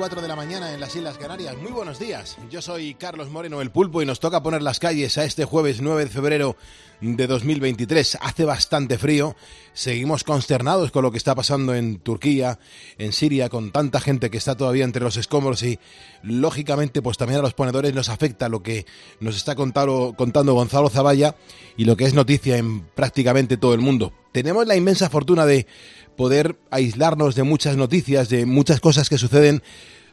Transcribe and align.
3 0.00 0.06
y 0.06 0.14
4 0.14 0.22
de 0.22 0.28
la 0.28 0.36
mañana 0.36 0.72
en 0.72 0.80
las 0.80 0.96
Islas 0.96 1.18
Canarias. 1.18 1.56
Muy 1.58 1.72
buenos 1.72 1.98
días. 1.98 2.38
Yo 2.50 2.62
soy 2.62 2.94
Carlos 2.94 3.28
Moreno, 3.28 3.60
el 3.60 3.70
pulpo, 3.70 4.00
y 4.00 4.06
nos 4.06 4.18
toca 4.18 4.42
poner 4.42 4.62
las 4.62 4.78
calles 4.78 5.18
a 5.18 5.24
este 5.24 5.44
jueves 5.44 5.82
9 5.82 6.06
de 6.06 6.10
febrero 6.10 6.56
de 7.02 7.26
2023. 7.26 8.16
Hace 8.22 8.46
bastante 8.46 8.96
frío. 8.96 9.36
Seguimos 9.74 10.24
consternados 10.24 10.90
con 10.90 11.02
lo 11.02 11.10
que 11.10 11.18
está 11.18 11.34
pasando 11.34 11.74
en 11.74 11.98
Turquía, 11.98 12.58
en 12.96 13.12
Siria, 13.12 13.50
con 13.50 13.72
tanta 13.72 14.00
gente 14.00 14.30
que 14.30 14.38
está 14.38 14.56
todavía 14.56 14.84
entre 14.84 15.02
los 15.02 15.18
escombros 15.18 15.62
y, 15.62 15.78
lógicamente, 16.22 17.02
pues 17.02 17.18
también 17.18 17.40
a 17.40 17.42
los 17.42 17.52
ponedores 17.52 17.94
nos 17.94 18.08
afecta 18.08 18.48
lo 18.48 18.62
que 18.62 18.86
nos 19.20 19.36
está 19.36 19.54
contando, 19.54 20.14
contando 20.16 20.54
Gonzalo 20.54 20.88
Zavalla 20.88 21.36
y 21.76 21.84
lo 21.84 21.96
que 21.96 22.04
es 22.04 22.14
noticia 22.14 22.56
en 22.56 22.80
prácticamente 22.80 23.58
todo 23.58 23.74
el 23.74 23.80
mundo. 23.80 24.14
Tenemos 24.32 24.66
la 24.66 24.76
inmensa 24.76 25.10
fortuna 25.10 25.44
de 25.44 25.66
poder 26.20 26.58
aislarnos 26.70 27.34
de 27.34 27.44
muchas 27.44 27.78
noticias, 27.78 28.28
de 28.28 28.44
muchas 28.44 28.78
cosas 28.78 29.08
que 29.08 29.16
suceden, 29.16 29.62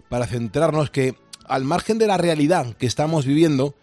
para 0.07 0.25
centrarnos 0.25 0.89
que 0.89 1.15
al 1.45 1.65
margen 1.65 1.97
de 1.97 2.07
la 2.07 2.15
realidad 2.15 2.75
que 2.77 2.85
estamos 2.85 3.25
viviendo, 3.25 3.75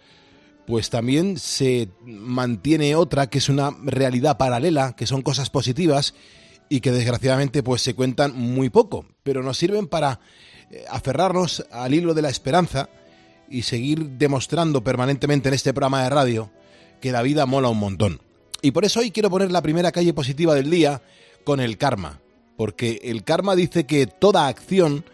pues 0.66 0.88
también 0.88 1.36
se 1.36 1.90
mantiene 2.02 2.96
otra 2.96 3.26
que 3.26 3.36
es 3.36 3.50
una 3.50 3.76
realidad 3.82 4.38
paralela, 4.38 4.96
que 4.96 5.06
son 5.06 5.20
cosas 5.20 5.50
positivas 5.50 6.14
y 6.70 6.80
que 6.80 6.92
desgraciadamente 6.92 7.62
pues 7.62 7.82
se 7.82 7.94
cuentan 7.94 8.34
muy 8.34 8.70
poco, 8.70 9.04
pero 9.22 9.42
nos 9.42 9.58
sirven 9.58 9.86
para 9.86 10.20
eh, 10.70 10.82
aferrarnos 10.88 11.66
al 11.70 11.92
hilo 11.92 12.14
de 12.14 12.22
la 12.22 12.30
esperanza 12.30 12.88
y 13.50 13.64
seguir 13.64 14.12
demostrando 14.12 14.82
permanentemente 14.82 15.50
en 15.50 15.56
este 15.56 15.74
programa 15.74 16.04
de 16.04 16.08
radio 16.08 16.50
que 17.02 17.12
la 17.12 17.20
vida 17.20 17.44
mola 17.44 17.68
un 17.68 17.80
montón. 17.80 18.22
Y 18.62 18.70
por 18.70 18.86
eso 18.86 19.00
hoy 19.00 19.10
quiero 19.10 19.28
poner 19.28 19.52
la 19.52 19.60
primera 19.60 19.92
calle 19.92 20.14
positiva 20.14 20.54
del 20.54 20.70
día 20.70 21.02
con 21.44 21.60
el 21.60 21.78
karma, 21.78 22.20
porque 22.56 23.00
el 23.04 23.24
karma 23.24 23.54
dice 23.56 23.84
que 23.84 24.06
toda 24.06 24.48
acción, 24.48 25.04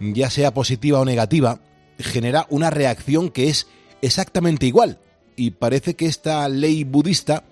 ya 0.00 0.30
sea 0.30 0.52
positiva 0.52 1.00
o 1.00 1.04
negativa, 1.04 1.60
genera 1.98 2.46
una 2.50 2.70
reacción 2.70 3.30
que 3.30 3.48
es 3.48 3.66
exactamente 4.02 4.66
igual. 4.66 4.98
Y 5.36 5.52
parece 5.52 5.94
que 5.94 6.06
esta 6.06 6.48
ley 6.48 6.84
budista 6.84 7.44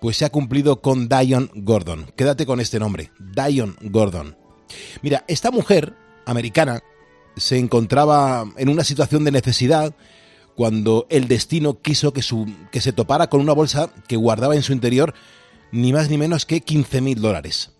pues 0.00 0.18
se 0.18 0.26
ha 0.26 0.30
cumplido 0.30 0.82
con 0.82 1.08
Dion 1.08 1.50
Gordon. 1.54 2.12
Quédate 2.14 2.44
con 2.44 2.60
este 2.60 2.78
nombre, 2.78 3.10
Dion 3.18 3.76
Gordon. 3.80 4.36
Mira, 5.00 5.24
esta 5.28 5.50
mujer 5.50 5.94
americana 6.26 6.82
se 7.36 7.58
encontraba 7.58 8.44
en 8.56 8.68
una 8.68 8.84
situación 8.84 9.24
de 9.24 9.32
necesidad 9.32 9.94
cuando 10.54 11.06
el 11.10 11.26
destino 11.26 11.80
quiso 11.80 12.12
que, 12.12 12.22
su, 12.22 12.46
que 12.70 12.80
se 12.80 12.92
topara 12.92 13.28
con 13.28 13.40
una 13.40 13.52
bolsa 13.52 13.90
que 14.06 14.16
guardaba 14.16 14.54
en 14.54 14.62
su 14.62 14.72
interior 14.72 15.14
ni 15.74 15.92
más 15.92 16.08
ni 16.08 16.16
menos 16.16 16.46
que 16.46 16.60
15 16.60 17.00
mil 17.00 17.20
dólares. 17.20 17.72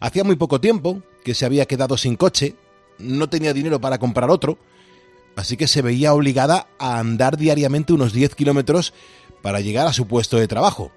Hacía 0.00 0.24
muy 0.24 0.36
poco 0.36 0.58
tiempo 0.58 1.02
que 1.22 1.34
se 1.34 1.44
había 1.44 1.66
quedado 1.66 1.98
sin 1.98 2.16
coche, 2.16 2.56
no 2.98 3.28
tenía 3.28 3.52
dinero 3.52 3.78
para 3.78 3.98
comprar 3.98 4.30
otro, 4.30 4.58
así 5.36 5.58
que 5.58 5.68
se 5.68 5.82
veía 5.82 6.14
obligada 6.14 6.66
a 6.78 6.98
andar 6.98 7.36
diariamente 7.36 7.92
unos 7.92 8.14
10 8.14 8.34
kilómetros 8.34 8.94
para 9.42 9.60
llegar 9.60 9.86
a 9.86 9.92
su 9.92 10.06
puesto 10.06 10.38
de 10.38 10.48
trabajo. 10.48 10.92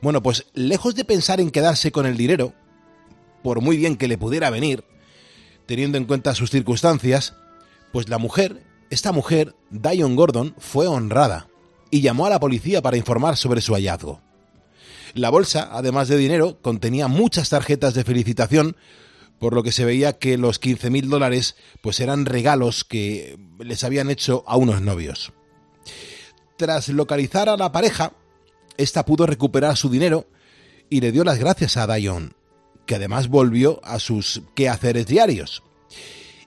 Bueno, 0.00 0.24
pues 0.24 0.46
lejos 0.54 0.96
de 0.96 1.04
pensar 1.04 1.40
en 1.40 1.52
quedarse 1.52 1.92
con 1.92 2.04
el 2.04 2.16
dinero, 2.16 2.52
por 3.44 3.60
muy 3.60 3.76
bien 3.76 3.96
que 3.96 4.08
le 4.08 4.18
pudiera 4.18 4.50
venir, 4.50 4.82
teniendo 5.66 5.98
en 5.98 6.04
cuenta 6.04 6.34
sus 6.34 6.50
circunstancias, 6.50 7.36
pues 7.92 8.08
la 8.08 8.18
mujer, 8.18 8.64
esta 8.90 9.12
mujer, 9.12 9.54
Dion 9.70 10.16
Gordon, 10.16 10.56
fue 10.58 10.88
honrada 10.88 11.46
y 11.92 12.00
llamó 12.00 12.26
a 12.26 12.30
la 12.30 12.40
policía 12.40 12.82
para 12.82 12.96
informar 12.96 13.36
sobre 13.36 13.60
su 13.60 13.74
hallazgo. 13.74 14.20
La 15.14 15.30
bolsa, 15.30 15.68
además 15.72 16.08
de 16.08 16.16
dinero, 16.16 16.58
contenía 16.62 17.08
muchas 17.08 17.50
tarjetas 17.50 17.94
de 17.94 18.04
felicitación, 18.04 18.76
por 19.38 19.54
lo 19.54 19.62
que 19.62 19.72
se 19.72 19.84
veía 19.84 20.18
que 20.18 20.38
los 20.38 20.60
15.000 20.60 21.08
dólares 21.08 21.56
pues 21.82 22.00
eran 22.00 22.26
regalos 22.26 22.84
que 22.84 23.38
les 23.58 23.84
habían 23.84 24.10
hecho 24.10 24.44
a 24.46 24.56
unos 24.56 24.80
novios. 24.80 25.32
Tras 26.56 26.88
localizar 26.88 27.48
a 27.48 27.56
la 27.56 27.72
pareja, 27.72 28.12
esta 28.76 29.04
pudo 29.04 29.26
recuperar 29.26 29.76
su 29.76 29.90
dinero 29.90 30.26
y 30.88 31.00
le 31.00 31.12
dio 31.12 31.24
las 31.24 31.38
gracias 31.38 31.76
a 31.76 31.92
Dion, 31.92 32.34
que 32.86 32.94
además 32.94 33.28
volvió 33.28 33.80
a 33.84 33.98
sus 33.98 34.42
quehaceres 34.54 35.06
diarios. 35.06 35.62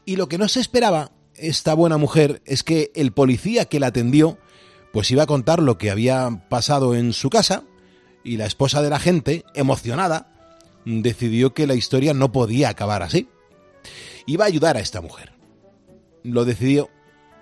Y 0.05 0.15
lo 0.15 0.27
que 0.27 0.37
no 0.37 0.47
se 0.47 0.59
esperaba 0.59 1.11
esta 1.35 1.73
buena 1.73 1.97
mujer 1.97 2.41
es 2.45 2.63
que 2.63 2.91
el 2.95 3.11
policía 3.11 3.65
que 3.65 3.79
la 3.79 3.87
atendió 3.87 4.37
pues 4.93 5.11
iba 5.11 5.23
a 5.23 5.27
contar 5.27 5.61
lo 5.61 5.77
que 5.77 5.91
había 5.91 6.45
pasado 6.47 6.95
en 6.95 7.11
su 7.11 7.29
casa 7.29 7.63
y 8.25 8.37
la 8.37 8.45
esposa 8.45 8.81
de 8.81 8.89
la 8.89 8.99
gente, 8.99 9.45
emocionada, 9.53 10.27
decidió 10.83 11.53
que 11.53 11.67
la 11.67 11.75
historia 11.75 12.13
no 12.13 12.33
podía 12.33 12.69
acabar 12.69 13.03
así. 13.03 13.29
Iba 14.25 14.43
a 14.43 14.47
ayudar 14.47 14.75
a 14.75 14.81
esta 14.81 14.99
mujer. 14.99 15.31
Lo 16.23 16.43
decidió 16.43 16.89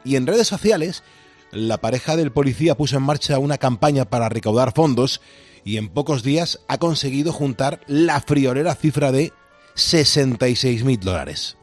y 0.04 0.18
en 0.18 0.28
redes 0.28 0.48
sociales 0.48 1.04
la 1.52 1.80
pareja 1.80 2.16
del 2.16 2.32
policía 2.32 2.76
puso 2.76 2.98
en 2.98 3.04
marcha 3.04 3.40
una 3.40 3.58
campaña 3.58 4.06
para 4.06 4.28
recaudar 4.28 4.74
fondos 4.74 5.22
y 5.64 5.78
en 5.78 5.90
pocos 5.90 6.24
días 6.24 6.60
ha 6.68 6.78
conseguido 6.78 7.32
juntar 7.32 7.80
la 7.88 8.20
friolera 8.20 8.76
cifra 8.76 9.12
de 9.12 9.32
66 9.76 10.84
mil 10.84 11.00
dólares. 11.00 11.58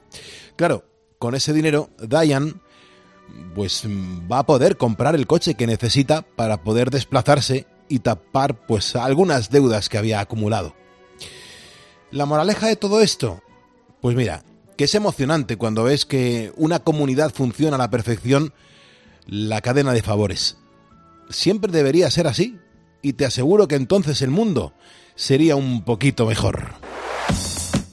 Claro, 0.57 0.85
con 1.19 1.35
ese 1.35 1.53
dinero, 1.53 1.91
Diane 1.99 2.55
pues 3.55 3.85
va 3.87 4.41
a 4.41 4.47
poder 4.47 4.77
comprar 4.77 5.15
el 5.15 5.27
coche 5.27 5.55
que 5.55 5.67
necesita 5.67 6.23
para 6.23 6.63
poder 6.63 6.91
desplazarse 6.91 7.67
y 7.91 7.99
tapar 7.99 8.67
pues 8.67 8.97
algunas 8.97 9.51
deudas 9.51 9.91
que 9.91 9.99
había 9.99 10.21
acumulado. 10.21 10.75
La 12.11 12.25
moraleja 12.25 12.69
de 12.69 12.77
todo 12.77 13.03
esto, 13.03 13.43
pues 14.01 14.17
mira, 14.17 14.45
que 14.79 14.85
es 14.85 14.95
emocionante 14.95 15.57
cuando 15.59 15.85
ves 15.85 16.07
que 16.07 16.53
una 16.57 16.79
comunidad 16.79 17.35
funciona 17.35 17.77
a 17.77 17.79
la 17.79 17.91
perfección 17.91 18.55
la 19.27 19.61
cadena 19.61 19.93
de 19.93 20.03
favores. 20.03 20.57
Siempre 21.29 21.71
debería 21.71 22.11
ser 22.11 22.27
así 22.27 22.59
y 23.03 23.13
te 23.13 23.27
aseguro 23.27 23.69
que 23.69 23.75
entonces 23.75 24.23
el 24.23 24.31
mundo 24.31 24.73
sería 25.17 25.57
un 25.57 25.85
poquito 25.85 26.27
mejor. 26.27 26.71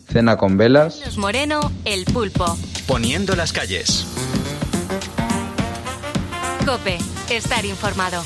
Cena 0.10 0.38
con 0.38 0.58
velas. 0.58 1.02
Los 1.06 1.18
Moreno, 1.18 1.60
el 1.86 2.06
pulpo. 2.06 2.58
Poniendo 2.88 3.36
las 3.36 3.52
calles. 3.52 4.06
Cope, 6.66 6.98
estar 7.30 7.66
informado. 7.66 8.24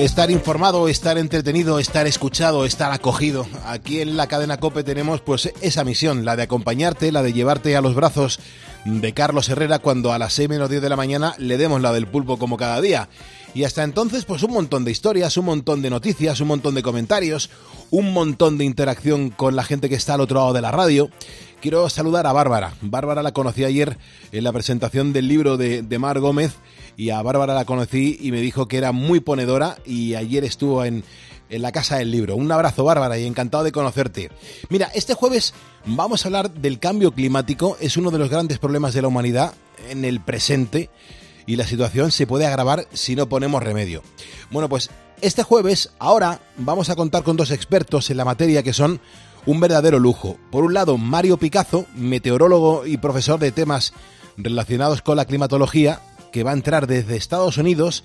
Estar 0.00 0.30
informado, 0.30 0.88
estar 0.88 1.18
entretenido, 1.18 1.78
estar 1.78 2.06
escuchado, 2.06 2.64
estar 2.64 2.90
acogido. 2.90 3.46
Aquí 3.66 4.00
en 4.00 4.16
la 4.16 4.28
cadena 4.28 4.56
Cope 4.56 4.82
tenemos 4.82 5.20
pues 5.20 5.52
esa 5.60 5.84
misión, 5.84 6.24
la 6.24 6.36
de 6.36 6.44
acompañarte, 6.44 7.12
la 7.12 7.22
de 7.22 7.34
llevarte 7.34 7.76
a 7.76 7.82
los 7.82 7.94
brazos 7.94 8.40
de 8.86 9.12
Carlos 9.12 9.50
Herrera 9.50 9.78
cuando 9.78 10.14
a 10.14 10.18
las 10.18 10.32
6 10.32 10.48
menos 10.48 10.70
10 10.70 10.80
de 10.80 10.88
la 10.88 10.96
mañana 10.96 11.34
le 11.36 11.58
demos 11.58 11.82
la 11.82 11.92
del 11.92 12.06
pulpo 12.06 12.38
como 12.38 12.56
cada 12.56 12.80
día. 12.80 13.10
Y 13.52 13.64
hasta 13.64 13.82
entonces 13.82 14.24
pues 14.24 14.42
un 14.42 14.52
montón 14.52 14.86
de 14.86 14.90
historias, 14.90 15.36
un 15.36 15.44
montón 15.44 15.82
de 15.82 15.90
noticias, 15.90 16.40
un 16.40 16.48
montón 16.48 16.74
de 16.74 16.82
comentarios, 16.82 17.50
un 17.90 18.14
montón 18.14 18.56
de 18.56 18.64
interacción 18.64 19.28
con 19.28 19.54
la 19.54 19.64
gente 19.64 19.90
que 19.90 19.96
está 19.96 20.14
al 20.14 20.22
otro 20.22 20.38
lado 20.38 20.54
de 20.54 20.62
la 20.62 20.70
radio. 20.70 21.10
Quiero 21.60 21.90
saludar 21.90 22.26
a 22.26 22.32
Bárbara. 22.32 22.72
Bárbara 22.80 23.22
la 23.22 23.32
conocí 23.32 23.64
ayer 23.64 23.98
en 24.32 24.44
la 24.44 24.52
presentación 24.52 25.12
del 25.12 25.28
libro 25.28 25.58
de, 25.58 25.82
de 25.82 25.98
Mar 25.98 26.20
Gómez 26.20 26.54
y 26.96 27.10
a 27.10 27.22
Bárbara 27.22 27.54
la 27.54 27.64
conocí 27.64 28.18
y 28.20 28.32
me 28.32 28.40
dijo 28.40 28.68
que 28.68 28.78
era 28.78 28.92
muy 28.92 29.20
ponedora 29.20 29.78
y 29.84 30.14
ayer 30.14 30.44
estuvo 30.44 30.84
en, 30.84 31.04
en 31.48 31.62
la 31.62 31.72
Casa 31.72 31.96
del 31.96 32.10
Libro. 32.10 32.36
Un 32.36 32.50
abrazo 32.52 32.84
Bárbara 32.84 33.18
y 33.18 33.26
encantado 33.26 33.64
de 33.64 33.72
conocerte. 33.72 34.30
Mira, 34.68 34.90
este 34.94 35.14
jueves 35.14 35.54
vamos 35.86 36.24
a 36.24 36.28
hablar 36.28 36.50
del 36.50 36.78
cambio 36.78 37.12
climático. 37.12 37.76
Es 37.80 37.96
uno 37.96 38.10
de 38.10 38.18
los 38.18 38.30
grandes 38.30 38.58
problemas 38.58 38.94
de 38.94 39.02
la 39.02 39.08
humanidad 39.08 39.54
en 39.88 40.04
el 40.04 40.20
presente 40.20 40.90
y 41.46 41.56
la 41.56 41.66
situación 41.66 42.12
se 42.12 42.26
puede 42.26 42.46
agravar 42.46 42.86
si 42.92 43.16
no 43.16 43.28
ponemos 43.28 43.62
remedio. 43.62 44.02
Bueno, 44.50 44.68
pues 44.68 44.90
este 45.20 45.42
jueves, 45.42 45.90
ahora, 45.98 46.40
vamos 46.56 46.88
a 46.90 46.96
contar 46.96 47.22
con 47.22 47.36
dos 47.36 47.50
expertos 47.50 48.10
en 48.10 48.16
la 48.16 48.24
materia 48.24 48.62
que 48.62 48.72
son 48.72 49.00
un 49.46 49.60
verdadero 49.60 49.98
lujo. 49.98 50.38
Por 50.50 50.64
un 50.64 50.74
lado, 50.74 50.96
Mario 50.96 51.36
Picazo, 51.36 51.86
meteorólogo 51.94 52.86
y 52.86 52.98
profesor 52.98 53.38
de 53.38 53.52
temas 53.52 53.92
relacionados 54.36 55.02
con 55.02 55.16
la 55.16 55.24
climatología, 55.24 56.00
que 56.30 56.42
va 56.42 56.50
a 56.50 56.54
entrar 56.54 56.86
desde 56.86 57.16
Estados 57.16 57.58
Unidos. 57.58 58.04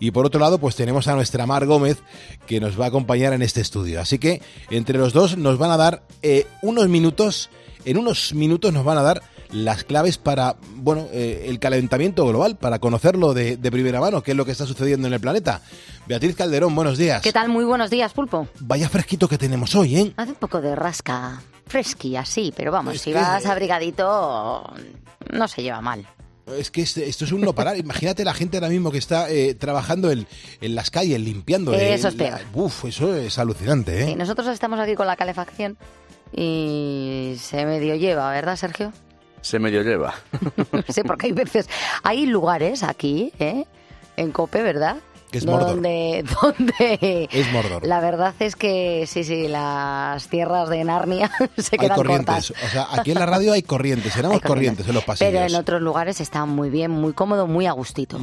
Y 0.00 0.10
por 0.10 0.26
otro 0.26 0.40
lado, 0.40 0.58
pues 0.58 0.74
tenemos 0.74 1.06
a 1.06 1.14
nuestra 1.14 1.46
Mar 1.46 1.66
Gómez, 1.66 2.02
que 2.46 2.60
nos 2.60 2.78
va 2.80 2.86
a 2.86 2.88
acompañar 2.88 3.32
en 3.32 3.42
este 3.42 3.60
estudio. 3.60 4.00
Así 4.00 4.18
que 4.18 4.42
entre 4.70 4.98
los 4.98 5.12
dos 5.12 5.36
nos 5.36 5.58
van 5.58 5.70
a 5.70 5.76
dar 5.76 6.02
eh, 6.22 6.46
unos 6.60 6.88
minutos, 6.88 7.50
en 7.84 7.98
unos 7.98 8.34
minutos 8.34 8.72
nos 8.72 8.84
van 8.84 8.98
a 8.98 9.02
dar 9.02 9.22
las 9.52 9.84
claves 9.84 10.18
para, 10.18 10.56
bueno, 10.76 11.06
eh, 11.12 11.44
el 11.48 11.58
calentamiento 11.58 12.26
global, 12.26 12.56
para 12.56 12.78
conocerlo 12.78 13.34
de, 13.34 13.56
de, 13.56 13.70
primera 13.70 14.00
mano, 14.00 14.22
qué 14.22 14.32
es 14.32 14.36
lo 14.36 14.44
que 14.44 14.52
está 14.52 14.66
sucediendo 14.66 15.06
en 15.06 15.14
el 15.14 15.20
planeta. 15.20 15.60
Beatriz 16.06 16.34
Calderón, 16.34 16.74
buenos 16.74 16.98
días. 16.98 17.22
¿Qué 17.22 17.32
tal? 17.32 17.48
Muy 17.48 17.64
buenos 17.64 17.90
días, 17.90 18.12
Pulpo. 18.12 18.48
Vaya 18.60 18.88
fresquito 18.88 19.28
que 19.28 19.38
tenemos 19.38 19.74
hoy, 19.74 19.96
¿eh? 19.96 20.12
Hace 20.16 20.30
un 20.30 20.36
poco 20.36 20.60
de 20.60 20.74
rasca, 20.74 21.42
fresqui 21.66 22.16
así, 22.16 22.52
pero 22.56 22.72
vamos, 22.72 22.96
es 22.96 23.02
si 23.02 23.12
que... 23.12 23.18
vas 23.18 23.46
abrigadito, 23.46 24.64
no 25.30 25.48
se 25.48 25.62
lleva 25.62 25.80
mal. 25.80 26.06
Es 26.54 26.70
que 26.70 26.82
esto 26.82 27.24
es 27.24 27.32
un 27.32 27.40
no 27.40 27.54
parar. 27.54 27.76
Imagínate 27.76 28.24
la 28.24 28.34
gente 28.34 28.56
ahora 28.56 28.68
mismo 28.68 28.90
que 28.90 28.98
está 28.98 29.30
eh, 29.30 29.54
trabajando 29.54 30.10
en, 30.10 30.26
en, 30.60 30.74
las 30.74 30.90
calles, 30.90 31.20
limpiando. 31.20 31.72
Eso 31.74 32.08
es 32.08 32.14
peor. 32.14 32.40
uf, 32.54 32.84
eso 32.84 33.14
es 33.16 33.38
alucinante, 33.38 34.02
¿eh? 34.02 34.06
Sí, 34.06 34.14
nosotros 34.14 34.46
estamos 34.48 34.78
aquí 34.78 34.94
con 34.94 35.06
la 35.06 35.16
calefacción 35.16 35.76
y 36.32 36.72
y 37.32 37.36
se 37.38 37.64
medio 37.64 37.96
lleva, 37.96 38.30
¿verdad, 38.30 38.56
Sergio? 38.56 38.92
Se 39.40 39.58
medio 39.58 39.82
lleva. 39.82 40.14
sí, 40.88 41.02
porque 41.02 41.26
hay 41.26 41.32
veces, 41.32 41.68
hay 42.02 42.26
lugares 42.26 42.82
aquí, 42.82 43.32
¿eh? 43.38 43.64
En 44.16 44.30
Cope, 44.30 44.62
¿verdad? 44.62 44.96
Que 45.32 45.38
es 45.38 45.46
Mordor. 45.46 45.70
donde, 45.70 46.24
donde 46.42 47.28
Es 47.32 47.52
Mordor. 47.52 47.84
la 47.86 48.00
verdad 48.00 48.34
es 48.38 48.54
que 48.54 49.04
sí, 49.08 49.24
sí, 49.24 49.48
las 49.48 50.28
tierras 50.28 50.68
de 50.68 50.84
Narnia 50.84 51.30
se 51.56 51.70
Hay 51.74 51.78
quedan 51.78 51.96
corrientes. 51.96 52.48
cortas. 52.52 52.64
O 52.64 52.68
sea, 52.70 52.86
aquí 52.92 53.10
en 53.10 53.18
la 53.18 53.26
radio 53.26 53.52
hay 53.52 53.62
corrientes. 53.62 54.14
Hay 54.16 54.40
corrientes 54.40 54.86
en 54.86 54.94
los 54.94 55.04
pasillos. 55.04 55.32
Pero 55.32 55.44
en 55.44 55.54
otros 55.56 55.82
lugares 55.82 56.20
está 56.20 56.44
muy 56.44 56.70
bien, 56.70 56.90
muy 56.90 57.12
cómodo, 57.12 57.46
muy 57.46 57.66
a 57.66 57.72
gustito. 57.72 58.18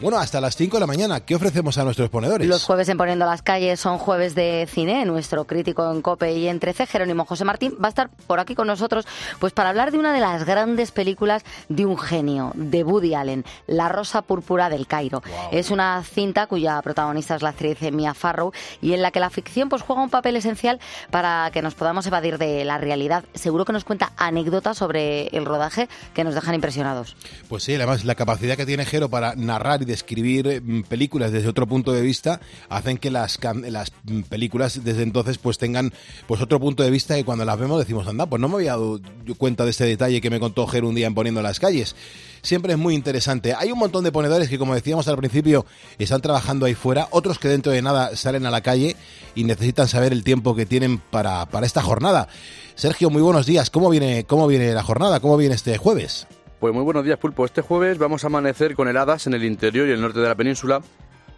Bueno, 0.00 0.18
hasta 0.18 0.40
las 0.40 0.54
5 0.56 0.76
de 0.76 0.80
la 0.80 0.86
mañana, 0.86 1.20
¿qué 1.20 1.34
ofrecemos 1.34 1.76
a 1.78 1.84
nuestros 1.84 2.08
ponedores? 2.10 2.46
Los 2.46 2.64
jueves 2.64 2.88
en 2.88 2.98
Poniendo 2.98 3.24
las 3.26 3.42
Calles 3.42 3.80
son 3.80 3.98
jueves 3.98 4.34
de 4.34 4.68
cine. 4.70 5.04
Nuestro 5.06 5.44
crítico 5.46 5.90
en 5.90 6.02
COPE 6.02 6.34
y 6.36 6.48
en 6.48 6.60
13, 6.60 6.86
Jerónimo 6.86 7.24
José 7.24 7.44
Martín, 7.44 7.74
va 7.82 7.86
a 7.86 7.88
estar 7.88 8.10
por 8.26 8.38
aquí 8.40 8.54
con 8.54 8.66
nosotros 8.66 9.06
pues 9.38 9.52
para 9.52 9.70
hablar 9.70 9.92
de 9.92 9.98
una 9.98 10.12
de 10.12 10.20
las 10.20 10.44
grandes 10.44 10.90
películas 10.92 11.42
de 11.68 11.86
un 11.86 11.96
genio, 11.98 12.52
de 12.54 12.84
Woody 12.84 13.14
Allen, 13.14 13.44
La 13.66 13.88
Rosa 13.88 14.22
Púrpura 14.22 14.68
del 14.68 14.86
Cairo. 14.86 15.22
Es 15.52 15.70
una 15.70 16.02
cinta 16.18 16.48
cuya 16.48 16.82
protagonista 16.82 17.36
es 17.36 17.42
la 17.42 17.50
actriz 17.50 17.78
Mia 17.92 18.12
Farrow 18.12 18.50
y 18.82 18.92
en 18.92 19.02
la 19.02 19.12
que 19.12 19.20
la 19.20 19.30
ficción 19.30 19.68
pues 19.68 19.82
juega 19.82 20.02
un 20.02 20.10
papel 20.10 20.34
esencial 20.34 20.80
para 21.12 21.48
que 21.52 21.62
nos 21.62 21.76
podamos 21.76 22.04
evadir 22.08 22.38
de 22.38 22.64
la 22.64 22.76
realidad. 22.76 23.24
Seguro 23.34 23.64
que 23.64 23.72
nos 23.72 23.84
cuenta 23.84 24.10
anécdotas 24.16 24.76
sobre 24.76 25.28
el 25.28 25.44
rodaje 25.44 25.88
que 26.14 26.24
nos 26.24 26.34
dejan 26.34 26.56
impresionados. 26.56 27.14
Pues 27.48 27.62
sí, 27.62 27.76
además 27.76 28.04
la 28.04 28.16
capacidad 28.16 28.56
que 28.56 28.66
tiene 28.66 28.84
Jero 28.84 29.08
para 29.08 29.36
narrar 29.36 29.82
y 29.82 29.84
describir 29.84 30.60
mm, 30.60 30.82
películas 30.88 31.30
desde 31.30 31.46
otro 31.46 31.68
punto 31.68 31.92
de 31.92 32.02
vista 32.02 32.40
hacen 32.68 32.98
que 32.98 33.12
las, 33.12 33.38
las 33.68 33.92
mm, 34.02 34.22
películas 34.22 34.82
desde 34.82 35.04
entonces 35.04 35.38
pues 35.38 35.56
tengan 35.56 35.92
pues 36.26 36.42
otro 36.42 36.58
punto 36.58 36.82
de 36.82 36.90
vista 36.90 37.16
y 37.16 37.22
cuando 37.22 37.44
las 37.44 37.60
vemos 37.60 37.78
decimos, 37.78 38.08
anda, 38.08 38.26
pues 38.26 38.40
no 38.40 38.48
me 38.48 38.56
había 38.56 38.72
dado 38.72 39.00
cuenta 39.36 39.64
de 39.64 39.70
este 39.70 39.84
detalle 39.84 40.20
que 40.20 40.30
me 40.30 40.40
contó 40.40 40.66
Jero 40.66 40.88
un 40.88 40.96
día 40.96 41.06
en 41.06 41.14
Poniendo 41.14 41.42
las 41.42 41.60
Calles. 41.60 41.94
Siempre 42.42 42.72
es 42.72 42.78
muy 42.78 42.94
interesante. 42.94 43.54
Hay 43.54 43.72
un 43.72 43.78
montón 43.78 44.04
de 44.04 44.12
ponedores 44.12 44.48
que, 44.48 44.58
como 44.58 44.74
decíamos 44.74 45.08
al 45.08 45.16
principio, 45.16 45.66
están 45.98 46.20
trabajando 46.20 46.66
ahí 46.66 46.74
fuera, 46.74 47.08
otros 47.10 47.38
que 47.38 47.48
dentro 47.48 47.72
de 47.72 47.82
nada 47.82 48.16
salen 48.16 48.46
a 48.46 48.50
la 48.50 48.60
calle 48.60 48.96
y 49.34 49.44
necesitan 49.44 49.88
saber 49.88 50.12
el 50.12 50.24
tiempo 50.24 50.54
que 50.54 50.66
tienen 50.66 50.98
para, 50.98 51.46
para 51.46 51.66
esta 51.66 51.82
jornada. 51.82 52.28
Sergio, 52.74 53.10
muy 53.10 53.22
buenos 53.22 53.46
días. 53.46 53.70
¿Cómo 53.70 53.90
viene, 53.90 54.24
¿Cómo 54.24 54.46
viene 54.46 54.72
la 54.72 54.82
jornada? 54.82 55.20
¿Cómo 55.20 55.36
viene 55.36 55.54
este 55.54 55.76
jueves? 55.78 56.26
Pues 56.60 56.74
muy 56.74 56.82
buenos 56.82 57.04
días, 57.04 57.18
Pulpo. 57.18 57.44
Este 57.44 57.62
jueves 57.62 57.98
vamos 57.98 58.24
a 58.24 58.26
amanecer 58.26 58.74
con 58.74 58.88
heladas 58.88 59.26
en 59.28 59.34
el 59.34 59.44
interior 59.44 59.88
y 59.88 59.92
el 59.92 60.00
norte 60.00 60.18
de 60.18 60.28
la 60.28 60.34
península, 60.34 60.82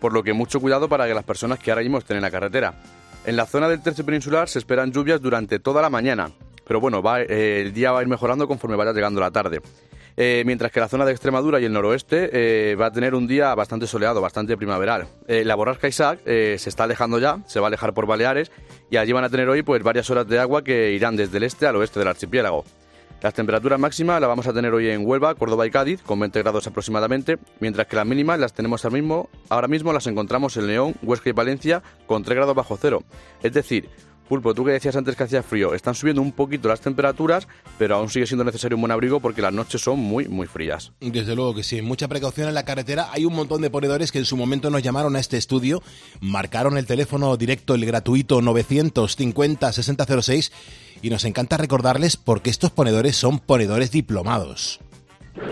por 0.00 0.14
lo 0.14 0.23
que 0.23 0.32
mucho 0.32 0.61
cuidado 0.61 0.88
para 0.88 1.06
que 1.06 1.14
las 1.14 1.25
personas 1.25 1.58
que 1.58 1.70
ahora 1.70 1.82
mismo 1.82 1.99
estén 1.99 2.17
en 2.17 2.23
la 2.23 2.31
carretera. 2.31 2.75
En 3.26 3.37
la 3.37 3.44
zona 3.44 3.69
del 3.69 3.82
tercio 3.82 4.05
peninsular 4.06 4.49
se 4.49 4.58
esperan 4.58 4.93
lluvias 4.93 5.20
durante 5.20 5.58
toda 5.58 5.82
la 5.82 5.91
mañana, 5.91 6.31
pero 6.67 6.81
bueno, 6.81 7.03
va, 7.03 7.20
eh, 7.20 7.61
el 7.61 7.75
día 7.75 7.93
va 7.93 7.99
a 7.99 8.03
ir 8.03 8.08
mejorando 8.08 8.49
conforme 8.49 8.76
vaya 8.76 8.93
llegando 8.93 9.20
la 9.20 9.31
tarde. 9.31 9.61
Eh, 10.16 10.42
mientras 10.46 10.72
que 10.72 10.80
la 10.80 10.88
zona 10.88 11.04
de 11.04 11.12
Extremadura 11.12 11.60
y 11.60 11.64
el 11.64 11.72
noroeste 11.72 12.30
eh, 12.32 12.74
va 12.74 12.86
a 12.86 12.92
tener 12.92 13.14
un 13.14 13.26
día 13.26 13.54
bastante 13.54 13.86
soleado, 13.86 14.20
bastante 14.20 14.56
primaveral. 14.56 15.08
Eh, 15.26 15.44
la 15.44 15.54
borrasca 15.54 15.88
Isaac 15.88 16.20
se 16.24 16.54
está 16.54 16.84
alejando 16.84 17.18
ya, 17.18 17.38
se 17.46 17.60
va 17.60 17.66
a 17.66 17.68
alejar 17.68 17.94
por 17.94 18.06
Baleares 18.06 18.50
y 18.90 18.96
allí 18.96 19.12
van 19.12 19.24
a 19.24 19.28
tener 19.28 19.48
hoy 19.48 19.62
pues 19.62 19.82
varias 19.82 20.10
horas 20.10 20.26
de 20.28 20.38
agua 20.38 20.62
que 20.62 20.92
irán 20.92 21.16
desde 21.16 21.38
el 21.38 21.44
este 21.44 21.66
al 21.66 21.76
oeste 21.76 21.98
del 21.98 22.08
archipiélago. 22.08 22.64
Las 23.22 23.34
temperaturas 23.34 23.78
máximas 23.78 24.18
las 24.18 24.28
vamos 24.28 24.46
a 24.46 24.52
tener 24.54 24.72
hoy 24.72 24.88
en 24.88 25.06
Huelva, 25.06 25.34
Córdoba 25.34 25.66
y 25.66 25.70
Cádiz, 25.70 26.00
con 26.02 26.18
20 26.18 26.40
grados 26.40 26.66
aproximadamente, 26.66 27.36
mientras 27.60 27.86
que 27.86 27.96
las 27.96 28.06
mínimas 28.06 28.38
las 28.38 28.54
tenemos 28.54 28.82
ahora 28.84 28.96
mismo, 28.96 29.28
ahora 29.50 29.68
mismo 29.68 29.92
las 29.92 30.06
encontramos 30.06 30.56
en 30.56 30.66
León, 30.66 30.94
Huesca 31.02 31.28
y 31.28 31.32
Valencia 31.32 31.82
con 32.06 32.22
3 32.22 32.34
grados 32.34 32.54
bajo 32.54 32.78
cero. 32.80 33.02
Es 33.42 33.52
decir, 33.52 33.90
Pulpo, 34.31 34.55
tú 34.55 34.65
que 34.65 34.71
decías 34.71 34.94
antes 34.94 35.17
que 35.17 35.25
hacía 35.25 35.43
frío, 35.43 35.75
están 35.75 35.97
subiendo 35.97 36.23
un 36.23 36.31
poquito 36.31 36.69
las 36.69 36.81
temperaturas, 36.81 37.49
pero 37.79 37.97
aún 37.97 38.09
sigue 38.09 38.29
siendo 38.29 38.44
necesario 38.44 38.77
un 38.77 38.82
buen 38.82 38.93
abrigo 38.93 39.19
porque 39.19 39.43
las 39.43 39.53
noches 39.53 39.81
son 39.81 39.99
muy, 39.99 40.29
muy 40.29 40.47
frías. 40.47 40.93
Desde 41.00 41.35
luego 41.35 41.53
que 41.53 41.65
sí, 41.65 41.82
mucha 41.82 42.06
precaución 42.06 42.47
en 42.47 42.55
la 42.55 42.65
carretera. 42.65 43.09
Hay 43.11 43.25
un 43.25 43.35
montón 43.35 43.61
de 43.61 43.71
ponedores 43.71 44.12
que 44.12 44.19
en 44.19 44.25
su 44.25 44.37
momento 44.37 44.71
nos 44.71 44.85
llamaron 44.85 45.17
a 45.17 45.19
este 45.19 45.37
estudio, 45.37 45.82
marcaron 46.21 46.79
el 46.79 46.87
teléfono 46.87 47.37
directo, 47.37 47.75
el 47.75 47.85
gratuito 47.85 48.41
950-6006 48.41 50.53
y 51.03 51.11
nos 51.11 51.25
encanta 51.25 51.56
recordarles 51.56 52.17
porque 52.17 52.50
estos 52.50 52.71
ponedores 52.71 53.17
son 53.17 53.41
ponedores 53.41 53.91
diplomados. 53.91 54.79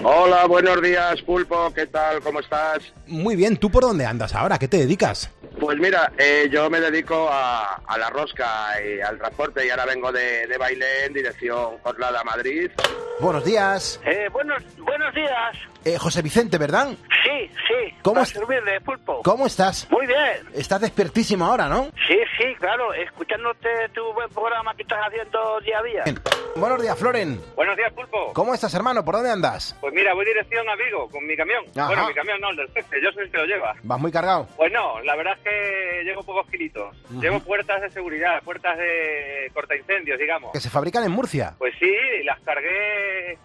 Hola, 0.04 0.46
buenos 0.46 0.80
días, 0.82 1.20
Pulpo, 1.22 1.72
¿qué 1.74 1.86
tal? 1.86 2.20
¿Cómo 2.20 2.40
estás? 2.40 2.80
Muy 3.06 3.36
bien, 3.36 3.56
¿tú 3.56 3.70
por 3.70 3.82
dónde 3.82 4.04
andas 4.06 4.34
ahora? 4.34 4.58
¿Qué 4.58 4.68
te 4.68 4.76
dedicas? 4.76 5.30
Pues 5.58 5.78
mira, 5.78 6.12
eh, 6.18 6.48
yo 6.52 6.70
me 6.70 6.78
dedico 6.80 7.28
a, 7.30 7.74
a 7.86 7.98
la 7.98 8.10
rosca 8.10 8.46
y 8.80 9.00
al 9.00 9.18
transporte 9.18 9.66
y 9.66 9.70
ahora 9.70 9.86
vengo 9.86 10.12
de, 10.12 10.46
de 10.46 10.56
baile 10.58 11.06
en 11.06 11.14
dirección 11.14 11.78
Coslada, 11.78 12.22
Madrid. 12.22 12.70
Buenos 13.18 13.44
días. 13.44 14.00
Eh, 14.04 14.28
buenos, 14.32 14.62
buenos 14.78 15.12
días. 15.14 15.56
Eh, 15.88 15.96
José 15.96 16.20
Vicente, 16.20 16.58
¿verdad? 16.58 16.88
Sí, 17.24 17.50
sí. 17.66 17.94
¿Cómo 18.02 18.22
servirle, 18.26 18.78
pulpo. 18.82 19.22
¿Cómo 19.22 19.46
estás? 19.46 19.90
Muy 19.90 20.06
bien. 20.06 20.46
Estás 20.52 20.82
despertísimo 20.82 21.46
ahora, 21.46 21.66
¿no? 21.66 21.84
Sí, 22.06 22.18
sí, 22.36 22.54
claro. 22.58 22.92
Escuchándote 22.92 23.70
tu 23.94 24.12
buen 24.12 24.28
programa 24.28 24.74
que 24.74 24.82
estás 24.82 24.98
haciendo 25.06 25.58
día 25.60 25.78
a 25.78 25.82
día. 25.82 26.02
Bien. 26.04 26.20
Buenos 26.56 26.82
días, 26.82 26.98
Floren. 26.98 27.40
Buenos 27.56 27.74
días, 27.74 27.90
pulpo. 27.94 28.34
¿Cómo 28.34 28.52
estás, 28.52 28.74
hermano? 28.74 29.02
¿Por 29.02 29.14
dónde 29.14 29.30
andas? 29.30 29.74
Pues 29.80 29.94
mira, 29.94 30.12
voy 30.12 30.26
dirección 30.26 30.68
a 30.68 30.76
Vigo 30.76 31.08
con 31.08 31.26
mi 31.26 31.34
camión. 31.34 31.64
Ajá. 31.74 31.86
Bueno, 31.86 32.08
mi 32.08 32.14
camión 32.14 32.38
no, 32.42 32.50
el 32.50 32.56
del 32.56 32.68
jefe. 32.68 33.02
Yo 33.02 33.10
soy 33.12 33.24
el 33.24 33.30
que 33.30 33.38
lo 33.38 33.46
lleva. 33.46 33.74
¿Vas 33.82 33.98
muy 33.98 34.12
cargado? 34.12 34.46
Pues 34.58 34.70
no, 34.70 35.00
la 35.00 35.16
verdad 35.16 35.38
es 35.38 35.44
que 35.44 36.02
llevo 36.04 36.22
pocos 36.22 36.50
kilitos. 36.50 36.94
Llevo 37.12 37.40
puertas 37.40 37.80
de 37.80 37.88
seguridad, 37.88 38.42
puertas 38.42 38.76
de 38.76 39.50
corta 39.54 39.74
incendios, 39.74 40.18
digamos. 40.18 40.52
Que 40.52 40.60
se 40.60 40.68
fabrican 40.68 41.02
en 41.04 41.12
Murcia. 41.12 41.54
Pues 41.56 41.72
sí, 41.80 41.90
las 42.24 42.38
cargué 42.40 43.38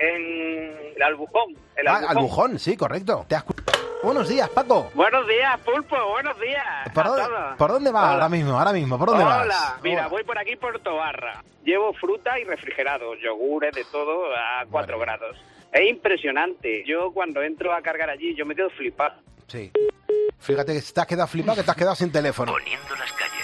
en 0.00 0.94
el 0.96 1.02
Albujón. 1.02 1.54
El 1.76 1.86
Ah, 1.88 1.96
Albujón. 1.96 2.16
Albujón, 2.16 2.58
sí, 2.58 2.76
correcto. 2.76 3.24
¿Te 3.28 3.34
has 3.36 3.44
cu- 3.44 3.54
Buenos 4.02 4.28
días, 4.30 4.48
Paco. 4.48 4.90
Buenos 4.94 5.28
días, 5.28 5.60
pulpo. 5.60 5.94
Buenos 6.10 6.40
días. 6.40 6.64
¿Por 6.94 7.04
a 7.04 7.08
dónde, 7.10 7.24
todos. 7.26 7.56
por 7.58 7.70
dónde 7.70 7.90
vas 7.92 8.02
Hola. 8.04 8.12
ahora 8.14 8.28
mismo? 8.30 8.58
Ahora 8.58 8.72
mismo, 8.72 8.98
¿por 8.98 9.08
dónde 9.10 9.24
vas? 9.24 9.44
Hola, 9.44 9.76
mira, 9.82 10.00
Hola. 10.02 10.08
voy 10.08 10.24
por 10.24 10.38
aquí 10.38 10.56
por 10.56 10.78
Tobarra. 10.80 11.44
Llevo 11.64 11.92
fruta 11.92 12.38
y 12.38 12.44
refrigerados, 12.44 13.18
yogures, 13.22 13.74
de 13.74 13.84
todo 13.92 14.34
a 14.34 14.64
4 14.70 14.96
Bueno. 14.96 14.98
grados. 15.12 15.36
Es 15.70 15.88
impresionante. 15.90 16.82
Yo 16.86 17.12
cuando 17.12 17.42
entro 17.42 17.74
a 17.74 17.82
cargar 17.82 18.08
allí, 18.08 18.34
yo 18.34 18.46
me 18.46 18.54
quedo 18.54 18.70
flipado. 18.70 19.20
Sí. 19.48 19.70
Fíjate 20.38 20.72
que 20.72 20.80
te 20.80 21.00
has 21.02 21.06
quedado 21.06 21.28
flipado, 21.28 21.56
que 21.58 21.62
te 21.62 21.70
has 21.70 21.76
quedado 21.76 21.94
sin 21.94 22.10
teléfono. 22.10 22.52
Poniendo 22.52 22.96
las 22.96 23.12
calles. 23.12 23.39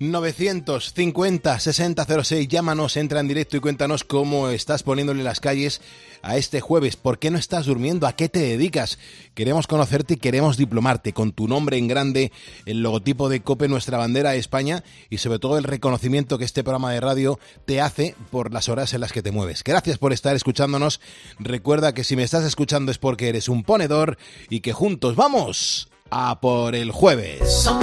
950-6006, 0.00 2.48
llámanos, 2.48 2.96
entra 2.96 3.20
en 3.20 3.28
directo 3.28 3.56
y 3.56 3.60
cuéntanos 3.60 4.04
cómo 4.04 4.48
estás 4.48 4.82
poniéndole 4.82 5.22
las 5.22 5.40
calles 5.40 5.80
a 6.22 6.36
este 6.36 6.60
jueves. 6.60 6.96
¿Por 6.96 7.18
qué 7.18 7.30
no 7.30 7.38
estás 7.38 7.66
durmiendo? 7.66 8.06
¿A 8.06 8.14
qué 8.14 8.28
te 8.28 8.40
dedicas? 8.40 8.98
Queremos 9.34 9.66
conocerte 9.66 10.14
y 10.14 10.18
queremos 10.18 10.56
diplomarte 10.56 11.12
con 11.12 11.32
tu 11.32 11.48
nombre 11.48 11.78
en 11.78 11.88
grande, 11.88 12.32
el 12.66 12.82
logotipo 12.82 13.28
de 13.28 13.40
COPE, 13.40 13.68
nuestra 13.68 13.98
bandera 13.98 14.32
de 14.32 14.38
España 14.38 14.84
y 15.08 15.18
sobre 15.18 15.38
todo 15.38 15.56
el 15.56 15.64
reconocimiento 15.64 16.38
que 16.38 16.44
este 16.44 16.62
programa 16.62 16.92
de 16.92 17.00
radio 17.00 17.38
te 17.64 17.80
hace 17.80 18.14
por 18.30 18.52
las 18.52 18.68
horas 18.68 18.92
en 18.92 19.00
las 19.00 19.12
que 19.12 19.22
te 19.22 19.32
mueves. 19.32 19.62
Gracias 19.64 19.98
por 19.98 20.12
estar 20.12 20.36
escuchándonos. 20.36 21.00
Recuerda 21.38 21.94
que 21.94 22.04
si 22.04 22.16
me 22.16 22.22
estás 22.22 22.44
escuchando 22.44 22.90
es 22.90 22.98
porque 22.98 23.28
eres 23.28 23.48
un 23.48 23.64
ponedor 23.64 24.18
y 24.50 24.60
que 24.60 24.72
juntos 24.72 25.16
vamos 25.16 25.88
a 26.10 26.40
por 26.40 26.74
el 26.74 26.90
jueves. 26.90 27.50
Son 27.50 27.80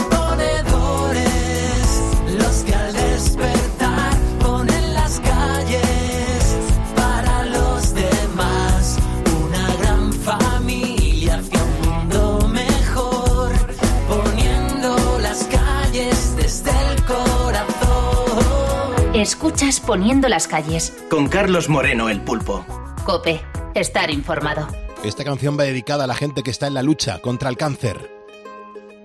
Escuchas 19.23 19.79
Poniendo 19.79 20.27
las 20.27 20.49
calles. 20.49 20.93
Con 21.09 21.29
Carlos 21.29 21.69
Moreno, 21.69 22.09
el 22.09 22.19
pulpo. 22.19 22.65
Cope, 23.05 23.41
estar 23.73 24.11
informado. 24.11 24.67
Esta 25.01 25.23
canción 25.23 25.57
va 25.57 25.63
dedicada 25.63 26.03
a 26.03 26.07
la 26.07 26.15
gente 26.15 26.43
que 26.43 26.51
está 26.51 26.67
en 26.67 26.73
la 26.73 26.83
lucha 26.83 27.19
contra 27.19 27.49
el 27.49 27.55
cáncer. 27.55 28.11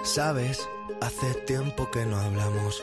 Sabes, 0.03 0.69
hace 1.01 1.35
tiempo 1.47 1.89
que 1.93 2.05
no 2.05 2.19
hablamos. 2.19 2.83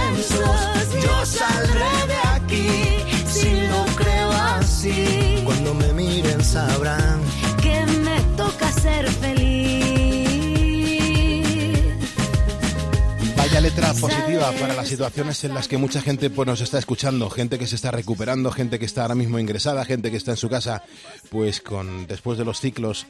Sabrán 6.51 7.21
Que 7.61 7.85
me 8.03 8.19
toca 8.35 8.71
ser 8.71 9.09
feliz. 9.09 9.71
Vaya 13.37 13.61
letra 13.61 13.93
positiva 13.93 14.51
para 14.59 14.73
las 14.75 14.87
situaciones 14.87 15.43
en 15.45 15.53
las 15.53 15.67
que 15.67 15.77
mucha 15.77 16.01
gente 16.01 16.29
pues, 16.29 16.45
nos 16.47 16.61
está 16.61 16.77
escuchando, 16.77 17.29
gente 17.29 17.57
que 17.57 17.67
se 17.67 17.75
está 17.75 17.91
recuperando, 17.91 18.51
gente 18.51 18.79
que 18.79 18.85
está 18.85 19.03
ahora 19.03 19.15
mismo 19.15 19.39
ingresada, 19.39 19.85
gente 19.85 20.11
que 20.11 20.17
está 20.17 20.31
en 20.31 20.37
su 20.37 20.49
casa, 20.49 20.83
pues 21.29 21.61
con 21.61 22.07
después 22.07 22.37
de 22.37 22.45
los 22.45 22.59
ciclos. 22.59 23.05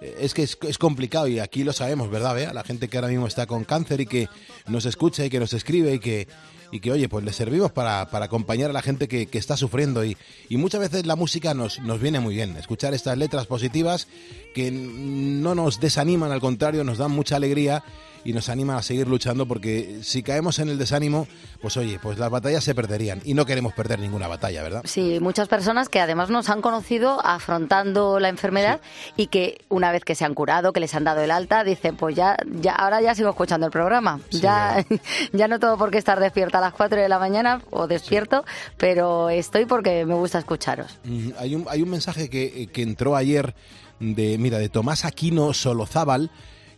Es 0.00 0.34
que 0.34 0.42
es, 0.42 0.58
es 0.68 0.78
complicado 0.78 1.28
y 1.28 1.38
aquí 1.38 1.64
lo 1.64 1.72
sabemos, 1.72 2.10
¿verdad? 2.10 2.34
Bea? 2.34 2.52
La 2.52 2.62
gente 2.62 2.88
que 2.88 2.96
ahora 2.98 3.08
mismo 3.08 3.26
está 3.26 3.46
con 3.46 3.64
cáncer 3.64 4.00
y 4.02 4.06
que 4.06 4.28
nos 4.66 4.86
escucha 4.86 5.24
y 5.24 5.30
que 5.30 5.40
nos 5.40 5.52
escribe 5.52 5.94
y 5.94 5.98
que, 5.98 6.28
y 6.72 6.80
que 6.80 6.92
oye, 6.92 7.08
pues 7.08 7.24
le 7.24 7.32
servimos 7.32 7.72
para, 7.72 8.10
para 8.10 8.26
acompañar 8.26 8.70
a 8.70 8.72
la 8.72 8.82
gente 8.82 9.08
que, 9.08 9.26
que 9.26 9.38
está 9.38 9.56
sufriendo 9.56 10.04
y, 10.04 10.16
y 10.48 10.56
muchas 10.56 10.80
veces 10.80 11.06
la 11.06 11.16
música 11.16 11.54
nos, 11.54 11.80
nos 11.80 12.00
viene 12.00 12.20
muy 12.20 12.34
bien. 12.34 12.56
Escuchar 12.56 12.94
estas 12.94 13.18
letras 13.18 13.46
positivas 13.46 14.08
que 14.54 14.70
no 14.70 15.54
nos 15.54 15.80
desaniman, 15.80 16.32
al 16.32 16.40
contrario, 16.40 16.84
nos 16.84 16.98
dan 16.98 17.10
mucha 17.10 17.36
alegría 17.36 17.84
y 18.24 18.32
nos 18.32 18.48
animan 18.48 18.76
a 18.76 18.82
seguir 18.82 19.06
luchando 19.06 19.46
porque 19.46 20.00
si 20.02 20.22
caemos 20.22 20.58
en 20.58 20.68
el 20.70 20.78
desánimo, 20.78 21.26
pues 21.60 21.76
oye, 21.76 21.98
pues 22.02 22.18
las 22.18 22.30
batallas 22.30 22.64
se 22.64 22.74
perderían 22.74 23.20
y 23.24 23.34
no 23.34 23.44
queremos 23.46 23.72
perder 23.74 23.98
ninguna 23.98 24.28
batalla, 24.28 24.62
¿verdad? 24.62 24.82
Sí, 24.84 25.18
muchas 25.20 25.48
personas 25.48 25.88
que 25.88 26.00
además 26.00 26.30
nos 26.30 26.48
han 26.48 26.62
conocido 26.62 27.20
afrontando 27.24 28.18
la 28.20 28.28
enfermedad 28.28 28.80
y 29.16 29.26
que 29.28 29.58
una 29.68 29.92
vez 29.92 30.04
que 30.04 30.14
se 30.14 30.24
han 30.24 30.34
curado, 30.34 30.72
que 30.72 30.80
les 30.80 30.94
han 30.94 31.04
dado 31.04 31.20
el 31.22 31.30
alta, 31.30 31.64
dicen, 31.64 31.96
pues 31.96 32.16
ya, 32.16 32.36
ya 32.60 32.72
ahora 32.72 33.00
ya 33.02 33.14
sigo 33.14 33.30
escuchando 33.30 33.66
el 33.66 33.72
programa. 33.72 34.20
ya, 34.30 34.84
ya 35.32 35.48
no 35.48 35.58
tengo 35.60 35.76
por 35.76 35.90
qué 35.90 35.98
estar 35.98 36.18
despierta 36.18 36.58
a 36.58 36.60
las 36.62 36.72
4 36.72 37.00
de 37.00 37.08
la 37.08 37.18
mañana 37.18 37.62
o 37.70 37.86
despierto, 37.86 38.44
pero 38.78 39.28
estoy 39.30 39.66
porque 39.66 40.04
me 40.06 40.14
gusta 40.14 40.38
escucharos. 40.38 40.98
Mm, 41.04 41.28
Hay 41.38 41.54
un, 41.54 41.66
hay 41.68 41.82
un 41.82 41.90
mensaje 41.90 42.28
que, 42.30 42.68
que 42.72 42.82
entró 42.82 43.16
ayer 43.16 43.54
de, 44.00 44.38
mira, 44.38 44.58
de 44.58 44.68
Tomás 44.68 45.04
Aquino 45.04 45.52
Solozábal, 45.52 46.30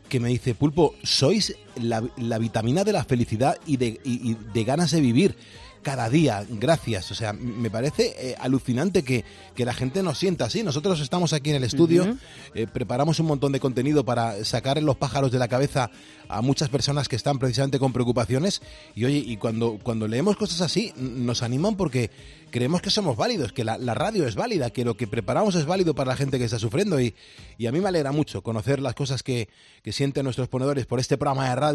que 0.09 0.21
me 0.21 0.29
dice, 0.29 0.55
Pulpo, 0.55 0.95
sois 1.03 1.55
la, 1.81 2.03
la 2.17 2.39
vitamina 2.39 2.85
de 2.85 2.93
la 2.93 3.05
felicidad 3.05 3.57
y 3.67 3.77
de, 3.77 4.01
y- 4.05 4.31
y 4.33 4.37
de 4.53 4.65
ganas 4.65 4.91
de 4.91 5.01
vivir 5.01 5.37
cada 5.83 6.11
día, 6.11 6.45
gracias. 6.51 7.13
O 7.13 7.15
sea, 7.15 7.33
me 7.33 7.71
parece 7.71 8.13
eh, 8.19 8.35
alucinante 8.41 9.05
que, 9.05 9.25
que 9.55 9.65
la 9.65 9.73
gente 9.73 10.03
nos 10.03 10.19
sienta 10.19 10.47
así. 10.47 10.65
Nosotros 10.65 11.01
estamos 11.01 11.33
aquí 11.33 11.51
en 11.51 11.57
el 11.57 11.63
estudio, 11.65 12.19
eh, 12.55 12.67
preparamos 12.67 13.21
un 13.21 13.27
montón 13.27 13.53
de 13.53 13.61
contenido 13.61 14.05
para 14.05 14.45
sacar 14.45 14.83
los 14.83 14.97
pájaros 14.97 15.31
de 15.31 15.39
la 15.39 15.47
cabeza 15.47 15.91
a 16.29 16.43
muchas 16.43 16.71
personas 16.71 17.09
que 17.09 17.15
están 17.15 17.39
precisamente 17.39 17.79
con 17.79 17.93
preocupaciones. 17.93 18.63
Y 18.97 19.05
oye, 19.05 19.19
y 19.19 19.37
cuando, 19.37 19.79
cuando 19.81 20.09
leemos 20.09 20.37
cosas 20.37 20.61
así, 20.61 20.93
nos 20.97 21.45
animan 21.45 21.77
porque 21.77 22.11
creemos 22.51 22.81
que 22.83 22.91
somos 22.91 23.17
válidos, 23.17 23.53
que 23.53 23.63
la, 23.63 23.79
la 23.79 23.95
radio 23.95 24.27
es 24.27 24.35
válida, 24.35 24.71
que 24.71 24.85
lo 24.85 24.97
que 24.97 25.07
preparamos 25.07 25.55
es 25.55 25.67
válido 25.67 25.95
para 25.95 26.11
la 26.11 26.17
gente 26.17 26.37
que 26.39 26.47
está 26.47 26.59
sufriendo. 26.59 27.01
Y, 27.01 27.15
y 27.59 27.67
a 27.67 27.71
mí 27.73 27.79
me 27.79 27.89
alegra 27.89 28.11
mucho 28.11 28.43
conocer 28.43 28.81
las 28.81 28.95
cosas 28.95 29.23
que, 29.23 29.49
que 29.85 29.93
sienten 29.93 30.25
nuestros 30.25 30.49
ponedores 30.49 30.85
por 30.87 30.99
este 30.99 31.17
programa 31.17 31.49
de 31.49 31.55
radio. 31.55 31.66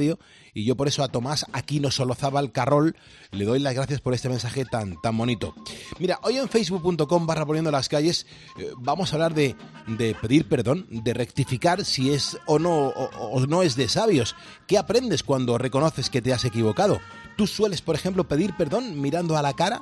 Y 0.54 0.66
yo 0.66 0.76
por 0.76 0.88
eso 0.88 1.04
a 1.04 1.08
Tomás 1.08 1.46
Aquino 1.54 1.92
Solozábal 1.92 2.52
Carrol 2.52 2.96
le 3.32 3.46
doy 3.46 3.60
las 3.60 3.74
gracias 3.74 4.02
por 4.02 4.14
este 4.14 4.30
mensaje 4.30 4.66
tan, 4.66 5.00
tan 5.02 5.18
bonito. 5.18 5.56
Mira, 6.00 6.20
hoy 6.24 6.38
en 6.38 6.50
facebook.com 6.50 7.26
barra 7.26 7.46
poniendo 7.46 7.72
las 7.72 7.88
calles 7.88 8.26
eh, 8.58 8.72
vamos 8.78 9.12
a 9.12 9.16
hablar 9.16 9.34
de, 9.34 9.56
de 9.88 10.16
pedir 10.16 10.48
perdón, 10.48 10.88
de 10.90 11.14
rectificar 11.14 11.86
si 11.86 12.12
es 12.12 12.38
o 12.46 12.60
no, 12.60 12.88
o, 12.88 13.06
o 13.32 13.46
no 13.48 13.64
es 13.64 13.76
de 13.76 13.88
sabios. 13.88 14.36
¿Qué 14.68 14.78
aprendes 14.78 15.24
cuando 15.24 15.58
reconoces 15.58 16.10
que 16.10 16.22
te 16.22 16.34
has 16.34 16.46
equivocado? 16.46 17.00
¿Tú 17.38 17.48
sueles, 17.48 17.82
por 17.82 17.96
ejemplo, 17.96 18.28
pedir 18.28 18.54
perdón 18.56 19.00
mirando 19.00 19.38
a 19.38 19.42
la 19.42 19.54
cara? 19.54 19.82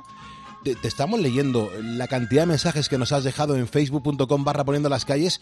te, 0.62 0.74
te 0.74 0.88
estamos 0.88 1.20
leyendo 1.20 1.70
la 1.82 2.06
cantidad 2.06 2.42
de 2.42 2.46
mensajes 2.46 2.88
que 2.88 2.98
nos 2.98 3.12
has 3.12 3.24
dejado 3.24 3.56
en 3.56 3.66
facebook.com 3.66 4.44
barra 4.44 4.64
poniendo 4.64 4.88
las 4.88 5.04
calles, 5.04 5.40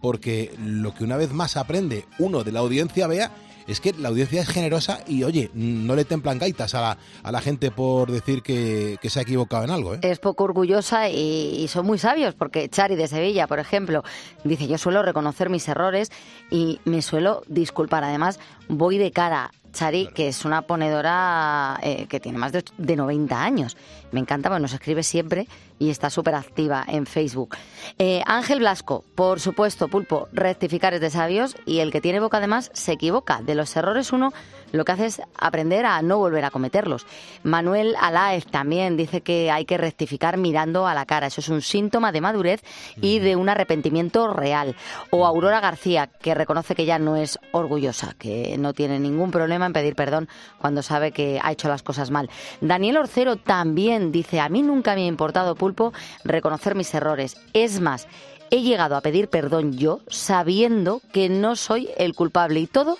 porque 0.00 0.54
lo 0.58 0.94
que 0.94 1.04
una 1.04 1.16
vez 1.16 1.32
más 1.32 1.56
aprende 1.56 2.06
uno 2.18 2.44
de 2.44 2.52
la 2.52 2.60
audiencia 2.60 3.06
vea 3.06 3.32
es 3.72 3.80
que 3.80 3.92
la 3.92 4.08
audiencia 4.08 4.42
es 4.42 4.48
generosa 4.48 5.00
y 5.06 5.24
oye, 5.24 5.50
no 5.54 5.94
le 5.94 6.04
templan 6.04 6.38
gaitas 6.38 6.74
a 6.74 6.80
la, 6.80 6.98
a 7.22 7.32
la 7.32 7.40
gente 7.40 7.70
por 7.70 8.10
decir 8.10 8.42
que, 8.42 8.98
que 9.00 9.10
se 9.10 9.20
ha 9.20 9.22
equivocado 9.22 9.64
en 9.64 9.70
algo. 9.70 9.94
¿eh? 9.94 10.00
es 10.02 10.18
poco 10.18 10.44
orgullosa 10.44 11.08
y, 11.08 11.56
y 11.58 11.68
son 11.68 11.86
muy 11.86 11.98
sabios, 11.98 12.34
porque 12.34 12.68
Chari 12.68 12.96
de 12.96 13.08
Sevilla, 13.08 13.46
por 13.46 13.58
ejemplo, 13.58 14.02
dice, 14.44 14.66
yo 14.66 14.78
suelo 14.78 15.02
reconocer 15.02 15.50
mis 15.50 15.66
errores 15.68 16.10
y 16.50 16.80
me 16.84 17.02
suelo 17.02 17.42
disculpar. 17.48 18.04
Además, 18.04 18.38
voy 18.68 18.98
de 18.98 19.10
cara. 19.10 19.50
Chari, 19.72 20.08
que 20.08 20.28
es 20.28 20.44
una 20.44 20.62
ponedora 20.62 21.78
eh, 21.82 22.06
que 22.08 22.20
tiene 22.20 22.38
más 22.38 22.52
de, 22.52 22.64
de 22.76 22.96
90 22.96 23.42
años. 23.42 23.76
Me 24.12 24.20
encanta, 24.20 24.48
porque 24.48 24.62
nos 24.62 24.72
escribe 24.72 25.02
siempre 25.02 25.46
y 25.78 25.90
está 25.90 26.10
súper 26.10 26.34
activa 26.34 26.84
en 26.86 27.06
Facebook. 27.06 27.56
Eh, 27.98 28.22
Ángel 28.26 28.58
Blasco, 28.58 29.04
por 29.14 29.40
supuesto, 29.40 29.88
Pulpo, 29.88 30.28
rectificar 30.32 30.94
es 30.94 31.00
de 31.00 31.10
sabios 31.10 31.56
y 31.64 31.78
el 31.78 31.90
que 31.90 32.00
tiene 32.00 32.20
boca 32.20 32.36
además 32.36 32.70
se 32.74 32.92
equivoca. 32.92 33.40
De 33.42 33.54
los 33.54 33.74
errores 33.76 34.12
uno 34.12 34.32
lo 34.72 34.84
que 34.84 34.92
hace 34.92 35.06
es 35.06 35.22
aprender 35.38 35.86
a 35.86 36.00
no 36.02 36.18
volver 36.18 36.44
a 36.44 36.50
cometerlos. 36.50 37.06
Manuel 37.42 37.94
Alaez 38.00 38.46
también 38.46 38.96
dice 38.96 39.20
que 39.20 39.50
hay 39.50 39.64
que 39.64 39.78
rectificar 39.78 40.36
mirando 40.36 40.86
a 40.86 40.94
la 40.94 41.06
cara. 41.06 41.26
Eso 41.26 41.40
es 41.40 41.48
un 41.48 41.62
síntoma 41.62 42.12
de 42.12 42.20
madurez 42.20 42.62
y 43.00 43.18
de 43.18 43.36
un 43.36 43.48
arrepentimiento 43.48 44.32
real. 44.32 44.76
O 45.10 45.26
Aurora 45.26 45.60
García, 45.60 46.06
que 46.06 46.34
reconoce 46.34 46.74
que 46.74 46.84
ya 46.84 46.98
no 46.98 47.16
es 47.16 47.38
orgullosa, 47.52 48.14
que 48.18 48.56
no 48.58 48.72
tiene 48.72 48.98
ningún 48.98 49.30
problema 49.30 49.66
en 49.66 49.72
pedir 49.72 49.94
perdón 49.94 50.28
cuando 50.58 50.82
sabe 50.82 51.12
que 51.12 51.40
ha 51.42 51.52
hecho 51.52 51.68
las 51.68 51.82
cosas 51.82 52.10
mal. 52.10 52.30
Daniel 52.60 52.98
Orcero 52.98 53.36
también 53.36 54.12
dice, 54.12 54.40
a 54.40 54.48
mí 54.48 54.62
nunca 54.62 54.94
me 54.94 55.02
ha 55.02 55.06
importado, 55.06 55.54
Pulpo, 55.54 55.92
reconocer 56.24 56.74
mis 56.74 56.92
errores. 56.94 57.36
Es 57.52 57.80
más, 57.80 58.08
he 58.50 58.62
llegado 58.62 58.96
a 58.96 59.00
pedir 59.00 59.28
perdón 59.28 59.72
yo 59.76 60.00
sabiendo 60.08 61.00
que 61.12 61.28
no 61.28 61.56
soy 61.56 61.88
el 61.96 62.14
culpable 62.14 62.60
y 62.60 62.66
todo 62.66 62.98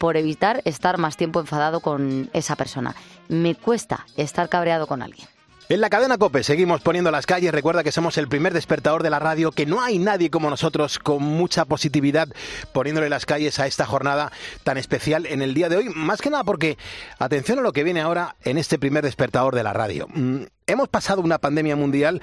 por 0.00 0.16
evitar 0.16 0.62
estar 0.64 0.96
más 0.96 1.18
tiempo 1.18 1.40
enfadado 1.40 1.80
con 1.80 2.30
esa 2.32 2.56
persona. 2.56 2.96
Me 3.28 3.54
cuesta 3.54 4.06
estar 4.16 4.48
cabreado 4.48 4.86
con 4.86 5.02
alguien. 5.02 5.28
En 5.68 5.82
la 5.82 5.90
cadena 5.90 6.16
Cope 6.16 6.42
seguimos 6.42 6.80
poniendo 6.80 7.10
las 7.10 7.26
calles. 7.26 7.52
Recuerda 7.52 7.84
que 7.84 7.92
somos 7.92 8.16
el 8.16 8.26
primer 8.26 8.54
despertador 8.54 9.02
de 9.02 9.10
la 9.10 9.18
radio, 9.18 9.52
que 9.52 9.66
no 9.66 9.82
hay 9.82 9.98
nadie 9.98 10.30
como 10.30 10.48
nosotros 10.48 10.98
con 10.98 11.22
mucha 11.22 11.66
positividad 11.66 12.28
poniéndole 12.72 13.10
las 13.10 13.26
calles 13.26 13.60
a 13.60 13.66
esta 13.66 13.84
jornada 13.84 14.32
tan 14.64 14.78
especial 14.78 15.26
en 15.26 15.42
el 15.42 15.52
día 15.52 15.68
de 15.68 15.76
hoy. 15.76 15.90
Más 15.94 16.22
que 16.22 16.30
nada 16.30 16.44
porque, 16.44 16.78
atención 17.18 17.58
a 17.58 17.62
lo 17.62 17.74
que 17.74 17.84
viene 17.84 18.00
ahora 18.00 18.36
en 18.42 18.56
este 18.56 18.78
primer 18.78 19.04
despertador 19.04 19.54
de 19.54 19.62
la 19.62 19.74
radio. 19.74 20.08
Mm, 20.12 20.44
hemos 20.66 20.88
pasado 20.88 21.20
una 21.20 21.38
pandemia 21.38 21.76
mundial 21.76 22.22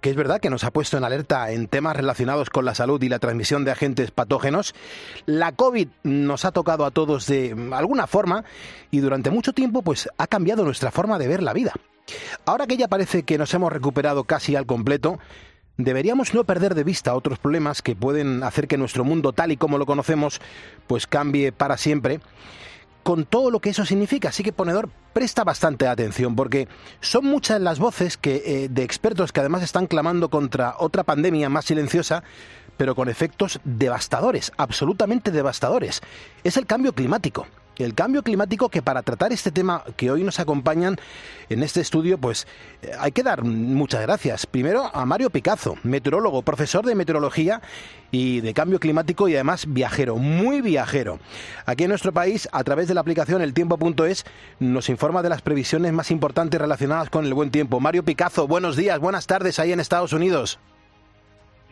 que 0.00 0.10
es 0.10 0.16
verdad 0.16 0.40
que 0.40 0.50
nos 0.50 0.64
ha 0.64 0.70
puesto 0.70 0.96
en 0.96 1.04
alerta 1.04 1.50
en 1.50 1.68
temas 1.68 1.96
relacionados 1.96 2.50
con 2.50 2.64
la 2.64 2.74
salud 2.74 3.02
y 3.02 3.08
la 3.08 3.18
transmisión 3.18 3.64
de 3.64 3.70
agentes 3.70 4.10
patógenos. 4.10 4.74
La 5.26 5.52
COVID 5.52 5.88
nos 6.04 6.44
ha 6.44 6.52
tocado 6.52 6.84
a 6.84 6.90
todos 6.90 7.26
de 7.26 7.56
alguna 7.72 8.06
forma 8.06 8.44
y 8.90 9.00
durante 9.00 9.30
mucho 9.30 9.52
tiempo 9.52 9.82
pues 9.82 10.08
ha 10.18 10.26
cambiado 10.26 10.64
nuestra 10.64 10.90
forma 10.90 11.18
de 11.18 11.28
ver 11.28 11.42
la 11.42 11.52
vida. 11.52 11.72
Ahora 12.44 12.66
que 12.66 12.76
ya 12.76 12.88
parece 12.88 13.24
que 13.24 13.38
nos 13.38 13.52
hemos 13.54 13.72
recuperado 13.72 14.24
casi 14.24 14.54
al 14.54 14.66
completo, 14.66 15.18
deberíamos 15.76 16.34
no 16.34 16.44
perder 16.44 16.74
de 16.74 16.84
vista 16.84 17.14
otros 17.14 17.38
problemas 17.38 17.82
que 17.82 17.96
pueden 17.96 18.42
hacer 18.42 18.68
que 18.68 18.78
nuestro 18.78 19.04
mundo 19.04 19.32
tal 19.32 19.52
y 19.52 19.56
como 19.56 19.78
lo 19.78 19.86
conocemos 19.86 20.40
pues 20.86 21.06
cambie 21.06 21.52
para 21.52 21.76
siempre 21.76 22.20
con 23.06 23.24
todo 23.24 23.52
lo 23.52 23.60
que 23.60 23.70
eso 23.70 23.86
significa. 23.86 24.30
Así 24.30 24.42
que 24.42 24.52
ponedor, 24.52 24.90
presta 25.12 25.44
bastante 25.44 25.86
atención 25.86 26.34
porque 26.34 26.66
son 27.00 27.24
muchas 27.24 27.60
las 27.60 27.78
voces 27.78 28.16
que, 28.16 28.42
eh, 28.44 28.68
de 28.68 28.82
expertos 28.82 29.30
que 29.30 29.38
además 29.38 29.62
están 29.62 29.86
clamando 29.86 30.28
contra 30.28 30.74
otra 30.80 31.04
pandemia 31.04 31.48
más 31.48 31.66
silenciosa, 31.66 32.24
pero 32.76 32.96
con 32.96 33.08
efectos 33.08 33.60
devastadores, 33.62 34.50
absolutamente 34.56 35.30
devastadores. 35.30 36.00
Es 36.42 36.56
el 36.56 36.66
cambio 36.66 36.94
climático. 36.94 37.46
El 37.78 37.94
cambio 37.94 38.22
climático 38.22 38.68
que 38.68 38.82
para 38.82 39.02
tratar 39.02 39.32
este 39.32 39.50
tema 39.50 39.84
que 39.96 40.10
hoy 40.10 40.22
nos 40.22 40.40
acompañan 40.40 40.96
en 41.48 41.62
este 41.62 41.80
estudio, 41.80 42.18
pues 42.18 42.46
eh, 42.82 42.92
hay 42.98 43.12
que 43.12 43.22
dar 43.22 43.44
muchas 43.44 44.02
gracias. 44.02 44.46
Primero 44.46 44.90
a 44.92 45.04
Mario 45.06 45.30
Picazo, 45.30 45.76
meteorólogo, 45.82 46.42
profesor 46.42 46.84
de 46.84 46.94
meteorología 46.94 47.60
y 48.10 48.40
de 48.40 48.54
cambio 48.54 48.80
climático 48.80 49.28
y 49.28 49.34
además 49.34 49.66
viajero, 49.68 50.16
muy 50.16 50.60
viajero. 50.60 51.18
Aquí 51.64 51.84
en 51.84 51.90
nuestro 51.90 52.12
país, 52.12 52.48
a 52.52 52.64
través 52.64 52.88
de 52.88 52.94
la 52.94 53.00
aplicación 53.00 53.42
eltiempo.es, 53.42 54.24
nos 54.58 54.88
informa 54.88 55.22
de 55.22 55.28
las 55.28 55.42
previsiones 55.42 55.92
más 55.92 56.10
importantes 56.10 56.60
relacionadas 56.60 57.10
con 57.10 57.24
el 57.26 57.34
buen 57.34 57.50
tiempo. 57.50 57.80
Mario 57.80 58.04
Picazo, 58.04 58.46
buenos 58.46 58.76
días, 58.76 58.98
buenas 58.98 59.26
tardes 59.26 59.58
ahí 59.58 59.72
en 59.72 59.80
Estados 59.80 60.12
Unidos. 60.12 60.58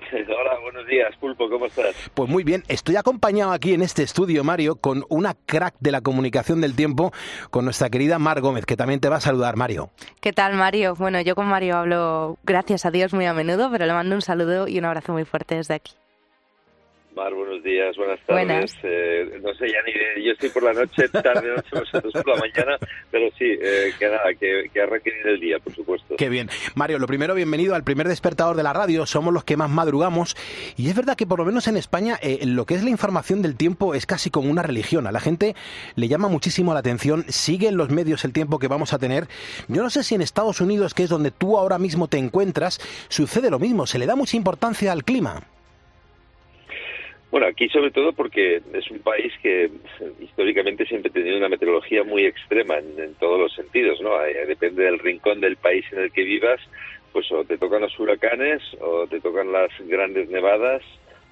Hola, 0.12 0.58
buenos 0.61 0.87
días, 0.87 1.14
Pulpo, 1.16 1.49
¿cómo 1.49 1.66
estás? 1.66 1.94
Pues 2.14 2.28
muy 2.28 2.44
bien, 2.44 2.62
estoy 2.68 2.96
acompañado 2.96 3.52
aquí 3.52 3.75
en 3.75 3.82
este 3.82 4.02
estudio, 4.02 4.44
Mario, 4.44 4.76
con 4.76 5.04
una 5.08 5.34
crack 5.34 5.75
de 5.80 5.92
la 5.92 6.00
comunicación 6.00 6.61
del 6.61 6.75
tiempo, 6.75 7.12
con 7.50 7.64
nuestra 7.64 7.90
querida 7.90 8.18
Mar 8.18 8.40
Gómez, 8.40 8.66
que 8.66 8.76
también 8.76 9.00
te 9.00 9.08
va 9.08 9.16
a 9.16 9.20
saludar, 9.20 9.56
Mario. 9.56 9.90
¿Qué 10.20 10.32
tal, 10.32 10.54
Mario? 10.54 10.94
Bueno, 10.94 11.20
yo 11.20 11.34
con 11.34 11.46
Mario 11.46 11.76
hablo, 11.76 12.38
gracias 12.44 12.87
a 12.87 12.90
Dios, 12.90 13.14
muy 13.14 13.26
a 13.26 13.34
menudo, 13.34 13.70
pero 13.70 13.87
le 13.87 13.92
mando 13.92 14.14
un 14.14 14.23
saludo 14.23 14.68
y 14.68 14.78
un 14.78 14.84
abrazo 14.84 15.12
muy 15.12 15.25
fuerte 15.25 15.56
desde 15.56 15.75
aquí. 15.75 15.92
Mar, 17.14 17.33
buenos 17.33 17.62
días, 17.62 17.97
buenas 17.97 18.18
tardes. 18.26 18.75
Eh, 18.83 19.38
no 19.40 19.54
sé, 19.54 19.68
ya 19.68 19.78
ni 19.87 20.25
yo 20.25 20.33
estoy 20.33 20.49
por 20.49 20.64
la 20.64 20.73
noche, 20.73 21.09
tarde, 21.09 21.49
noche, 21.54 21.68
vosotros 21.73 22.12
por 22.12 22.28
la 22.28 22.40
mañana, 22.40 22.76
pero 23.11 23.28
sí, 23.38 23.44
eh, 23.44 23.92
que 23.97 24.06
nada, 24.06 24.35
que, 24.38 24.68
que 24.73 24.80
arranque 24.80 25.12
el 25.25 25.38
día, 25.38 25.59
por 25.61 25.73
supuesto. 25.73 26.16
Qué 26.16 26.28
bien. 26.28 26.50
Mario, 26.75 26.99
lo 26.99 27.06
primero, 27.06 27.35
bienvenido 27.35 27.76
al 27.76 27.85
primer 27.85 28.09
despertador 28.09 28.56
de 28.56 28.64
la 28.64 28.73
radio. 28.73 29.06
Somos 29.06 29.33
los 29.33 29.44
que 29.44 29.56
más 29.56 29.71
madrugamos. 29.71 30.37
Y 30.76 30.88
es 30.88 30.97
verdad 30.97 31.14
que 31.14 31.26
por 31.26 31.38
lo 31.38 31.44
menos 31.44 31.68
en 31.68 31.76
España 31.76 32.18
eh, 32.21 32.40
lo 32.47 32.66
que 32.66 32.75
es 32.75 32.83
la 32.83 32.90
información 32.90 33.42
del 33.42 33.56
tiempo 33.56 33.94
es 33.94 34.06
casi 34.06 34.30
como 34.30 34.50
una 34.50 34.64
religión. 34.64 35.06
A 35.06 35.12
la 35.12 35.21
gente 35.21 35.54
le 35.94 36.09
llama 36.09 36.26
muchísimo 36.26 36.75
la 36.75 36.80
atención, 36.80 37.25
sigue 37.28 37.68
en 37.68 37.76
los 37.76 37.90
medios 37.90 38.25
el 38.25 38.33
tiempo 38.33 38.59
que 38.59 38.66
vamos 38.66 38.92
a 38.92 38.99
tener. 38.99 39.28
Yo 39.68 39.85
no 39.85 39.90
sé 39.90 40.02
si 40.02 40.16
en 40.16 40.23
Estados 40.23 40.61
Unidos, 40.61 40.94
que 40.94 41.04
es 41.04 41.11
donde 41.11 41.30
tú 41.30 41.59
ahora 41.59 41.78
mismo 41.78 42.09
te 42.09 42.18
encuentras, 42.18 42.80
sucede 43.09 43.50
lo 43.50 43.61
mismo. 43.61 43.87
Se 43.87 44.00
le 44.00 44.06
da 44.06 44.16
mucha 44.16 44.37
importancia 44.37 44.90
al 44.90 45.04
clima. 45.04 45.53
Bueno, 47.34 47.48
aquí 47.48 47.68
sobre 47.68 47.90
todo 47.90 48.12
porque 48.12 48.62
es 48.74 48.90
un 48.92 49.00
país 49.00 49.32
que 49.42 49.68
históricamente 50.20 50.86
siempre 50.86 51.10
ha 51.10 51.12
tenido 51.12 51.36
una 51.36 51.48
meteorología 51.48 52.04
muy 52.04 52.26
extrema 52.26 52.78
en, 52.78 53.14
todos 53.14 53.40
los 53.40 53.52
sentidos, 53.52 54.00
¿no? 54.00 54.16
Depende 54.46 54.84
del 54.84 55.00
rincón 55.00 55.40
del 55.40 55.56
país 55.56 55.84
en 55.90 55.98
el 55.98 56.12
que 56.12 56.22
vivas, 56.22 56.60
pues 57.12 57.26
o 57.32 57.44
te 57.44 57.58
tocan 57.58 57.80
los 57.80 57.98
huracanes, 57.98 58.62
o 58.80 59.08
te 59.08 59.20
tocan 59.20 59.50
las 59.50 59.68
grandes 59.80 60.28
nevadas, 60.28 60.84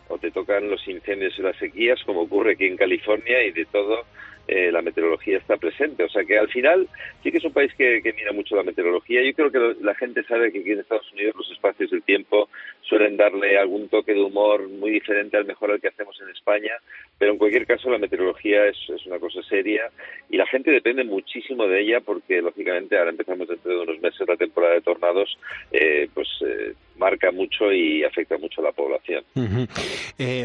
o 0.09 0.19
te 0.19 0.33
tocan 0.33 0.69
los 0.69 0.89
incendios 0.89 1.39
y 1.39 1.43
las 1.43 1.57
sequías, 1.59 2.03
como 2.03 2.23
ocurre 2.23 2.55
aquí 2.55 2.67
en 2.67 2.77
California, 2.77 3.41
y 3.45 3.53
de 3.53 3.65
todo 3.67 4.05
eh, 4.49 4.73
la 4.73 4.83
meteorología 4.83 5.39
está 5.39 5.57
presente. 5.57 6.05
O 6.05 6.09
sea 6.09 6.25
que 6.25 6.39
al 6.39 6.49
final 6.49 6.89
sí 7.23 7.31
que 7.31 7.39
es 7.39 7.45
un 7.45 7.53
país 7.53 7.73
que, 7.75 8.01
mira 8.17 8.33
mucho 8.33 8.57
la 8.57 8.63
meteorología. 8.63 9.23
Yo 9.23 9.35
creo 9.35 9.51
que 9.51 9.85
la 9.85 9.95
gente 9.95 10.23
sabe 10.25 10.53
que 10.53 10.61
aquí 10.61 10.73
en 10.73 10.81
Estados 10.81 11.11
Unidos 11.13 11.37
los 11.37 11.51
espacios 11.51 11.91
del 11.91 12.03
tiempo 12.03 12.49
suelen 12.83 13.17
darle 13.17 13.59
algún 13.59 13.89
toque 13.89 14.13
de 14.13 14.23
humor 14.23 14.69
muy 14.69 14.91
diferente 14.91 15.37
al 15.37 15.45
mejor 15.45 15.71
al 15.71 15.81
que 15.81 15.89
hacemos 15.89 16.21
en 16.21 16.29
España, 16.31 16.73
pero 17.19 17.33
en 17.33 17.39
cualquier 17.39 17.67
caso 17.67 17.91
la 17.91 17.99
meteorología 17.99 18.67
es, 18.67 18.77
una 19.07 19.19
cosa 19.19 19.43
seria 19.45 19.91
y 20.29 20.37
la 20.37 20.47
gente 20.47 20.71
depende 20.71 21.05
muchísimo 21.05 21.67
de 21.67 21.81
ella 21.81 22.01
porque 22.01 22.43
lógicamente 22.43 22.99
ahora 22.99 23.11
empezamos 23.11 23.49
dentro 23.49 23.71
de 23.71 23.81
unos 23.81 24.01
meses 24.01 24.29
la 24.29 24.37
temporada 24.37 24.75
de 24.75 24.83
tornados, 24.83 25.39
eh, 25.71 26.09
pues 26.13 26.29
eh, 26.45 26.75
marca 26.97 27.31
mucho 27.33 27.73
y 27.73 28.05
afecta 28.05 28.39
mucho 28.39 28.61
a 28.61 28.65
la 28.65 28.73
población. 28.73 29.25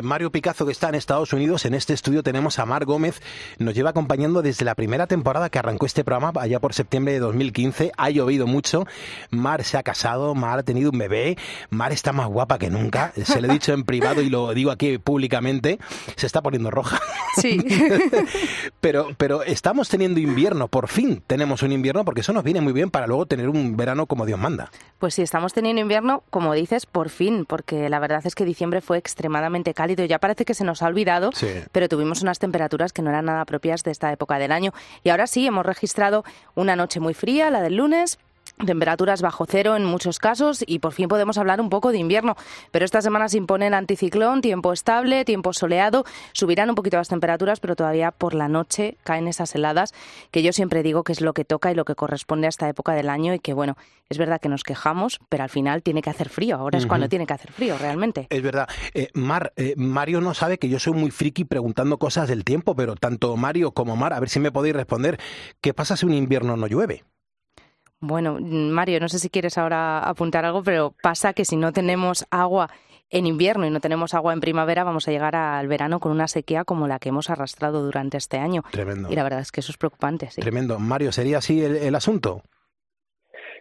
Mario 0.03 0.31
Picazo, 0.31 0.65
que 0.65 0.71
está 0.71 0.89
en 0.89 0.95
Estados 0.95 1.33
Unidos, 1.33 1.65
en 1.65 1.73
este 1.73 1.93
estudio 1.93 2.23
tenemos 2.23 2.59
a 2.59 2.65
Mar 2.65 2.85
Gómez, 2.85 3.21
nos 3.59 3.75
lleva 3.75 3.91
acompañando 3.91 4.41
desde 4.41 4.65
la 4.65 4.75
primera 4.75 5.07
temporada 5.07 5.49
que 5.49 5.59
arrancó 5.59 5.85
este 5.85 6.03
programa, 6.03 6.31
allá 6.39 6.59
por 6.59 6.73
septiembre 6.73 7.13
de 7.13 7.19
2015. 7.19 7.91
Ha 7.97 8.09
llovido 8.09 8.47
mucho. 8.47 8.85
Mar 9.29 9.63
se 9.63 9.77
ha 9.77 9.83
casado, 9.83 10.35
Mar 10.35 10.59
ha 10.59 10.63
tenido 10.63 10.91
un 10.91 10.97
bebé. 10.97 11.37
Mar 11.69 11.91
está 11.91 12.13
más 12.13 12.27
guapa 12.27 12.57
que 12.57 12.69
nunca. 12.69 13.13
Se 13.23 13.41
lo 13.41 13.47
he 13.47 13.51
dicho 13.51 13.73
en 13.73 13.83
privado 13.83 14.21
y 14.21 14.29
lo 14.29 14.53
digo 14.53 14.71
aquí 14.71 14.97
públicamente. 14.97 15.79
Se 16.15 16.25
está 16.25 16.41
poniendo 16.41 16.71
roja. 16.71 16.99
Sí. 17.35 17.59
pero, 18.81 19.09
pero 19.17 19.43
estamos 19.43 19.89
teniendo 19.89 20.19
invierno, 20.19 20.67
por 20.67 20.87
fin 20.87 21.21
tenemos 21.27 21.61
un 21.61 21.71
invierno, 21.71 22.03
porque 22.03 22.21
eso 22.21 22.33
nos 22.33 22.43
viene 22.43 22.61
muy 22.61 22.73
bien 22.73 22.89
para 22.89 23.07
luego 23.07 23.25
tener 23.25 23.49
un 23.49 23.77
verano 23.77 24.05
como 24.07 24.25
Dios 24.25 24.39
manda. 24.39 24.71
Pues 24.99 25.13
sí, 25.13 25.21
estamos 25.21 25.53
teniendo 25.53 25.81
invierno, 25.81 26.23
como 26.37 26.53
dices, 26.53 26.85
por 26.85 27.09
fin, 27.09 27.45
porque 27.45 27.89
la 27.89 27.97
verdad 27.97 28.21
es 28.23 28.35
que 28.35 28.45
diciembre 28.45 28.79
fue 28.79 28.99
extremadamente 28.99 29.73
cálido. 29.73 30.05
Ya 30.05 30.19
parece 30.19 30.45
que 30.45 30.53
se 30.53 30.63
nos 30.63 30.83
ha 30.83 30.85
olvidado, 30.85 31.31
pero 31.71 31.89
tuvimos 31.89 32.21
unas 32.21 32.37
temperaturas 32.37 32.93
que 32.93 33.01
no 33.01 33.09
eran 33.09 33.25
nada 33.25 33.43
propias 33.43 33.81
de 33.81 33.89
esta 33.89 34.11
época 34.11 34.37
del 34.37 34.51
año. 34.51 34.71
Y 35.03 35.09
ahora 35.09 35.25
sí, 35.25 35.47
hemos 35.47 35.65
registrado 35.65 36.23
una 36.53 36.75
noche 36.75 36.99
muy 36.99 37.15
fría, 37.15 37.49
la 37.49 37.61
del 37.61 37.77
lunes, 37.77 38.19
temperaturas 38.65 39.21
bajo 39.21 39.45
cero 39.45 39.75
en 39.75 39.85
muchos 39.85 40.19
casos 40.19 40.63
y 40.65 40.79
por 40.79 40.93
fin 40.93 41.07
podemos 41.07 41.37
hablar 41.37 41.61
un 41.61 41.69
poco 41.69 41.91
de 41.91 41.99
invierno. 41.99 42.35
Pero 42.71 42.85
esta 42.85 43.01
semana 43.01 43.29
se 43.29 43.37
impone 43.37 43.67
el 43.67 43.73
anticiclón, 43.73 44.41
tiempo 44.41 44.73
estable, 44.73 45.25
tiempo 45.25 45.53
soleado, 45.53 46.05
subirán 46.33 46.69
un 46.69 46.75
poquito 46.75 46.97
las 46.97 47.07
temperaturas, 47.07 47.59
pero 47.59 47.75
todavía 47.75 48.11
por 48.11 48.33
la 48.33 48.47
noche 48.47 48.97
caen 49.03 49.27
esas 49.27 49.53
heladas 49.55 49.93
que 50.31 50.41
yo 50.41 50.53
siempre 50.53 50.83
digo 50.83 51.03
que 51.03 51.11
es 51.11 51.21
lo 51.21 51.33
que 51.33 51.45
toca 51.45 51.71
y 51.71 51.75
lo 51.75 51.85
que 51.85 51.95
corresponde 51.95 52.47
a 52.47 52.49
esta 52.49 52.67
época 52.67 52.93
del 52.93 53.09
año 53.09 53.33
y 53.33 53.39
que 53.39 53.53
bueno, 53.53 53.77
es 54.09 54.17
verdad 54.17 54.39
que 54.41 54.49
nos 54.49 54.63
quejamos, 54.63 55.19
pero 55.29 55.43
al 55.43 55.49
final 55.49 55.83
tiene 55.83 56.01
que 56.01 56.09
hacer 56.09 56.29
frío, 56.29 56.55
ahora 56.57 56.77
es 56.77 56.85
cuando 56.85 57.09
tiene 57.09 57.25
que 57.25 57.33
hacer 57.33 57.51
frío 57.51 57.77
realmente. 57.77 58.27
Es 58.29 58.41
verdad. 58.41 58.67
Eh, 58.93 59.09
Mar, 59.13 59.53
eh, 59.57 59.73
Mario 59.77 60.21
no 60.21 60.33
sabe 60.33 60.57
que 60.57 60.69
yo 60.69 60.79
soy 60.79 60.93
muy 60.93 61.11
friki 61.11 61.43
preguntando 61.43 61.97
cosas 61.97 62.27
del 62.27 62.43
tiempo, 62.43 62.75
pero 62.75 62.95
tanto 62.95 63.35
Mario 63.35 63.71
como 63.71 63.95
Mar, 63.95 64.13
a 64.13 64.19
ver 64.19 64.29
si 64.29 64.39
me 64.39 64.51
podéis 64.51 64.75
responder, 64.75 65.19
¿qué 65.61 65.73
pasa 65.73 65.97
si 65.97 66.05
un 66.05 66.13
invierno 66.13 66.55
no 66.57 66.67
llueve? 66.67 67.03
Bueno, 67.99 68.37
Mario, 68.39 68.99
no 68.99 69.09
sé 69.09 69.19
si 69.19 69.29
quieres 69.29 69.57
ahora 69.57 69.99
apuntar 69.99 70.45
algo, 70.45 70.63
pero 70.63 70.93
pasa 71.01 71.33
que 71.33 71.45
si 71.45 71.55
no 71.55 71.73
tenemos 71.73 72.25
agua 72.29 72.69
en 73.09 73.25
invierno 73.25 73.65
y 73.65 73.69
no 73.69 73.79
tenemos 73.79 74.13
agua 74.13 74.33
en 74.33 74.39
primavera, 74.39 74.83
vamos 74.83 75.07
a 75.07 75.11
llegar 75.11 75.35
al 75.35 75.67
verano 75.67 75.99
con 75.99 76.11
una 76.11 76.27
sequía 76.27 76.63
como 76.63 76.87
la 76.87 76.99
que 76.99 77.09
hemos 77.09 77.29
arrastrado 77.29 77.83
durante 77.83 78.17
este 78.17 78.37
año. 78.37 78.63
Tremendo. 78.71 79.11
Y 79.11 79.15
la 79.15 79.23
verdad 79.23 79.39
es 79.39 79.51
que 79.51 79.61
eso 79.61 79.71
es 79.71 79.77
preocupante. 79.77 80.29
Sí. 80.29 80.41
Tremendo. 80.41 80.77
Mario, 80.79 81.11
¿sería 81.11 81.37
así 81.39 81.61
el 81.61 81.95
asunto? 81.95 82.43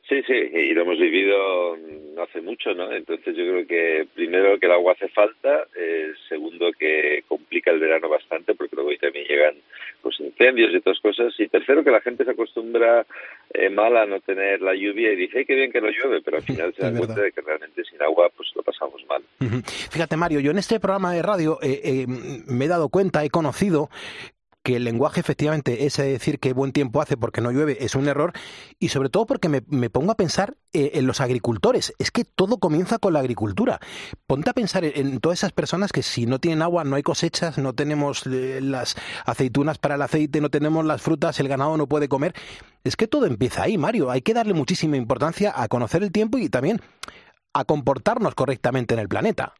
Sí, 0.08 0.22
sí, 0.22 0.34
y 0.34 0.72
lo 0.72 0.82
hemos 0.82 0.98
vivido 0.98 1.76
no 2.14 2.22
hace 2.22 2.40
mucho, 2.40 2.72
¿no? 2.74 2.92
Entonces 2.92 3.36
yo 3.36 3.42
creo 3.44 3.66
que 3.66 4.06
primero 4.14 4.58
que 4.58 4.66
el 4.66 4.72
agua 4.72 4.92
hace 4.92 5.08
falta, 5.08 5.66
eh, 5.76 6.12
segundo 6.28 6.70
que 6.78 7.24
complica 7.26 7.72
el 7.72 7.80
verano 7.80 8.08
bastante 8.08 8.54
porque 8.54 8.76
luego 8.76 8.90
ahí 8.90 8.98
también 8.98 9.26
llegan 9.26 9.56
pues 10.02 10.20
incendios 10.20 10.72
y 10.72 10.76
otras 10.76 11.00
cosas 11.00 11.34
y 11.38 11.48
tercero 11.48 11.82
que 11.82 11.90
la 11.90 12.00
gente 12.00 12.24
se 12.24 12.30
acostumbra 12.30 13.04
eh, 13.52 13.68
mal 13.68 13.96
a 13.96 14.06
no 14.06 14.20
tener 14.20 14.62
la 14.62 14.74
lluvia 14.74 15.12
y 15.12 15.16
dice, 15.16 15.38
ay, 15.38 15.44
qué 15.44 15.54
bien 15.56 15.72
que 15.72 15.80
no 15.80 15.88
llueve, 15.88 16.22
pero 16.22 16.36
al 16.36 16.42
final 16.44 16.72
se 16.74 16.82
da 16.82 16.96
cuenta 16.96 17.20
de 17.20 17.32
que 17.32 17.40
realmente 17.40 17.84
sin 17.84 18.00
agua 18.00 18.30
pues 18.36 18.48
lo 18.54 18.62
pasamos 18.62 19.04
mal. 19.08 19.22
Fíjate 19.90 20.16
Mario, 20.16 20.38
yo 20.40 20.52
en 20.52 20.58
este 20.58 20.78
programa 20.78 21.12
de 21.12 21.22
radio 21.22 21.58
eh, 21.62 21.80
eh, 21.82 22.06
me 22.06 22.64
he 22.64 22.68
dado 22.68 22.88
cuenta, 22.88 23.24
he 23.24 23.30
conocido 23.30 23.88
que 24.66 24.74
el 24.74 24.82
lenguaje 24.82 25.20
efectivamente, 25.20 25.86
ese 25.86 26.02
decir 26.02 26.40
que 26.40 26.52
buen 26.52 26.72
tiempo 26.72 27.00
hace 27.00 27.16
porque 27.16 27.40
no 27.40 27.52
llueve, 27.52 27.84
es 27.84 27.94
un 27.94 28.08
error, 28.08 28.32
y 28.80 28.88
sobre 28.88 29.10
todo 29.10 29.24
porque 29.24 29.48
me, 29.48 29.60
pongo 29.90 30.10
a 30.10 30.16
pensar 30.16 30.56
eh, 30.72 30.90
en 30.94 31.06
los 31.06 31.20
agricultores. 31.20 31.94
Es 32.00 32.10
que 32.10 32.24
todo 32.24 32.58
comienza 32.58 32.98
con 32.98 33.12
la 33.12 33.20
agricultura. 33.20 33.78
Ponte 34.26 34.50
a 34.50 34.54
pensar 34.54 34.84
en, 34.84 35.20
todas 35.20 35.38
esas 35.38 35.52
personas 35.52 35.92
que 35.92 36.02
si 36.02 36.26
no 36.26 36.40
tienen 36.40 36.62
agua 36.62 36.82
no 36.82 36.96
hay 36.96 37.04
cosechas, 37.04 37.58
no 37.58 37.74
tenemos 37.74 38.26
eh, 38.26 38.58
las 38.60 38.96
aceitunas 39.24 39.78
para 39.78 39.94
el 39.94 40.02
aceite, 40.02 40.40
no 40.40 40.50
tenemos 40.50 40.84
las 40.84 41.00
frutas, 41.00 41.38
el 41.38 41.46
ganado 41.46 41.76
no 41.76 41.86
puede 41.86 42.08
comer. 42.08 42.34
Es 42.82 42.96
que 42.96 43.06
todo 43.06 43.26
empieza 43.26 43.62
ahí, 43.62 43.78
Mario. 43.78 44.10
Hay 44.10 44.22
que 44.22 44.34
darle 44.34 44.52
muchísima 44.52 44.96
importancia 44.96 45.52
a 45.54 45.68
conocer 45.68 46.02
el 46.02 46.10
tiempo 46.10 46.38
y 46.38 46.48
también 46.48 46.80
a 47.52 47.64
comportarnos 47.64 48.34
correctamente 48.34 48.94
en 48.94 49.00
el 49.00 49.08
planeta. 49.08 49.54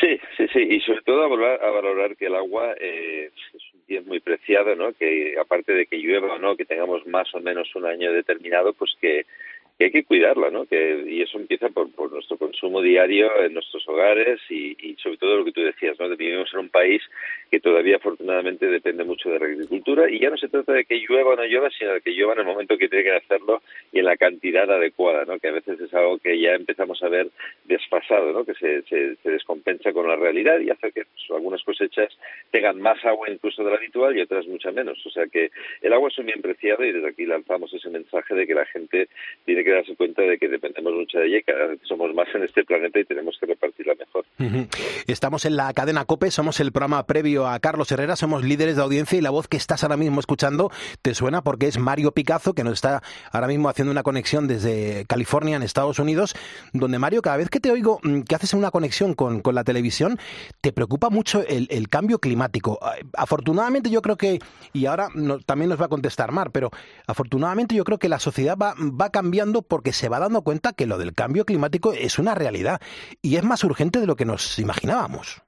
Sí, 0.00 0.20
sí, 0.36 0.46
sí, 0.52 0.60
y 0.60 0.80
sobre 0.80 1.02
todo 1.02 1.24
a 1.24 1.70
valorar, 1.70 2.16
que 2.16 2.26
el 2.26 2.36
agua 2.36 2.74
eh, 2.78 3.30
es 3.54 3.74
un 3.74 3.80
bien 3.88 4.06
muy 4.06 4.20
preciado, 4.20 4.76
¿no? 4.76 4.92
Que 4.92 5.36
aparte 5.40 5.72
de 5.72 5.86
que 5.86 5.96
llueva 5.96 6.34
o 6.34 6.38
no, 6.38 6.56
que 6.56 6.64
tengamos 6.64 7.04
más 7.06 7.34
o 7.34 7.40
menos 7.40 7.74
un 7.74 7.84
año 7.84 8.12
determinado, 8.12 8.72
pues 8.74 8.92
que 9.00 9.26
que 9.78 9.84
hay 9.84 9.90
que 9.92 10.04
cuidarla, 10.04 10.50
¿no? 10.50 10.66
Que, 10.66 11.04
y 11.06 11.22
eso 11.22 11.38
empieza 11.38 11.68
por, 11.68 11.92
por 11.92 12.10
nuestro 12.12 12.36
consumo 12.36 12.82
diario 12.82 13.30
en 13.40 13.54
nuestros 13.54 13.88
hogares 13.88 14.40
y, 14.50 14.74
sobre 15.00 15.18
todo 15.18 15.36
lo 15.36 15.44
que 15.44 15.52
tú 15.52 15.62
decías, 15.62 15.96
¿no? 16.00 16.08
Vivimos 16.16 16.52
en 16.52 16.58
un 16.58 16.68
país 16.68 17.00
que 17.48 17.60
todavía 17.60 17.96
afortunadamente 17.96 18.66
depende 18.66 19.04
mucho 19.04 19.30
de 19.30 19.38
la 19.38 19.46
agricultura 19.46 20.10
y 20.10 20.18
ya 20.18 20.30
no 20.30 20.36
se 20.36 20.48
trata 20.48 20.72
de 20.72 20.84
que 20.84 20.96
llueva 20.96 21.30
o 21.30 21.36
no 21.36 21.44
llueva, 21.44 21.70
sino 21.70 21.92
de 21.92 22.00
que 22.00 22.10
llueva 22.10 22.32
en 22.32 22.40
el 22.40 22.46
momento 22.46 22.76
que 22.76 22.88
tiene 22.88 23.04
que 23.04 23.12
hacerlo 23.12 23.62
y 23.92 24.00
en 24.00 24.06
la 24.06 24.16
cantidad 24.16 24.68
adecuada, 24.68 25.24
¿no? 25.24 25.38
Que 25.38 25.48
a 25.48 25.52
veces 25.52 25.80
es 25.80 25.94
algo 25.94 26.18
que 26.18 26.40
ya 26.40 26.54
empezamos 26.54 27.00
a 27.04 27.08
ver 27.08 27.28
desfasado, 27.64 28.32
¿no? 28.32 28.44
Que 28.44 28.54
se, 28.54 28.82
se, 28.82 29.16
descompensa 29.30 29.92
con 29.92 30.08
la 30.08 30.16
realidad 30.16 30.58
y 30.58 30.70
hace 30.70 30.90
que 30.90 31.04
pues, 31.04 31.30
algunas 31.30 31.62
cosechas 31.62 32.08
tengan 32.50 32.80
más 32.80 33.04
agua 33.04 33.30
incluso 33.30 33.62
de 33.62 33.70
lo 33.70 33.76
habitual 33.76 34.16
y 34.16 34.22
otras 34.22 34.44
mucha 34.48 34.72
menos. 34.72 35.04
O 35.06 35.10
sea 35.10 35.26
que 35.28 35.52
el 35.82 35.92
agua 35.92 36.08
es 36.08 36.18
un 36.18 36.26
bien 36.26 36.42
preciado 36.42 36.84
y 36.84 36.90
desde 36.90 37.08
aquí 37.08 37.26
lanzamos 37.26 37.72
ese 37.72 37.90
mensaje 37.90 38.34
de 38.34 38.46
que 38.46 38.54
la 38.54 38.66
gente 38.66 39.08
tiene 39.44 39.62
que 39.62 39.67
darse 39.72 39.94
cuenta 39.96 40.22
de 40.22 40.38
que 40.38 40.48
dependemos 40.48 40.92
mucho 40.92 41.18
de 41.18 41.26
ella 41.26 41.42
vez 41.68 41.80
somos 41.84 42.14
más 42.14 42.28
en 42.34 42.44
este 42.44 42.64
planeta 42.64 42.98
y 43.00 43.04
tenemos 43.04 43.36
que 43.38 43.46
repartirla 43.46 43.94
mejor. 43.94 44.24
Estamos 45.06 45.44
en 45.44 45.56
la 45.56 45.72
cadena 45.72 46.04
COPE, 46.04 46.30
somos 46.30 46.60
el 46.60 46.72
programa 46.72 47.06
previo 47.06 47.46
a 47.46 47.58
Carlos 47.60 47.90
Herrera, 47.90 48.16
somos 48.16 48.44
líderes 48.44 48.76
de 48.76 48.82
audiencia 48.82 49.18
y 49.18 49.20
la 49.20 49.30
voz 49.30 49.48
que 49.48 49.56
estás 49.56 49.82
ahora 49.82 49.96
mismo 49.96 50.20
escuchando 50.20 50.70
te 51.02 51.14
suena 51.14 51.42
porque 51.42 51.66
es 51.66 51.78
Mario 51.78 52.12
Picazo, 52.12 52.54
que 52.54 52.64
nos 52.64 52.74
está 52.74 53.02
ahora 53.32 53.46
mismo 53.46 53.68
haciendo 53.68 53.90
una 53.90 54.02
conexión 54.02 54.46
desde 54.46 55.04
California, 55.06 55.56
en 55.56 55.62
Estados 55.62 55.98
Unidos, 55.98 56.34
donde 56.72 56.98
Mario, 56.98 57.22
cada 57.22 57.36
vez 57.36 57.50
que 57.50 57.60
te 57.60 57.70
oigo 57.70 58.00
mm, 58.02 58.22
que 58.22 58.34
haces 58.34 58.54
una 58.54 58.70
conexión 58.70 59.14
con, 59.14 59.42
la 59.48 59.64
televisión, 59.64 60.18
te 60.60 60.72
preocupa 60.72 61.08
mucho 61.10 61.42
el, 61.46 61.88
cambio 61.88 62.18
climático. 62.18 62.78
Ah, 62.82 62.96
afortunadamente 63.16 63.88
yo 63.88 64.02
creo 64.02 64.16
que, 64.16 64.40
y 64.74 64.86
ahora 64.86 65.08
también 65.46 65.70
nos 65.70 65.80
va 65.80 65.86
a 65.86 65.88
contestar 65.88 66.32
Mar, 66.32 66.50
pero 66.52 66.70
afortunadamente 67.06 67.74
yo 67.74 67.84
creo 67.84 67.98
que 67.98 68.10
la 68.10 68.18
sociedad 68.18 68.58
va, 68.58 68.74
va 68.78 69.10
cambiando 69.10 69.57
porque 69.62 69.92
se 69.92 70.08
va 70.08 70.18
dando 70.18 70.42
cuenta 70.42 70.72
que 70.72 70.86
lo 70.86 70.98
del 70.98 71.14
cambio 71.14 71.44
climático 71.44 71.92
es 71.92 72.18
una 72.18 72.34
realidad 72.34 72.80
y 73.22 73.36
es 73.36 73.44
más 73.44 73.64
urgente 73.64 74.00
de 74.00 74.06
lo 74.06 74.16
que 74.16 74.24
nos 74.24 74.58
imaginábamos. 74.58 75.42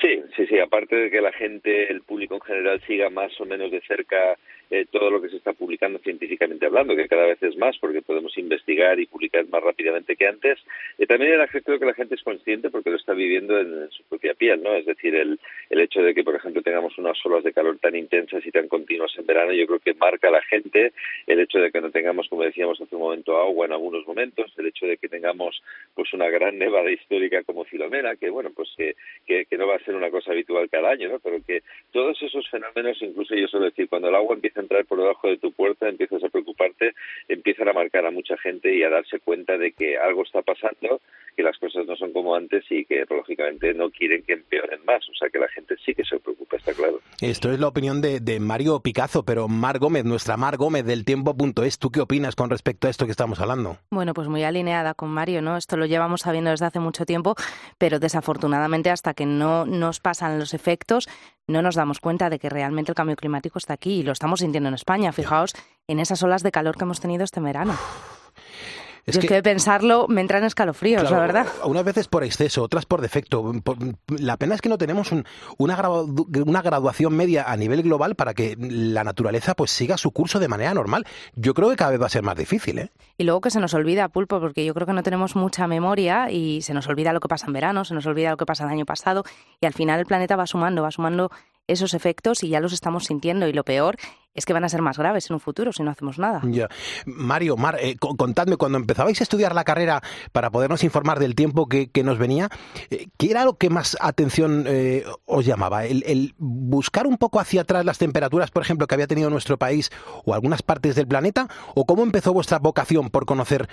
Sí, 0.00 0.22
sí, 0.36 0.46
sí. 0.46 0.58
Aparte 0.58 0.96
de 0.96 1.10
que 1.10 1.20
la 1.20 1.32
gente, 1.32 1.90
el 1.90 2.02
público 2.02 2.34
en 2.34 2.40
general, 2.40 2.82
siga 2.86 3.10
más 3.10 3.40
o 3.40 3.44
menos 3.44 3.70
de 3.70 3.80
cerca 3.82 4.36
eh, 4.74 4.86
todo 4.90 5.08
lo 5.08 5.22
que 5.22 5.28
se 5.28 5.36
está 5.36 5.52
publicando 5.52 6.00
científicamente 6.00 6.66
hablando, 6.66 6.96
que 6.96 7.06
cada 7.06 7.26
vez 7.26 7.40
es 7.44 7.56
más 7.56 7.78
porque 7.78 8.02
podemos 8.02 8.36
investigar 8.36 8.98
y 8.98 9.06
publicar 9.06 9.46
más 9.46 9.62
rápidamente 9.62 10.16
que 10.16 10.26
antes. 10.26 10.58
Eh, 10.98 11.06
también 11.06 11.38
creo 11.64 11.78
que 11.78 11.86
la 11.86 11.94
gente 11.94 12.16
es 12.16 12.22
consciente 12.24 12.70
porque 12.70 12.90
lo 12.90 12.96
está 12.96 13.12
viviendo 13.12 13.56
en, 13.56 13.88
su 13.92 14.02
propia 14.04 14.34
piel, 14.34 14.64
¿no? 14.64 14.74
Es 14.74 14.84
decir, 14.84 15.14
el, 15.14 15.38
el 15.70 15.80
hecho 15.80 16.02
de 16.02 16.12
que, 16.12 16.24
por 16.24 16.34
ejemplo, 16.34 16.60
tengamos 16.60 16.98
unas 16.98 17.16
olas 17.24 17.44
de 17.44 17.52
calor 17.52 17.78
tan 17.78 17.94
intensas 17.94 18.44
y 18.44 18.50
tan 18.50 18.66
continuas 18.66 19.12
en 19.16 19.26
verano, 19.26 19.52
yo 19.52 19.64
creo 19.68 19.78
que 19.78 19.94
marca 19.94 20.26
a 20.26 20.32
la 20.32 20.42
gente 20.42 20.92
el 21.28 21.38
hecho 21.38 21.58
de 21.60 21.70
que 21.70 21.80
no 21.80 21.92
tengamos, 21.92 22.28
como 22.28 22.42
decíamos 22.42 22.80
hace 22.80 22.96
un 22.96 23.02
momento, 23.02 23.38
agua 23.38 23.66
en 23.66 23.72
algunos 23.74 24.04
momentos, 24.08 24.52
el 24.58 24.66
hecho 24.66 24.86
de 24.86 24.96
que 24.96 25.08
tengamos 25.08 25.62
pues 25.94 26.12
una 26.12 26.28
gran 26.30 26.58
nevada 26.58 26.90
histórica 26.90 27.44
como 27.44 27.64
Filomena, 27.64 28.16
que 28.16 28.28
bueno, 28.28 28.50
pues 28.52 28.70
que, 28.76 28.96
que, 29.24 29.46
que 29.46 29.56
no 29.56 29.68
va 29.68 29.76
a 29.76 29.84
ser 29.84 29.94
una 29.94 30.10
cosa 30.10 30.32
habitual 30.32 30.68
cada 30.68 30.90
año, 30.90 31.10
¿no? 31.10 31.20
Pero 31.20 31.38
que 31.46 31.62
todos 31.92 32.20
esos 32.20 32.48
fenómenos, 32.50 33.00
incluso 33.00 33.36
yo 33.36 33.46
suelo 33.46 33.66
decir, 33.66 33.88
cuando 33.88 34.08
el 34.08 34.16
agua 34.16 34.34
empieza 34.34 34.63
entrar 34.64 34.84
por 34.84 34.98
debajo 34.98 35.28
de 35.28 35.38
tu 35.38 35.52
puerta, 35.52 35.88
empiezas 35.88 36.22
a 36.24 36.28
preocuparte, 36.28 36.94
empiezan 37.28 37.68
a 37.68 37.72
marcar 37.72 38.04
a 38.04 38.10
mucha 38.10 38.36
gente 38.38 38.74
y 38.74 38.82
a 38.82 38.90
darse 38.90 39.20
cuenta 39.20 39.56
de 39.56 39.72
que 39.72 39.96
algo 39.96 40.24
está 40.24 40.42
pasando, 40.42 41.00
que 41.34 41.42
las 41.42 41.58
cosas 41.58 41.86
no 41.86 41.96
son 41.96 42.12
como 42.12 42.34
antes 42.34 42.64
y 42.70 42.84
que 42.84 43.04
lógicamente 43.08 43.74
no 43.74 43.90
quieren 43.90 44.22
que 44.22 44.34
empeoren 44.34 44.84
más. 44.84 45.08
O 45.08 45.14
sea 45.18 45.28
que 45.28 45.38
la 45.38 45.48
gente 45.48 45.74
sí 45.84 45.94
que 45.94 46.04
se 46.04 46.18
preocupa, 46.18 46.56
está 46.56 46.72
claro. 46.72 47.00
Esto 47.20 47.52
es 47.52 47.60
la 47.60 47.68
opinión 47.68 48.00
de, 48.00 48.40
Mario 48.40 48.80
Picazo, 48.80 49.24
pero 49.24 49.48
Mar 49.48 49.78
Gómez, 49.78 50.04
nuestra 50.04 50.36
Mar 50.36 50.56
Gómez 50.56 50.84
del 50.84 51.04
tiempo.es, 51.04 51.78
¿tú 51.78 51.90
qué 51.90 52.00
opinas 52.00 52.34
con 52.34 52.50
respecto 52.50 52.86
a 52.86 52.90
esto 52.90 53.06
que 53.06 53.12
estamos 53.12 53.40
hablando? 53.40 53.78
Bueno, 53.90 54.14
pues 54.14 54.28
muy 54.28 54.42
alineada 54.42 54.94
con 54.94 55.10
Mario, 55.10 55.40
¿no? 55.42 55.56
Esto 55.56 55.76
lo 55.76 55.86
llevamos 55.86 56.22
sabiendo 56.22 56.50
desde 56.50 56.66
hace 56.66 56.80
mucho 56.80 57.06
tiempo, 57.06 57.34
pero 57.78 57.98
desafortunadamente 57.98 58.90
hasta 58.90 59.14
que 59.14 59.26
no 59.26 59.64
nos 59.64 60.00
pasan 60.00 60.38
los 60.38 60.54
efectos, 60.54 61.08
no 61.46 61.62
nos 61.62 61.74
damos 61.74 62.00
cuenta 62.00 62.30
de 62.30 62.38
que 62.38 62.48
realmente 62.48 62.92
el 62.92 62.96
cambio 62.96 63.16
climático 63.16 63.58
está 63.58 63.74
aquí 63.74 64.00
y 64.00 64.02
lo 64.02 64.12
estamos 64.12 64.40
sintiendo 64.40 64.68
en 64.68 64.74
España. 64.74 65.12
Fijaos 65.12 65.52
en 65.86 66.00
esas 66.00 66.22
olas 66.22 66.42
de 66.42 66.50
calor 66.50 66.76
que 66.76 66.84
hemos 66.84 67.00
tenido 67.00 67.24
este 67.24 67.40
verano. 67.40 67.74
Es 69.06 69.18
que, 69.18 69.42
pensarlo 69.42 70.06
me 70.08 70.20
entra 70.22 70.38
en 70.38 70.44
escalofríos, 70.44 71.10
la 71.10 71.18
verdad. 71.18 71.46
Unas 71.64 71.84
veces 71.84 72.08
por 72.08 72.24
exceso, 72.24 72.62
otras 72.62 72.86
por 72.86 73.02
defecto. 73.02 73.52
la 74.08 74.36
pena 74.38 74.54
es 74.54 74.62
que 74.62 74.68
no 74.68 74.78
tenemos 74.78 75.12
una, 75.12 75.24
una 75.58 76.62
graduación 76.62 77.14
media 77.14 77.44
a 77.46 77.56
nivel 77.56 77.82
global 77.82 78.14
para 78.14 78.32
que 78.32 78.56
la 78.58 79.04
naturaleza 79.04 79.54
pues 79.54 79.70
siga 79.70 79.98
su 79.98 80.10
curso 80.10 80.38
de 80.38 80.48
manera 80.48 80.72
normal. 80.72 81.06
Yo 81.34 81.52
creo 81.52 81.68
que 81.68 81.76
cada 81.76 81.90
vez 81.90 82.00
va 82.00 82.06
a 82.06 82.10
ser 82.10 82.22
más 82.22 82.36
difícil. 82.36 82.78
¿eh? 82.78 82.90
Y 83.18 83.24
luego 83.24 83.40
que 83.42 83.50
se 83.50 83.60
nos 83.60 83.74
olvida, 83.74 84.08
Pulpo, 84.08 84.40
porque 84.40 84.64
yo 84.64 84.72
creo 84.74 84.86
que 84.86 84.94
no 84.94 85.02
tenemos 85.02 85.36
mucha 85.36 85.66
memoria 85.66 86.30
y 86.30 86.62
se 86.62 86.72
nos 86.72 86.86
olvida 86.88 87.12
lo 87.12 87.20
que 87.20 87.28
pasa 87.28 87.46
en 87.46 87.52
verano, 87.52 87.84
se 87.84 87.94
nos 87.94 88.06
olvida 88.06 88.30
lo 88.30 88.36
que 88.36 88.46
pasa 88.46 88.64
el 88.64 88.70
año 88.70 88.86
pasado 88.86 89.24
y 89.60 89.66
al 89.66 89.74
final 89.74 90.00
el 90.00 90.06
planeta 90.06 90.36
va 90.36 90.46
sumando, 90.46 90.82
va 90.82 90.90
sumando 90.90 91.30
esos 91.66 91.94
efectos 91.94 92.42
y 92.42 92.48
ya 92.48 92.60
los 92.60 92.72
estamos 92.72 93.04
sintiendo 93.04 93.48
y 93.48 93.52
lo 93.52 93.64
peor 93.64 93.96
es 94.34 94.44
que 94.44 94.52
van 94.52 94.64
a 94.64 94.68
ser 94.68 94.82
más 94.82 94.98
graves 94.98 95.30
en 95.30 95.34
un 95.34 95.40
futuro 95.40 95.72
si 95.72 95.82
no 95.82 95.90
hacemos 95.90 96.18
nada. 96.18 96.42
Ya. 96.44 96.68
Mario, 97.06 97.56
Mar, 97.56 97.78
eh, 97.80 97.96
contadme, 97.96 98.56
cuando 98.56 98.78
empezabais 98.78 99.20
a 99.20 99.24
estudiar 99.24 99.54
la 99.54 99.64
carrera 99.64 100.02
para 100.32 100.50
podernos 100.50 100.82
informar 100.82 101.20
del 101.20 101.34
tiempo 101.34 101.68
que, 101.68 101.88
nos 102.04 102.18
venía, 102.18 102.48
eh, 102.90 103.06
¿qué 103.16 103.30
era 103.30 103.44
lo 103.44 103.56
que 103.56 103.70
más 103.70 103.96
atención 104.00 104.64
eh, 104.66 105.04
os 105.24 105.46
llamaba? 105.46 105.86
¿El, 105.86 106.34
buscar 106.36 107.06
un 107.06 107.16
poco 107.16 107.40
hacia 107.40 107.62
atrás 107.62 107.84
las 107.84 107.98
temperaturas, 107.98 108.50
por 108.50 108.62
ejemplo, 108.62 108.86
que 108.86 108.94
había 108.94 109.06
tenido 109.06 109.30
nuestro 109.30 109.56
país 109.56 109.90
o 110.24 110.34
algunas 110.34 110.62
partes 110.62 110.96
del 110.96 111.06
planeta? 111.06 111.48
¿O 111.74 111.86
cómo 111.86 112.02
empezó 112.02 112.32
vuestra 112.32 112.58
vocación 112.58 113.10
por 113.10 113.24
conocer 113.24 113.68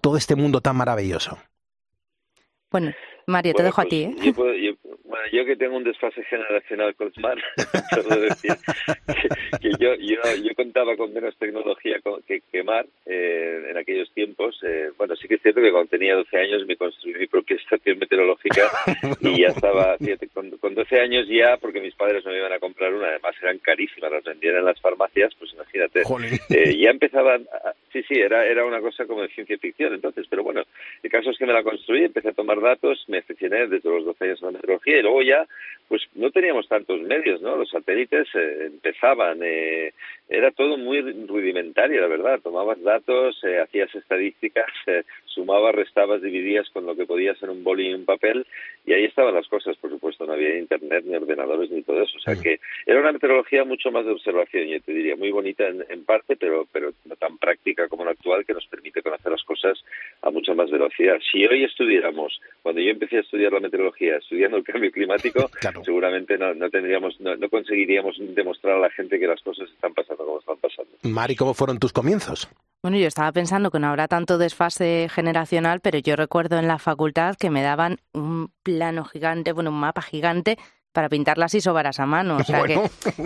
todo 0.00 0.16
este 0.16 0.36
mundo 0.36 0.60
tan 0.60 0.76
maravilloso? 0.76 1.36
Bueno, 2.70 2.92
Mario, 3.26 3.54
te 3.54 3.62
dejo 3.62 3.80
a 3.80 3.84
ti. 3.84 4.10
Pues, 4.34 4.56
¿eh? 4.56 4.76
Bueno, 5.14 5.28
yo 5.30 5.44
que 5.44 5.54
tengo 5.54 5.76
un 5.76 5.84
desfase 5.84 6.24
generacional 6.24 6.92
con 6.96 7.12
Mar, 7.18 7.38
puedo 7.94 8.20
decir 8.20 8.50
que, 9.60 9.70
yo, 9.78 9.94
yo, 9.94 10.16
yo, 10.42 10.54
contaba 10.56 10.96
con 10.96 11.14
menos 11.14 11.36
tecnología 11.36 12.00
que, 12.26 12.40
que 12.50 12.64
Mar 12.64 12.84
eh, 13.06 13.68
en 13.70 13.76
aquellos 13.76 14.10
tiempos. 14.12 14.58
Eh, 14.64 14.90
bueno, 14.98 15.14
sí 15.14 15.28
que 15.28 15.34
es 15.36 15.42
cierto 15.42 15.60
que 15.60 15.70
cuando 15.70 15.90
tenía 15.90 16.16
12 16.16 16.36
años 16.36 16.66
me 16.66 16.76
construí 16.76 17.14
mi 17.14 17.28
propia 17.28 17.54
estación 17.54 18.00
meteorológica 18.00 18.68
y 19.20 19.42
ya 19.42 19.48
estaba, 19.48 19.96
fíjate, 19.98 20.26
con, 20.30 20.50
con, 20.58 20.74
12 20.74 20.98
años 20.98 21.28
ya, 21.28 21.58
porque 21.58 21.80
mis 21.80 21.94
padres 21.94 22.24
no 22.24 22.32
me 22.32 22.38
iban 22.38 22.52
a 22.52 22.58
comprar 22.58 22.92
una, 22.92 23.06
además 23.06 23.36
eran 23.40 23.58
carísimas, 23.58 24.10
las 24.10 24.24
vendían 24.24 24.56
en 24.56 24.64
las 24.64 24.80
farmacias, 24.80 25.32
pues 25.38 25.52
imagínate. 25.52 26.02
Eh, 26.50 26.76
ya 26.76 26.90
empezaban, 26.90 27.46
sí, 27.92 28.02
sí, 28.08 28.14
era, 28.14 28.44
era 28.46 28.64
una 28.64 28.80
cosa 28.80 29.06
como 29.06 29.22
de 29.22 29.28
ciencia 29.28 29.56
ficción 29.58 29.94
entonces, 29.94 30.26
pero 30.28 30.42
bueno, 30.42 30.62
el 31.04 31.10
caso 31.10 31.30
es 31.30 31.38
que 31.38 31.46
me 31.46 31.52
la 31.52 31.62
construí, 31.62 32.04
empecé 32.04 32.30
a 32.30 32.32
tomar 32.32 32.60
datos, 32.60 33.04
me 33.06 33.18
aficioné 33.18 33.68
desde 33.68 33.88
los 33.88 34.04
12 34.04 34.24
años 34.24 34.42
a 34.42 34.46
la 34.46 34.52
meteorología 34.52 35.03
y 35.04 35.06
luego 35.06 35.22
ya 35.22 35.46
pues 35.88 36.02
no 36.14 36.30
teníamos 36.30 36.68
tantos 36.68 37.00
medios, 37.02 37.40
¿no? 37.42 37.56
Los 37.56 37.70
satélites 37.70 38.26
eh, 38.34 38.66
empezaban, 38.66 39.40
eh, 39.42 39.92
era 40.28 40.50
todo 40.50 40.76
muy 40.76 41.00
rudimentario, 41.00 42.00
la 42.00 42.06
verdad. 42.06 42.40
Tomabas 42.42 42.82
datos, 42.82 43.38
eh, 43.44 43.60
hacías 43.60 43.94
estadísticas, 43.94 44.66
sumabas, 45.26 45.74
restabas, 45.74 46.22
dividías 46.22 46.68
con 46.70 46.86
lo 46.86 46.96
que 46.96 47.06
podías 47.06 47.42
en 47.42 47.50
un 47.50 47.64
boli 47.64 47.88
y 47.90 47.94
un 47.94 48.04
papel 48.04 48.46
y 48.86 48.92
ahí 48.92 49.04
estaban 49.04 49.34
las 49.34 49.48
cosas. 49.48 49.76
Por 49.76 49.90
supuesto, 49.90 50.26
no 50.26 50.32
había 50.32 50.58
internet, 50.58 51.04
ni 51.06 51.16
ordenadores, 51.16 51.70
ni 51.70 51.82
todo 51.82 52.02
eso. 52.02 52.16
O 52.16 52.20
sea 52.20 52.36
que 52.36 52.60
era 52.86 53.00
una 53.00 53.12
meteorología 53.12 53.64
mucho 53.64 53.90
más 53.90 54.04
de 54.06 54.12
observación, 54.12 54.66
yo 54.66 54.80
te 54.80 54.92
diría, 54.92 55.16
muy 55.16 55.30
bonita 55.30 55.66
en, 55.66 55.84
en 55.88 56.04
parte, 56.04 56.36
pero, 56.36 56.66
pero 56.72 56.92
no 57.04 57.16
tan 57.16 57.38
práctica 57.38 57.88
como 57.88 58.04
la 58.04 58.12
actual 58.12 58.44
que 58.44 58.54
nos 58.54 58.66
permite 58.66 59.02
conocer 59.02 59.30
las 59.32 59.42
cosas 59.44 59.82
a 60.22 60.30
mucha 60.30 60.54
más 60.54 60.70
velocidad. 60.70 61.18
Si 61.30 61.44
hoy 61.46 61.64
estudiáramos, 61.64 62.40
cuando 62.62 62.80
yo 62.80 62.90
empecé 62.90 63.18
a 63.18 63.20
estudiar 63.20 63.52
la 63.52 63.60
meteorología, 63.60 64.16
estudiando 64.16 64.56
el 64.56 64.64
cambio 64.64 64.90
climático, 64.90 65.50
seguramente 65.84 66.38
no, 66.38 66.54
no 66.54 66.70
tendríamos, 66.70 67.18
no, 67.20 67.32
conseguiríamos 67.48 68.16
demostrar 68.34 68.76
a 68.76 68.80
la 68.80 68.90
gente 68.90 69.18
que 69.18 69.26
las 69.26 69.40
cosas 69.42 69.68
están 69.70 69.94
pasando 69.94 70.24
como 70.24 70.38
están 70.40 70.56
pasando. 70.58 70.92
Mari, 71.02 71.36
¿cómo 71.36 71.54
fueron 71.54 71.78
tus 71.78 71.92
comienzos? 71.92 72.48
Bueno, 72.82 72.98
yo 72.98 73.06
estaba 73.06 73.32
pensando 73.32 73.70
que 73.70 73.78
no 73.78 73.88
habrá 73.88 74.08
tanto 74.08 74.36
desfase 74.36 75.08
generacional, 75.10 75.80
pero 75.80 75.98
yo 75.98 76.16
recuerdo 76.16 76.58
en 76.58 76.68
la 76.68 76.78
facultad 76.78 77.36
que 77.36 77.50
me 77.50 77.62
daban 77.62 77.98
un 78.12 78.50
plano 78.62 79.04
gigante, 79.04 79.52
bueno, 79.52 79.70
un 79.70 79.80
mapa 79.80 80.02
gigante 80.02 80.58
para 80.94 81.08
pintar 81.08 81.38
las 81.38 81.52
isobaras 81.52 81.98
a 81.98 82.06
mano. 82.06 82.36
O 82.36 82.44
sea 82.44 82.62
que 82.62 82.80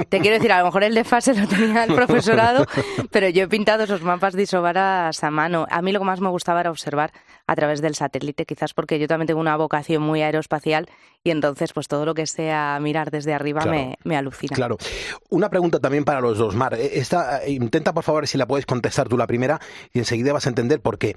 te 0.08 0.20
quiero 0.20 0.36
decir, 0.36 0.50
a 0.52 0.60
lo 0.60 0.64
mejor 0.64 0.84
el 0.84 0.94
desfase 0.94 1.34
lo 1.34 1.46
tenía 1.46 1.84
el 1.84 1.94
profesorado, 1.94 2.64
pero 3.12 3.28
yo 3.28 3.44
he 3.44 3.48
pintado 3.48 3.84
esos 3.84 4.02
mapas 4.02 4.32
de 4.32 4.44
isobaras 4.44 5.22
a 5.22 5.30
mano. 5.30 5.66
A 5.70 5.82
mí 5.82 5.92
lo 5.92 5.98
que 6.00 6.06
más 6.06 6.20
me 6.20 6.30
gustaba 6.30 6.60
era 6.60 6.70
observar 6.70 7.12
a 7.48 7.56
través 7.56 7.80
del 7.80 7.94
satélite, 7.94 8.44
quizás 8.44 8.74
porque 8.74 8.98
yo 8.98 9.08
también 9.08 9.26
tengo 9.26 9.40
una 9.40 9.56
vocación 9.56 10.02
muy 10.02 10.20
aeroespacial 10.20 10.86
y 11.24 11.30
entonces 11.30 11.72
pues 11.72 11.88
todo 11.88 12.04
lo 12.04 12.14
que 12.14 12.26
sea 12.26 12.78
mirar 12.80 13.10
desde 13.10 13.32
arriba 13.32 13.64
me, 13.64 13.96
me, 14.04 14.16
alucina. 14.16 14.54
Claro. 14.54 14.76
Una 15.30 15.48
pregunta 15.48 15.80
también 15.80 16.04
para 16.04 16.20
los 16.20 16.36
dos, 16.36 16.54
Mar. 16.54 16.74
Eh, 16.74 16.98
esta, 16.98 17.42
eh, 17.42 17.52
intenta 17.52 17.94
por 17.94 18.04
favor 18.04 18.28
si 18.28 18.36
la 18.36 18.46
puedes 18.46 18.66
contestar 18.66 19.08
tú 19.08 19.16
la 19.16 19.26
primera 19.26 19.60
y 19.94 19.98
enseguida 19.98 20.34
vas 20.34 20.44
a 20.46 20.50
entender 20.50 20.80
por 20.80 20.98
qué. 20.98 21.16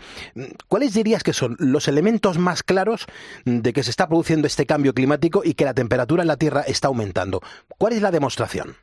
¿Cuáles 0.69 0.93
dirías 0.93 1.21
que 1.21 1.33
son 1.33 1.57
los 1.59 1.89
elementos 1.89 2.37
más 2.37 2.63
claros 2.63 3.07
de 3.43 3.73
que 3.73 3.83
se 3.83 3.91
está 3.91 4.07
produciendo 4.07 4.47
este 4.47 4.65
cambio 4.65 4.93
climático 4.93 5.41
y 5.43 5.53
que 5.53 5.65
la 5.65 5.73
temperatura 5.73 6.23
en 6.23 6.27
la 6.29 6.37
Tierra 6.37 6.61
está 6.61 6.87
aumentando? 6.87 7.41
¿Cuál 7.77 7.93
es 7.93 8.01
la 8.01 8.11
demostración? 8.11 8.77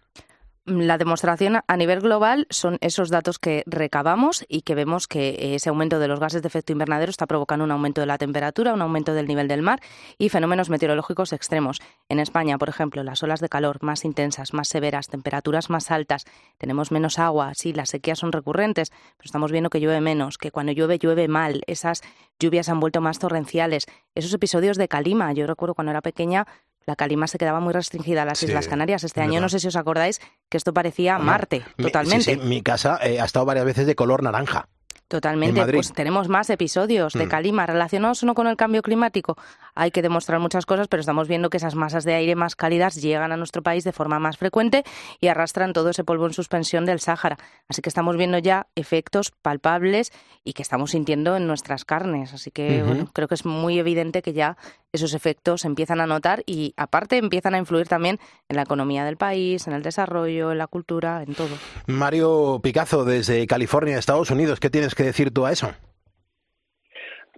La 0.68 0.98
demostración 0.98 1.60
a 1.66 1.76
nivel 1.76 2.00
global 2.00 2.46
son 2.50 2.78
esos 2.80 3.08
datos 3.10 3.38
que 3.38 3.62
recabamos 3.66 4.44
y 4.48 4.62
que 4.62 4.74
vemos 4.74 5.08
que 5.08 5.54
ese 5.54 5.70
aumento 5.70 5.98
de 5.98 6.08
los 6.08 6.20
gases 6.20 6.42
de 6.42 6.48
efecto 6.48 6.72
invernadero 6.72 7.10
está 7.10 7.26
provocando 7.26 7.64
un 7.64 7.70
aumento 7.70 8.00
de 8.00 8.06
la 8.06 8.18
temperatura, 8.18 8.74
un 8.74 8.82
aumento 8.82 9.14
del 9.14 9.26
nivel 9.26 9.48
del 9.48 9.62
mar 9.62 9.80
y 10.18 10.28
fenómenos 10.28 10.70
meteorológicos 10.70 11.32
extremos. 11.32 11.80
En 12.08 12.20
España, 12.20 12.58
por 12.58 12.68
ejemplo, 12.68 13.02
las 13.02 13.22
olas 13.22 13.40
de 13.40 13.48
calor 13.48 13.82
más 13.82 14.04
intensas, 14.04 14.52
más 14.52 14.68
severas, 14.68 15.08
temperaturas 15.08 15.70
más 15.70 15.90
altas, 15.90 16.24
tenemos 16.58 16.92
menos 16.92 17.18
agua, 17.18 17.52
sí, 17.54 17.72
las 17.72 17.90
sequías 17.90 18.18
son 18.18 18.32
recurrentes, 18.32 18.90
pero 18.90 19.24
estamos 19.26 19.50
viendo 19.50 19.70
que 19.70 19.80
llueve 19.80 20.00
menos, 20.00 20.38
que 20.38 20.50
cuando 20.50 20.72
llueve 20.72 20.98
llueve 20.98 21.28
mal, 21.28 21.62
esas 21.66 22.02
lluvias 22.38 22.68
han 22.68 22.80
vuelto 22.80 23.00
más 23.00 23.18
torrenciales, 23.18 23.86
esos 24.14 24.32
episodios 24.34 24.76
de 24.76 24.88
calima, 24.88 25.32
yo 25.32 25.46
recuerdo 25.46 25.74
cuando 25.74 25.90
era 25.90 26.02
pequeña 26.02 26.46
la 26.88 26.96
calima 26.96 27.26
se 27.26 27.36
quedaba 27.36 27.60
muy 27.60 27.74
restringida 27.74 28.22
a 28.22 28.24
las 28.24 28.42
Islas 28.42 28.66
Canarias. 28.66 29.04
Este 29.04 29.20
año, 29.20 29.42
no 29.42 29.50
sé 29.50 29.60
si 29.60 29.68
os 29.68 29.76
acordáis, 29.76 30.22
que 30.48 30.56
esto 30.56 30.72
parecía 30.72 31.18
Marte, 31.18 31.62
totalmente. 31.76 32.34
Mi, 32.34 32.42
sí, 32.42 32.48
mi 32.48 32.62
casa 32.62 32.98
eh, 33.02 33.20
ha 33.20 33.26
estado 33.26 33.44
varias 33.44 33.66
veces 33.66 33.86
de 33.86 33.94
color 33.94 34.22
naranja. 34.22 34.68
Totalmente, 35.08 35.64
pues 35.72 35.94
tenemos 35.94 36.28
más 36.28 36.50
episodios 36.50 37.14
de 37.14 37.24
mm. 37.24 37.28
calima 37.30 37.66
relacionados 37.66 38.22
no 38.24 38.34
con 38.34 38.46
el 38.46 38.56
cambio 38.56 38.82
climático. 38.82 39.38
Hay 39.74 39.90
que 39.90 40.02
demostrar 40.02 40.38
muchas 40.38 40.66
cosas, 40.66 40.86
pero 40.86 41.00
estamos 41.00 41.28
viendo 41.28 41.48
que 41.48 41.56
esas 41.56 41.74
masas 41.74 42.04
de 42.04 42.12
aire 42.12 42.34
más 42.34 42.56
cálidas 42.56 42.94
llegan 42.96 43.32
a 43.32 43.38
nuestro 43.38 43.62
país 43.62 43.84
de 43.84 43.92
forma 43.92 44.18
más 44.18 44.36
frecuente 44.36 44.84
y 45.18 45.28
arrastran 45.28 45.72
todo 45.72 45.88
ese 45.88 46.04
polvo 46.04 46.26
en 46.26 46.34
suspensión 46.34 46.84
del 46.84 47.00
Sáhara. 47.00 47.38
Así 47.68 47.80
que 47.80 47.88
estamos 47.88 48.18
viendo 48.18 48.36
ya 48.36 48.66
efectos 48.74 49.30
palpables 49.30 50.12
y 50.44 50.52
que 50.52 50.60
estamos 50.60 50.90
sintiendo 50.90 51.36
en 51.36 51.46
nuestras 51.46 51.86
carnes. 51.86 52.34
Así 52.34 52.50
que 52.50 52.82
bueno, 52.82 53.08
creo 53.14 53.28
que 53.28 53.34
es 53.34 53.46
muy 53.46 53.78
evidente 53.78 54.20
que 54.20 54.34
ya 54.34 54.58
esos 54.92 55.14
efectos 55.14 55.62
se 55.62 55.68
empiezan 55.68 56.00
a 56.00 56.06
notar 56.06 56.42
y 56.46 56.72
aparte 56.76 57.16
empiezan 57.18 57.54
a 57.54 57.58
influir 57.58 57.88
también 57.88 58.18
en 58.48 58.56
la 58.56 58.62
economía 58.62 59.04
del 59.04 59.16
país, 59.16 59.66
en 59.66 59.74
el 59.74 59.82
desarrollo, 59.82 60.52
en 60.52 60.58
la 60.58 60.66
cultura, 60.66 61.22
en 61.22 61.34
todo. 61.34 61.56
Mario 61.86 62.60
Picazo 62.62 63.04
desde 63.04 63.46
California, 63.46 63.98
Estados 63.98 64.30
Unidos, 64.30 64.60
¿qué 64.60 64.70
tienes 64.70 64.94
que 64.94 65.04
decir 65.04 65.30
tú 65.30 65.46
a 65.46 65.52
eso? 65.52 65.72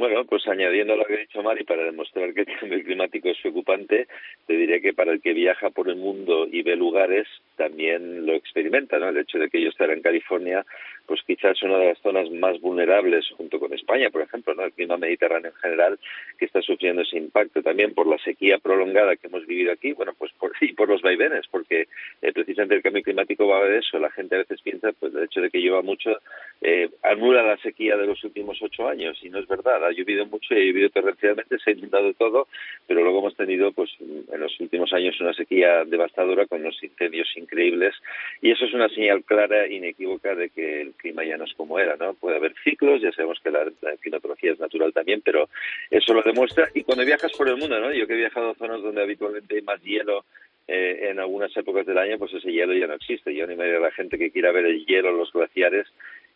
Bueno, 0.01 0.25
pues 0.25 0.49
añadiendo 0.49 0.95
a 0.95 0.97
lo 0.97 1.05
que 1.05 1.13
ha 1.13 1.19
dicho 1.19 1.43
Mari, 1.43 1.63
para 1.65 1.85
demostrar 1.85 2.33
que 2.33 2.41
el 2.49 2.59
cambio 2.59 2.83
climático 2.83 3.29
es 3.29 3.37
preocupante, 3.43 4.09
te 4.47 4.55
diré 4.55 4.81
que 4.81 4.95
para 4.95 5.13
el 5.13 5.21
que 5.21 5.35
viaja 5.35 5.69
por 5.69 5.91
el 5.91 5.97
mundo 5.97 6.47
y 6.51 6.63
ve 6.63 6.75
lugares, 6.75 7.29
también 7.57 8.25
lo 8.25 8.33
experimenta, 8.33 8.99
¿no? 8.99 9.11
El 9.11 9.19
hecho 9.19 9.39
de 9.39 9.51
que 9.51 9.61
yo 9.61 9.69
estaré 9.69 9.93
en 9.93 10.01
California, 10.01 10.65
pues 11.11 11.23
quizás 11.27 11.57
es 11.57 11.63
una 11.65 11.77
de 11.79 11.87
las 11.87 11.99
zonas 11.99 12.31
más 12.31 12.61
vulnerables, 12.61 13.27
junto 13.37 13.59
con 13.59 13.73
España, 13.73 14.11
por 14.11 14.23
ejemplo, 14.23 14.55
¿no? 14.55 14.63
El 14.63 14.73
clima 14.73 14.97
mediterráneo 14.97 15.51
en 15.51 15.57
general, 15.57 15.99
que 16.39 16.45
está 16.45 16.63
sufriendo 16.63 17.03
ese 17.03 17.19
impacto 17.19 17.65
también 17.65 17.95
por 17.95 18.07
la 18.07 18.17
sequía 18.19 18.59
prolongada 18.59 19.17
que 19.17 19.27
hemos 19.27 19.45
vivido 19.45 19.73
aquí, 19.73 19.93
bueno, 19.93 20.13
pues 20.17 20.31
por, 20.39 20.53
y 20.61 20.73
por 20.73 20.89
los 20.89 21.03
vaivenes, 21.03 21.49
porque 21.51 21.89
eh, 22.23 22.33
precisamente 22.33 22.77
el 22.77 22.83
cambio 22.83 23.03
climático 23.03 23.49
va 23.49 23.65
de 23.65 23.79
eso. 23.79 23.99
La 23.99 24.13
gente 24.13 24.37
a 24.37 24.39
veces 24.39 24.63
piensa, 24.63 24.93
pues, 24.93 25.13
el 25.13 25.25
hecho 25.25 25.41
de 25.41 25.51
que 25.51 25.61
lleva 25.61 25.83
mucho, 25.83 26.17
eh, 26.61 26.89
anula 27.03 27.43
la 27.43 27.57
sequía 27.57 27.97
de 27.97 28.07
los 28.07 28.23
últimos 28.23 28.63
ocho 28.63 28.89
años, 28.89 29.19
y 29.21 29.31
no 29.31 29.41
es 29.41 29.49
verdad 29.49 29.85
ha 29.85 29.91
llovido 29.91 30.27
mucho 30.27 30.55
y 30.55 30.59
ha 30.59 30.65
llovido 30.65 30.91
torrencialmente, 30.91 31.59
se 31.65 31.71
ha 31.71 31.75
inundado 31.75 32.13
todo, 32.15 32.47
pero 32.87 33.03
luego 33.03 33.19
hemos 33.19 33.37
tenido 33.37 33.73
pues 33.73 33.91
en 34.01 34.41
los 34.41 34.61
últimos 34.61 34.93
años 34.93 35.21
una 35.21 35.35
sequía 35.35 35.85
devastadora 35.85 36.47
con 36.47 36.61
unos 36.61 36.81
incendios 36.85 37.29
increíbles 37.37 37.97
y 38.41 38.53
eso 38.53 38.65
es 38.65 38.75
una 38.75 38.89
señal 38.89 39.25
clara 39.25 39.67
e 39.67 39.75
inequívoca 39.75 40.35
de 40.35 40.51
que 40.51 40.83
el 40.83 40.95
clima 41.01 41.25
ya 41.25 41.37
no 41.37 41.45
es 41.45 41.55
como 41.55 41.79
era, 41.79 41.97
¿no? 41.97 42.15
Puede 42.15 42.37
haber 42.37 42.55
ciclos, 42.63 43.01
ya 43.01 43.13
sabemos 43.13 43.41
que 43.43 43.51
la, 43.51 43.65
climatología 44.01 44.53
es 44.53 44.61
natural 44.61 44.93
también, 44.93 45.23
pero 45.25 45.49
eso 45.91 46.15
lo 46.15 46.23
demuestra 46.23 46.69
y 46.75 46.83
cuando 46.83 47.05
viajas 47.05 47.33
por 47.33 47.49
el 47.49 47.57
mundo, 47.57 47.81
¿no? 47.81 47.93
Yo 47.93 48.07
que 48.07 48.15
he 48.15 48.17
viajado 48.17 48.51
a 48.51 48.55
zonas 48.55 48.83
donde 48.83 49.03
habitualmente 49.03 49.57
hay 49.57 49.63
más 49.63 49.83
hielo 49.83 50.25
eh, 50.69 51.09
en 51.11 51.19
algunas 51.19 51.57
épocas 51.57 51.87
del 51.87 51.99
año, 51.99 52.19
pues 52.19 52.33
ese 52.35 52.53
hielo 52.53 52.75
ya 52.75 52.87
no 52.87 52.95
existe. 52.95 53.35
Yo 53.35 53.47
me 53.47 53.55
a 53.55 53.81
la 53.81 53.91
gente 53.91 54.19
que 54.19 54.31
quiera 54.31 54.53
ver 54.53 54.67
el 54.67 54.87
hielo, 54.87 55.13
los 55.13 55.33
glaciares, 55.33 55.87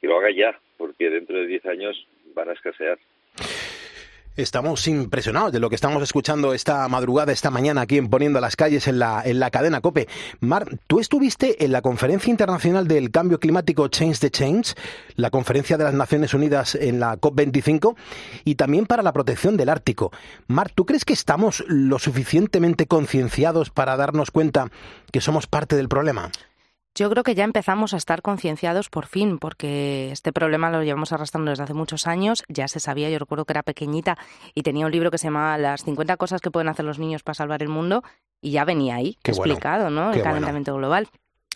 que 0.00 0.08
lo 0.08 0.18
haga 0.18 0.30
ya, 0.30 0.58
porque 0.76 1.10
dentro 1.10 1.36
de 1.36 1.46
10 1.46 1.66
años 1.66 2.06
van 2.34 2.48
a 2.48 2.54
escasear. 2.54 2.98
Estamos 4.36 4.88
impresionados 4.88 5.52
de 5.52 5.60
lo 5.60 5.68
que 5.68 5.76
estamos 5.76 6.02
escuchando 6.02 6.54
esta 6.54 6.88
madrugada, 6.88 7.30
esta 7.30 7.50
mañana, 7.50 7.82
aquí 7.82 7.98
en 7.98 8.10
Poniendo 8.10 8.40
las 8.40 8.56
Calles 8.56 8.88
en 8.88 8.98
la, 8.98 9.22
en 9.24 9.38
la 9.38 9.52
cadena 9.52 9.80
COPE. 9.80 10.08
Mar, 10.40 10.66
tú 10.88 10.98
estuviste 10.98 11.64
en 11.64 11.70
la 11.70 11.82
Conferencia 11.82 12.32
Internacional 12.32 12.88
del 12.88 13.12
Cambio 13.12 13.38
Climático 13.38 13.86
Change 13.86 14.18
the 14.18 14.32
Change, 14.32 14.74
la 15.14 15.30
conferencia 15.30 15.78
de 15.78 15.84
las 15.84 15.94
Naciones 15.94 16.34
Unidas 16.34 16.74
en 16.74 16.98
la 16.98 17.16
COP25 17.16 17.94
y 18.44 18.56
también 18.56 18.86
para 18.86 19.04
la 19.04 19.12
protección 19.12 19.56
del 19.56 19.68
Ártico. 19.68 20.10
Mar, 20.48 20.72
¿tú 20.74 20.84
crees 20.84 21.04
que 21.04 21.12
estamos 21.12 21.62
lo 21.68 22.00
suficientemente 22.00 22.86
concienciados 22.86 23.70
para 23.70 23.96
darnos 23.96 24.32
cuenta 24.32 24.72
que 25.12 25.20
somos 25.20 25.46
parte 25.46 25.76
del 25.76 25.88
problema? 25.88 26.32
Yo 26.96 27.10
creo 27.10 27.24
que 27.24 27.34
ya 27.34 27.42
empezamos 27.42 27.92
a 27.92 27.96
estar 27.96 28.22
concienciados 28.22 28.88
por 28.88 29.06
fin, 29.06 29.38
porque 29.38 30.12
este 30.12 30.32
problema 30.32 30.70
lo 30.70 30.82
llevamos 30.84 31.12
arrastrando 31.12 31.50
desde 31.50 31.64
hace 31.64 31.74
muchos 31.74 32.06
años. 32.06 32.44
Ya 32.48 32.68
se 32.68 32.78
sabía, 32.78 33.10
yo 33.10 33.18
recuerdo 33.18 33.44
que 33.44 33.52
era 33.52 33.64
pequeñita 33.64 34.16
y 34.54 34.62
tenía 34.62 34.86
un 34.86 34.92
libro 34.92 35.10
que 35.10 35.18
se 35.18 35.26
llamaba 35.26 35.58
Las 35.58 35.82
50 35.82 36.16
cosas 36.16 36.40
que 36.40 36.52
pueden 36.52 36.68
hacer 36.68 36.84
los 36.84 37.00
niños 37.00 37.24
para 37.24 37.34
salvar 37.34 37.62
el 37.62 37.68
mundo 37.68 38.04
y 38.40 38.52
ya 38.52 38.64
venía 38.64 38.94
ahí 38.94 39.18
explicado, 39.24 39.90
¿no? 39.90 40.12
el 40.12 40.22
calentamiento 40.22 40.74
global. 40.76 41.08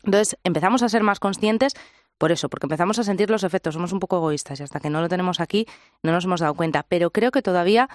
Entonces 0.03 0.37
empezamos 0.43 0.83
a 0.83 0.89
ser 0.89 1.05
más 1.05 1.21
conscientes 1.21 1.75
por 2.19 2.33
eso, 2.33 2.49
porque 2.49 2.67
empezamos 2.67 2.99
a 2.99 3.05
sentir 3.05 3.31
los 3.31 3.45
efectos. 3.45 3.75
Somos 3.75 3.93
un 3.93 4.01
poco 4.01 4.17
egoístas 4.17 4.59
y 4.59 4.65
hasta 4.65 4.81
que 4.81 4.91
no 4.91 5.01
lo 5.01 5.09
tenemos 5.09 5.39
aquí 5.39 5.67
no 6.03 6.11
nos 6.11 6.25
hemos 6.25 6.41
dado 6.41 6.55
cuenta. 6.55 6.85
Pero 6.89 7.11
creo 7.11 7.31
que 7.31 7.43
todavía 7.43 7.89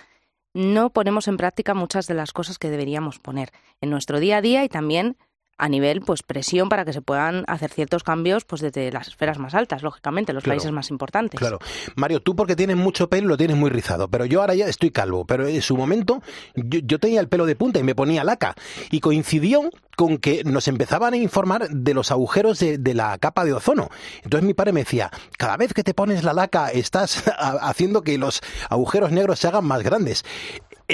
no 0.54 0.92
ponemos 0.92 1.28
en 1.28 1.36
práctica 1.36 1.74
muchas 1.74 2.08
de 2.08 2.14
las 2.14 2.32
cosas 2.32 2.58
que 2.58 2.70
deberíamos 2.70 3.20
poner 3.20 3.52
en 3.82 3.90
nuestro 3.90 4.22
día 4.22 4.38
a 4.38 4.42
día 4.42 4.64
y 4.64 4.70
también 4.70 5.18
a 5.58 5.70
nivel 5.70 6.02
pues 6.02 6.24
presión 6.24 6.70
para 6.70 6.86
que 6.86 6.94
se 6.94 7.02
puedan 7.02 7.44
hacer 7.48 7.72
ciertos 7.72 8.04
cambios 8.04 8.46
pues 8.46 8.62
desde 8.62 8.92
las 8.92 9.08
esferas 9.08 9.38
más 9.40 9.54
altas, 9.54 9.84
lógicamente, 9.84 10.34
los 10.34 10.44
países 10.44 10.72
más 10.72 10.90
importantes. 10.90 11.40
Claro. 11.40 11.60
Mario, 11.96 12.22
tú 12.22 12.36
porque 12.36 12.56
tienes 12.56 12.78
mucho 12.78 13.10
pelo 13.10 13.28
lo 13.28 13.38
tienes 13.38 13.58
muy 13.58 13.70
rizado, 13.70 14.08
pero 14.08 14.26
yo 14.26 14.42
ahora 14.42 14.56
ya 14.56 14.68
estoy 14.68 14.92
calvo, 14.92 15.26
pero 15.26 15.48
en 15.48 15.62
su 15.62 15.78
momento 15.78 16.22
yo, 16.56 17.00
tenía 17.00 17.20
el 17.20 17.30
pelo 17.30 17.46
de 17.46 17.56
punta 17.56 17.80
y 17.80 17.84
me 17.84 17.96
ponía 17.96 18.24
laca 18.24 18.56
y 18.92 19.00
coincidió 19.00 19.70
con 19.96 20.18
que 20.18 20.44
nos 20.44 20.68
empezaban 20.68 21.14
a 21.14 21.18
informar 21.18 21.70
de 21.70 21.94
los 21.94 22.12
agujeros 22.12 22.60
de, 22.60 22.78
de, 22.78 22.94
la 22.94 23.18
capa 23.18 23.46
de 23.46 23.54
ozono. 23.54 23.90
Entonces 24.24 24.46
mi 24.46 24.54
padre 24.54 24.74
me 24.74 24.82
decía, 24.82 25.12
cada 25.38 25.56
vez 25.58 25.74
que 25.74 25.84
te 25.84 25.94
pones 25.94 26.24
la 26.24 26.34
laca 26.34 26.70
estás 26.70 27.24
haciendo 27.62 28.02
que 28.02 28.18
los 28.18 28.42
agujeros 28.70 29.12
negros 29.12 29.40
se 29.40 29.48
hagan 29.48 29.66
más 29.66 29.84
grandes. 29.84 30.26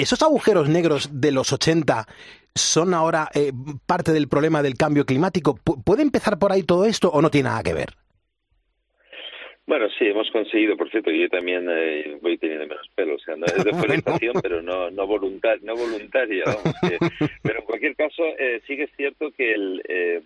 ¿Esos 0.00 0.22
agujeros 0.22 0.66
negros 0.70 1.20
de 1.20 1.30
los 1.30 1.52
80 1.52 2.06
son 2.54 2.94
ahora 2.94 3.28
eh, 3.34 3.52
parte 3.86 4.12
del 4.12 4.28
problema 4.28 4.62
del 4.62 4.74
cambio 4.74 5.04
climático. 5.04 5.56
¿Puede 5.84 6.00
empezar 6.00 6.38
por 6.38 6.52
ahí 6.52 6.62
todo 6.62 6.86
esto 6.86 7.10
o 7.10 7.20
no 7.20 7.30
tiene 7.30 7.50
nada 7.50 7.62
que 7.62 7.74
ver? 7.74 7.90
Bueno, 9.66 9.88
sí, 9.98 10.06
hemos 10.06 10.30
conseguido, 10.30 10.74
por 10.74 10.90
cierto, 10.90 11.10
yo 11.10 11.28
también 11.28 11.66
eh, 11.70 12.18
voy 12.22 12.38
teniendo 12.38 12.66
menos 12.66 12.88
pelo, 12.94 13.16
o 13.16 13.18
sea, 13.18 13.36
no 13.36 13.44
es 13.44 13.54
de 13.62 13.64
deforestación, 13.72 14.32
pero 14.42 14.62
no, 14.62 14.90
no, 14.90 15.06
voluntar, 15.06 15.62
no 15.62 15.76
voluntaria, 15.76 16.44
vamos. 16.46 16.74
pero 17.42 17.58
en 17.58 17.64
cualquier 17.66 17.94
caso, 17.94 18.24
eh, 18.38 18.62
sí 18.66 18.76
que 18.76 18.84
es 18.84 18.90
cierto 18.96 19.30
que, 19.32 19.52
el, 19.52 19.82
eh, 19.86 20.22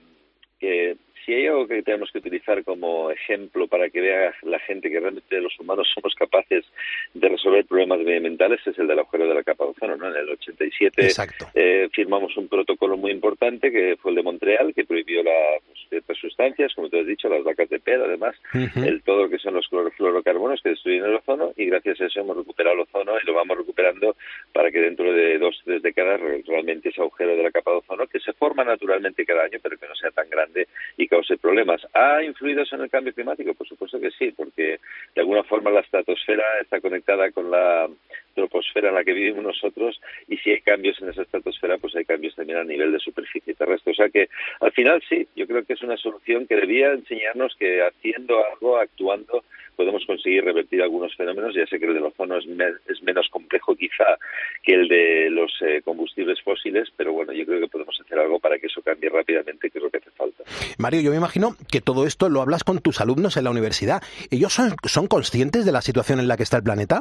que 0.61 0.97
si 1.25 1.33
hay 1.33 1.47
algo 1.47 1.67
que 1.67 1.83
tenemos 1.83 2.11
que 2.13 2.19
utilizar 2.19 2.63
como 2.65 3.11
ejemplo 3.11 3.67
para 3.67 3.89
que 3.91 4.01
vea 4.01 4.35
la 4.43 4.59
gente 4.61 4.91
que 4.91 5.01
realmente 5.01 5.41
los 5.41 5.59
humanos 5.59 5.89
somos 5.95 6.15
capaces 6.15 6.65
de 7.15 7.29
resolver 7.29 7.65
problemas 7.67 7.99
medioambientales 8.01 8.61
es 8.67 8.79
el 8.79 8.87
del 8.87 8.99
agujero 8.99 9.29
de 9.29 9.35
la 9.35 9.43
capa 9.43 9.65
de 9.65 9.71
ozono. 9.71 9.97
¿no? 9.97 10.09
En 10.09 10.17
el 10.17 10.29
87 10.31 11.09
eh, 11.55 11.89
firmamos 11.93 12.37
un 12.37 12.49
protocolo 12.49 12.97
muy 12.97 13.13
importante 13.13 13.71
que 13.71 13.97
fue 14.01 14.11
el 14.11 14.17
de 14.17 14.23
Montreal 14.23 14.75
que 14.75 14.85
prohibió 14.85 15.23
las 15.23 15.63
pues, 15.67 15.79
ciertas 15.89 16.19
sustancias, 16.19 16.75
como 16.75 16.89
te 16.89 17.01
has 17.01 17.07
dicho, 17.07 17.29
las 17.29 17.45
vacas 17.45 17.69
de 17.69 17.81
pelo, 17.81 18.05
además, 18.05 18.35
el 18.53 19.03
todo 19.03 19.25
lo 19.25 19.31
que 19.31 19.39
son 19.39 19.55
los 19.55 19.69
clorofluorocarbonos 19.69 20.61
que 20.63 20.71
destruyen 20.71 21.05
el 21.05 21.15
ozono 21.15 21.53
y 21.57 21.67
gracias 21.67 22.01
a 22.01 22.07
eso 22.07 22.21
hemos 22.21 22.37
recuperado 22.37 22.75
el 22.75 22.83
ozono 22.83 23.13
y 23.23 23.27
lo 23.27 23.35
vamos 23.35 23.59
recuperando 23.59 24.17
para 24.53 24.71
que 24.71 24.81
dentro 24.81 25.13
de 25.13 25.39
dos 25.39 25.61
tres 25.65 25.83
décadas 25.83 26.21
realmente 26.47 26.89
ese 26.89 27.01
agujero 27.01 27.37
de 27.37 27.43
la 27.43 27.51
capa 27.51 27.71
de 27.71 27.77
ozono 27.79 28.07
que 28.07 28.21
se 28.21 28.33
forma 28.33 28.65
naturalmente 28.65 29.25
cada 29.25 29.45
año 29.45 29.59
pero 29.63 29.79
que 29.79 29.87
no 29.87 29.95
sea 29.95 30.11
tan 30.11 30.29
grande 30.29 30.69
y 30.97 31.07
cause 31.15 31.37
problemas. 31.39 31.81
¿Ha 31.95 32.23
influido 32.23 32.63
eso 32.63 32.77
en 32.77 32.83
el 32.83 32.91
cambio 32.91 33.15
climático? 33.15 33.55
Por 33.55 33.69
supuesto 33.69 34.01
que 34.01 34.11
sí, 34.11 34.33
porque 34.33 34.81
de 35.15 35.21
alguna 35.21 35.45
forma 35.45 35.71
la 35.71 35.81
estratosfera 35.81 36.45
está 36.61 36.81
conectada 36.81 37.31
con 37.31 37.51
la 37.51 37.89
troposfera 38.35 38.89
en 38.89 38.95
la 38.95 39.05
que 39.05 39.13
vivimos 39.13 39.45
nosotros 39.45 40.01
y 40.29 40.37
si 40.39 40.51
hay 40.51 40.61
cambios 40.61 41.01
en 41.01 41.09
esa 41.09 41.23
estratosfera, 41.23 41.79
pues 41.79 41.95
hay 41.97 42.05
cambios 42.05 42.35
también 42.35 42.59
a 42.59 42.65
nivel 42.65 42.93
de 42.93 42.99
superficie 42.99 43.55
terrestre. 43.55 43.93
O 43.93 43.95
sea 43.95 44.09
que 44.09 44.29
al 44.61 44.73
final 44.73 45.03
sí, 45.09 45.27
yo 45.37 45.47
creo 45.47 45.65
que 45.65 45.75
es 45.75 45.83
una 45.83 45.97
solución 45.97 46.47
que 46.47 46.57
debía 46.57 46.93
enseñarnos 46.93 47.55
que 47.59 47.83
haciendo 47.83 48.45
algo, 48.45 48.77
actuando, 48.77 49.45
podemos 49.77 50.05
conseguir 50.07 50.45
revertir 50.45 50.83
algunos 50.83 51.15
fenómenos. 51.17 51.55
Ya 51.55 51.67
sé 51.67 51.79
que 51.79 51.87
el 51.87 51.95
del 51.95 52.05
ozono 52.05 52.39
es, 52.39 52.45
es 52.89 53.03
menos 53.03 53.29
complejo 53.31 53.75
quizá 53.75 54.19
que 54.63 54.75
el 54.75 54.89
de 54.89 55.31
los 55.31 55.53
eh, 55.63 55.83
combustibles 55.85 56.41
fósiles, 56.43 56.89
pero 56.97 57.13
bueno, 57.13 57.33
yo 57.33 57.45
creo 57.45 57.61
que 57.61 57.69
podemos 57.69 57.99
hacer 58.01 58.19
algo 58.19 58.39
para 58.39 58.59
que 58.59 58.67
eso 58.67 58.83
cambie 58.83 59.11
rápidamente, 59.11 59.71
que 59.71 59.79
es 59.79 59.85
lo 59.85 59.91
que 59.91 59.99
hace 59.99 60.11
falta. 60.11 60.45
Mario, 60.79 61.01
yo 61.01 61.11
me 61.11 61.17
imagino 61.17 61.57
que 61.71 61.81
todo 61.81 62.07
esto 62.07 62.29
lo 62.29 62.41
hablas 62.41 62.65
con 62.65 62.79
tus 62.79 63.01
alumnos 63.01 63.37
en 63.37 63.45
la 63.45 63.51
universidad. 63.51 64.03
¿Ellos 64.31 64.53
son, 64.53 64.75
son 64.85 65.07
conscientes 65.07 65.65
de 65.65 65.73
la 65.73 65.83
situación 65.83 66.21
en 66.21 66.29
la 66.29 66.37
que 66.37 66.43
está 66.43 66.59
el 66.59 66.63
planeta? 66.63 67.01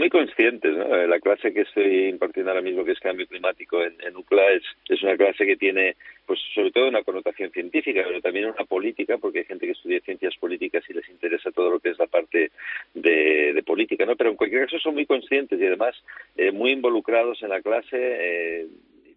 Muy 0.00 0.08
conscientes. 0.08 0.74
¿no? 0.74 1.06
La 1.06 1.20
clase 1.20 1.52
que 1.52 1.60
estoy 1.60 2.06
impartiendo 2.08 2.50
ahora 2.50 2.62
mismo, 2.62 2.86
que 2.86 2.92
es 2.92 3.00
cambio 3.00 3.26
climático 3.26 3.82
en, 3.82 3.94
en 4.00 4.16
UCLA, 4.16 4.52
es, 4.52 4.62
es 4.88 5.02
una 5.02 5.14
clase 5.14 5.44
que 5.44 5.58
tiene, 5.58 5.94
pues 6.24 6.40
sobre 6.54 6.70
todo 6.70 6.88
una 6.88 7.02
connotación 7.02 7.50
científica, 7.50 8.02
pero 8.06 8.22
también 8.22 8.46
una 8.46 8.64
política, 8.64 9.18
porque 9.18 9.40
hay 9.40 9.44
gente 9.44 9.66
que 9.66 9.72
estudia 9.72 10.00
ciencias 10.00 10.34
políticas 10.36 10.84
y 10.88 10.94
les 10.94 11.06
interesa 11.10 11.50
todo 11.50 11.72
lo 11.72 11.80
que 11.80 11.90
es 11.90 11.98
la 11.98 12.06
parte 12.06 12.50
de, 12.94 13.52
de 13.52 13.62
política, 13.62 14.06
¿no? 14.06 14.16
Pero 14.16 14.30
en 14.30 14.36
cualquier 14.36 14.64
caso 14.64 14.78
son 14.78 14.94
muy 14.94 15.04
conscientes 15.04 15.60
y 15.60 15.66
además 15.66 15.94
eh, 16.34 16.50
muy 16.50 16.70
involucrados 16.70 17.42
en 17.42 17.50
la 17.50 17.60
clase. 17.60 17.88
Eh, 17.92 18.66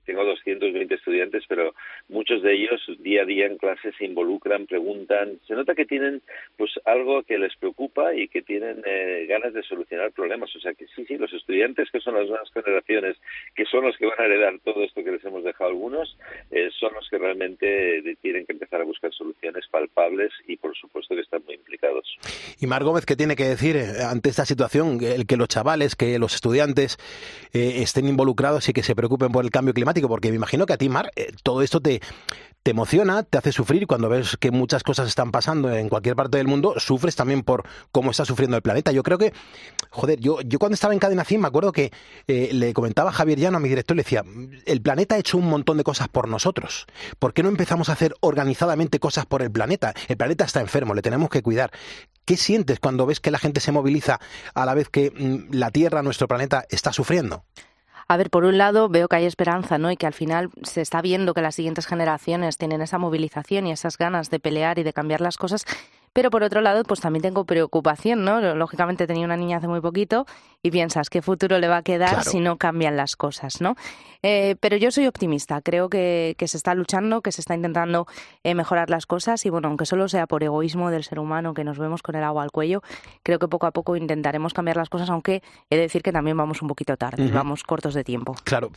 tengo 0.05 0.23
220 0.25 0.95
estudiantes, 0.95 1.43
pero 1.47 1.73
muchos 2.09 2.41
de 2.41 2.53
ellos 2.53 2.81
día 2.99 3.23
a 3.23 3.25
día 3.25 3.45
en 3.45 3.57
clase 3.57 3.91
se 3.97 4.05
involucran, 4.05 4.67
preguntan. 4.67 5.39
Se 5.47 5.53
nota 5.53 5.75
que 5.75 5.85
tienen 5.85 6.21
pues 6.57 6.71
algo 6.85 7.23
que 7.23 7.37
les 7.37 7.55
preocupa 7.55 8.13
y 8.13 8.27
que 8.27 8.41
tienen 8.41 8.81
eh, 8.85 9.25
ganas 9.27 9.53
de 9.53 9.63
solucionar 9.63 10.11
problemas. 10.11 10.53
O 10.55 10.59
sea 10.59 10.73
que 10.73 10.87
sí, 10.95 11.05
sí, 11.05 11.17
los 11.17 11.31
estudiantes 11.33 11.89
que 11.91 11.99
son 11.99 12.15
las 12.15 12.27
nuevas 12.27 12.49
generaciones, 12.53 13.17
que 13.55 13.65
son 13.65 13.85
los 13.85 13.97
que 13.97 14.05
van 14.05 14.19
a 14.19 14.25
heredar 14.25 14.59
todo 14.63 14.83
esto 14.83 15.03
que 15.03 15.11
les 15.11 15.23
hemos 15.25 15.43
dejado 15.43 15.69
algunos, 15.69 16.17
eh, 16.51 16.69
son 16.79 16.93
los 16.93 17.07
que 17.09 17.17
realmente 17.17 18.15
tienen 18.21 18.45
que 18.45 18.53
empezar 18.53 18.81
a 18.81 18.85
buscar 18.85 19.13
soluciones 19.13 19.65
palpables 19.69 20.31
y 20.47 20.57
por 20.57 20.75
supuesto 20.75 21.15
que 21.15 21.21
están 21.21 21.43
muy 21.45 21.55
implicados. 21.55 22.17
Y 22.59 22.67
Mar 22.67 22.83
Gómez, 22.83 23.05
¿qué 23.05 23.15
tiene 23.15 23.35
que 23.35 23.45
decir 23.45 23.75
eh, 23.77 24.03
ante 24.09 24.29
esta 24.29 24.45
situación? 24.45 24.99
El 25.01 25.25
que 25.25 25.37
los 25.37 25.47
chavales, 25.47 25.95
que 25.95 26.19
los 26.19 26.35
estudiantes 26.35 26.97
estén 27.53 28.07
involucrados 28.07 28.67
y 28.67 28.73
que 28.73 28.81
se 28.83 28.95
preocupen 28.95 29.31
por 29.31 29.45
el 29.45 29.51
cambio 29.51 29.73
climático, 29.73 29.92
porque 30.01 30.29
me 30.29 30.35
imagino 30.35 30.65
que 30.65 30.73
a 30.73 30.77
ti, 30.77 30.89
Mar, 30.89 31.11
todo 31.43 31.61
esto 31.61 31.79
te, 31.81 32.01
te 32.63 32.71
emociona, 32.71 33.23
te 33.23 33.37
hace 33.37 33.51
sufrir 33.51 33.87
cuando 33.87 34.07
ves 34.07 34.37
que 34.39 34.49
muchas 34.49 34.83
cosas 34.83 35.09
están 35.09 35.31
pasando 35.31 35.69
en 35.75 35.89
cualquier 35.89 36.15
parte 36.15 36.37
del 36.37 36.47
mundo, 36.47 36.75
sufres 36.77 37.15
también 37.15 37.43
por 37.43 37.65
cómo 37.91 38.11
está 38.11 38.23
sufriendo 38.23 38.55
el 38.55 38.63
planeta. 38.63 38.93
Yo 38.93 39.03
creo 39.03 39.17
que, 39.17 39.33
joder, 39.89 40.19
yo, 40.21 40.39
yo 40.41 40.59
cuando 40.59 40.75
estaba 40.75 40.93
en 40.93 40.99
Cadena 40.99 41.25
100 41.25 41.41
me 41.41 41.47
acuerdo 41.47 41.73
que 41.73 41.91
eh, 42.27 42.51
le 42.53 42.73
comentaba 42.73 43.11
Javier 43.11 43.37
Llano, 43.37 43.57
a 43.57 43.59
mi 43.59 43.67
director, 43.67 43.97
le 43.97 44.03
decía, 44.03 44.23
el 44.65 44.81
planeta 44.81 45.15
ha 45.15 45.17
hecho 45.17 45.37
un 45.37 45.49
montón 45.49 45.77
de 45.77 45.83
cosas 45.83 46.07
por 46.07 46.29
nosotros. 46.29 46.87
¿Por 47.19 47.33
qué 47.33 47.43
no 47.43 47.49
empezamos 47.49 47.89
a 47.89 47.93
hacer 47.93 48.15
organizadamente 48.21 48.97
cosas 48.99 49.25
por 49.25 49.41
el 49.41 49.51
planeta? 49.51 49.93
El 50.07 50.15
planeta 50.15 50.45
está 50.45 50.61
enfermo, 50.61 50.93
le 50.93 51.01
tenemos 51.01 51.29
que 51.29 51.41
cuidar. 51.41 51.71
¿Qué 52.23 52.37
sientes 52.37 52.79
cuando 52.79 53.05
ves 53.05 53.19
que 53.19 53.31
la 53.31 53.39
gente 53.39 53.59
se 53.59 53.73
moviliza 53.73 54.21
a 54.53 54.65
la 54.65 54.73
vez 54.73 54.87
que 54.87 55.11
mm, 55.11 55.53
la 55.53 55.69
Tierra, 55.69 56.01
nuestro 56.01 56.29
planeta, 56.29 56.65
está 56.69 56.93
sufriendo? 56.93 57.43
A 58.07 58.17
ver, 58.17 58.29
por 58.29 58.43
un 58.43 58.57
lado 58.57 58.89
veo 58.89 59.07
que 59.07 59.15
hay 59.15 59.25
esperanza, 59.25 59.77
¿no? 59.77 59.91
Y 59.91 59.97
que 59.97 60.07
al 60.07 60.13
final 60.13 60.49
se 60.63 60.81
está 60.81 61.01
viendo 61.01 61.33
que 61.33 61.41
las 61.41 61.55
siguientes 61.55 61.87
generaciones 61.87 62.57
tienen 62.57 62.81
esa 62.81 62.97
movilización 62.97 63.67
y 63.67 63.71
esas 63.71 63.97
ganas 63.97 64.29
de 64.29 64.39
pelear 64.39 64.79
y 64.79 64.83
de 64.83 64.93
cambiar 64.93 65.21
las 65.21 65.37
cosas 65.37 65.65
pero 66.13 66.29
por 66.29 66.43
otro 66.43 66.61
lado, 66.61 66.83
pues 66.83 67.01
también 67.01 67.23
tengo 67.23 67.43
preocupación, 67.45 68.23
¿no? 68.23 68.39
Lógicamente 68.55 69.07
tenía 69.07 69.25
una 69.25 69.35
niña 69.35 69.57
hace 69.57 69.67
muy 69.67 69.81
poquito 69.81 70.25
y 70.61 70.71
piensas 70.71 71.09
qué 71.09 71.21
futuro 71.21 71.57
le 71.59 71.67
va 71.67 71.77
a 71.77 71.83
quedar 71.83 72.23
si 72.23 72.39
no 72.39 72.57
cambian 72.57 72.95
las 72.95 73.15
cosas, 73.15 73.59
¿no? 73.59 73.75
Eh, 74.21 74.55
pero 74.61 74.77
yo 74.77 74.89
soy 74.91 75.07
optimista, 75.07 75.61
creo 75.61 75.89
que, 75.89 76.35
se 76.39 76.57
está 76.57 76.75
luchando, 76.75 77.21
que 77.21 77.31
se 77.31 77.41
está 77.41 77.55
intentando 77.55 78.07
eh, 78.43 78.55
mejorar 78.55 78.89
las 78.89 79.05
cosas 79.05 79.45
y 79.45 79.49
bueno, 79.49 79.67
aunque 79.67 79.85
solo 79.85 80.07
sea 80.07 80.27
por 80.27 80.43
egoísmo 80.43 80.91
del 80.91 81.03
ser 81.03 81.19
humano 81.19 81.53
que 81.53 81.65
nos 81.65 81.77
vemos 81.77 82.01
con 82.01 82.15
el 82.15 82.23
agua 82.23 82.43
al 82.43 82.51
cuello, 82.51 82.83
creo 83.23 83.39
que 83.39 83.47
poco 83.49 83.65
a 83.65 83.71
poco 83.71 83.97
intentaremos 83.97 84.53
cambiar 84.53 84.77
las 84.77 84.89
cosas, 84.89 85.09
aunque 85.09 85.41
he 85.69 85.75
de 85.75 85.81
decir 85.81 86.03
que 86.03 86.13
también 86.13 86.37
vamos 86.37 86.61
un 86.61 86.69
poquito 86.69 86.95
tarde, 86.95 87.29
vamos 87.31 87.63
cortos 87.63 87.95
de 87.95 88.03
tiempo. 88.03 88.35
Claro. 88.43 88.71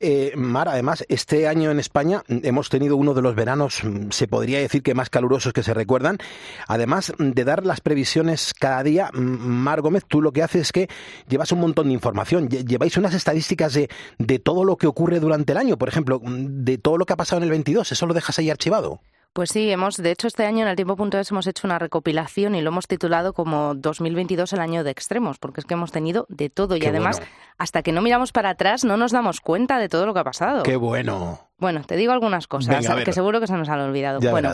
Eh, 0.00 0.32
Mar, 0.36 0.68
además, 0.68 1.04
este 1.08 1.48
año 1.48 1.70
en 1.70 1.78
España 1.78 2.22
hemos 2.28 2.68
tenido 2.68 2.96
uno 2.96 3.14
de 3.14 3.22
los 3.22 3.34
veranos, 3.34 3.82
mm, 3.82 4.10
se 4.10 4.28
podría 4.28 4.58
decir 4.58 4.82
que 4.82 4.94
más 4.94 5.08
calurosos 5.08 5.52
que 5.52 5.62
se 5.62 5.72
recuerdan 5.72 6.18
además 6.66 6.79
de 6.86 7.44
dar 7.44 7.66
las 7.66 7.80
previsiones 7.80 8.54
cada 8.54 8.82
día, 8.82 9.10
Mar 9.12 9.80
Gómez, 9.80 10.04
tú 10.06 10.20
lo 10.22 10.32
que 10.32 10.42
haces 10.42 10.62
es 10.62 10.72
que 10.72 10.88
llevas 11.28 11.52
un 11.52 11.60
montón 11.60 11.88
de 11.88 11.94
información, 11.94 12.48
lleváis 12.48 12.96
unas 12.96 13.14
estadísticas 13.14 13.74
de, 13.74 13.88
de 14.18 14.38
todo 14.38 14.64
lo 14.64 14.76
que 14.76 14.86
ocurre 14.86 15.20
durante 15.20 15.52
el 15.52 15.58
año, 15.58 15.78
por 15.78 15.88
ejemplo, 15.88 16.20
de 16.22 16.78
todo 16.78 16.98
lo 16.98 17.06
que 17.06 17.12
ha 17.12 17.16
pasado 17.16 17.38
en 17.38 17.44
el 17.44 17.50
22, 17.50 17.92
¿eso 17.92 18.06
lo 18.06 18.14
dejas 18.14 18.38
ahí 18.38 18.50
archivado? 18.50 19.00
Pues 19.32 19.50
sí, 19.50 19.70
hemos, 19.70 19.96
de 19.96 20.10
hecho, 20.10 20.26
este 20.26 20.44
año 20.44 20.62
en 20.62 20.68
el 20.68 20.74
tiempo.es 20.74 21.30
hemos 21.30 21.46
hecho 21.46 21.64
una 21.68 21.78
recopilación 21.78 22.56
y 22.56 22.62
lo 22.62 22.70
hemos 22.70 22.88
titulado 22.88 23.32
como 23.32 23.76
2022 23.76 24.52
el 24.54 24.60
año 24.60 24.82
de 24.82 24.90
extremos, 24.90 25.38
porque 25.38 25.60
es 25.60 25.66
que 25.66 25.74
hemos 25.74 25.92
tenido 25.92 26.26
de 26.28 26.50
todo 26.50 26.76
y 26.76 26.84
además, 26.84 27.22
hasta 27.56 27.82
que 27.82 27.92
no 27.92 28.02
miramos 28.02 28.32
para 28.32 28.50
atrás, 28.50 28.84
no 28.84 28.96
nos 28.96 29.12
damos 29.12 29.40
cuenta 29.40 29.78
de 29.78 29.88
todo 29.88 30.04
lo 30.04 30.14
que 30.14 30.20
ha 30.20 30.24
pasado. 30.24 30.64
¡Qué 30.64 30.74
bueno! 30.74 31.48
Bueno, 31.58 31.84
te 31.84 31.94
digo 31.96 32.12
algunas 32.12 32.48
cosas 32.48 32.84
que 33.04 33.12
seguro 33.12 33.38
que 33.38 33.46
se 33.46 33.52
nos 33.52 33.68
han 33.68 33.80
olvidado. 33.80 34.18
bueno, 34.30 34.52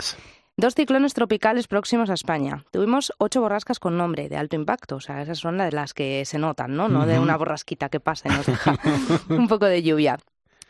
Dos 0.59 0.75
ciclones 0.75 1.13
tropicales 1.13 1.69
próximos 1.69 2.09
a 2.09 2.15
España. 2.15 2.65
Tuvimos 2.71 3.13
ocho 3.19 3.43
borrascas 3.43 3.79
con 3.79 3.99
nombre 3.99 4.31
de 4.31 4.39
alto 4.39 4.57
impacto, 4.57 4.97
o 4.97 5.01
sea, 5.01 5.21
esas 5.21 5.39
son 5.39 5.59
las 5.59 5.71
de 5.71 5.77
las 5.77 5.93
que 5.93 6.25
se 6.25 6.39
notan, 6.39 6.75
¿no? 6.75 6.89
No 6.89 7.05
de 7.05 7.19
una 7.19 7.37
borrasquita 7.37 7.91
que 7.91 8.01
pasa 8.01 8.31
y 8.31 8.33
nos 8.33 8.47
deja 8.47 8.75
un 9.29 9.49
poco 9.49 9.67
de 9.67 9.83
lluvia. 9.83 10.19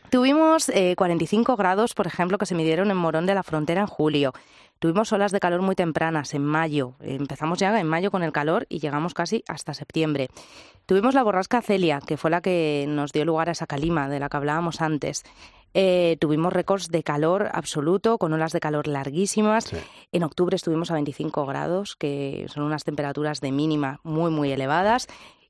Tuvimos 0.09 0.69
45 0.97 1.51
eh, 1.51 1.55
grados, 1.57 1.93
por 1.93 2.05
ejemplo, 2.05 2.37
que 2.37 2.45
se 2.45 2.53
midieron 2.53 2.91
en 2.91 2.97
Morón 2.97 3.25
de 3.25 3.35
la 3.35 3.43
Frontera 3.43 3.79
en 3.79 3.87
julio. 3.87 4.33
Tuvimos 4.79 5.11
olas 5.13 5.31
de 5.31 5.39
calor 5.39 5.61
muy 5.61 5.75
tempranas 5.75 6.33
en 6.33 6.43
mayo. 6.45 6.95
Empezamos 6.99 7.57
ya 7.57 7.79
en 7.79 7.87
mayo 7.87 8.11
con 8.11 8.23
el 8.23 8.33
calor 8.33 8.65
y 8.67 8.79
llegamos 8.79 9.13
casi 9.13 9.43
hasta 9.47 9.73
septiembre. 9.73 10.29
Tuvimos 10.85 11.15
la 11.15 11.23
borrasca 11.23 11.61
Celia, 11.61 11.99
que 12.05 12.17
fue 12.17 12.29
la 12.29 12.41
que 12.41 12.85
nos 12.87 13.11
dio 13.13 13.23
lugar 13.25 13.49
a 13.49 13.53
esa 13.53 13.67
calima 13.67 14.07
de 14.09 14.19
la 14.19 14.27
que 14.29 14.37
hablábamos 14.37 14.81
antes. 14.81 15.23
Eh, 15.79 16.17
tuvimos 16.19 16.51
récords 16.51 16.89
de 16.89 17.03
calor 17.03 17.51
absoluto, 17.53 18.17
con 18.17 18.33
olas 18.33 18.51
de 18.51 18.59
calor 18.59 18.87
larguísimas. 18.87 19.71
En 20.11 20.23
octubre 20.23 20.55
estuvimos 20.55 20.89
a 20.89 20.95
25 20.95 21.45
grados, 21.45 21.95
que 21.95 22.47
son 22.51 22.63
unas 22.63 22.83
temperaturas 22.83 23.41
de 23.41 23.51
mínima 23.51 23.99
muy, 24.01 24.31
muy 24.31 24.51
elevadas. 24.51 25.05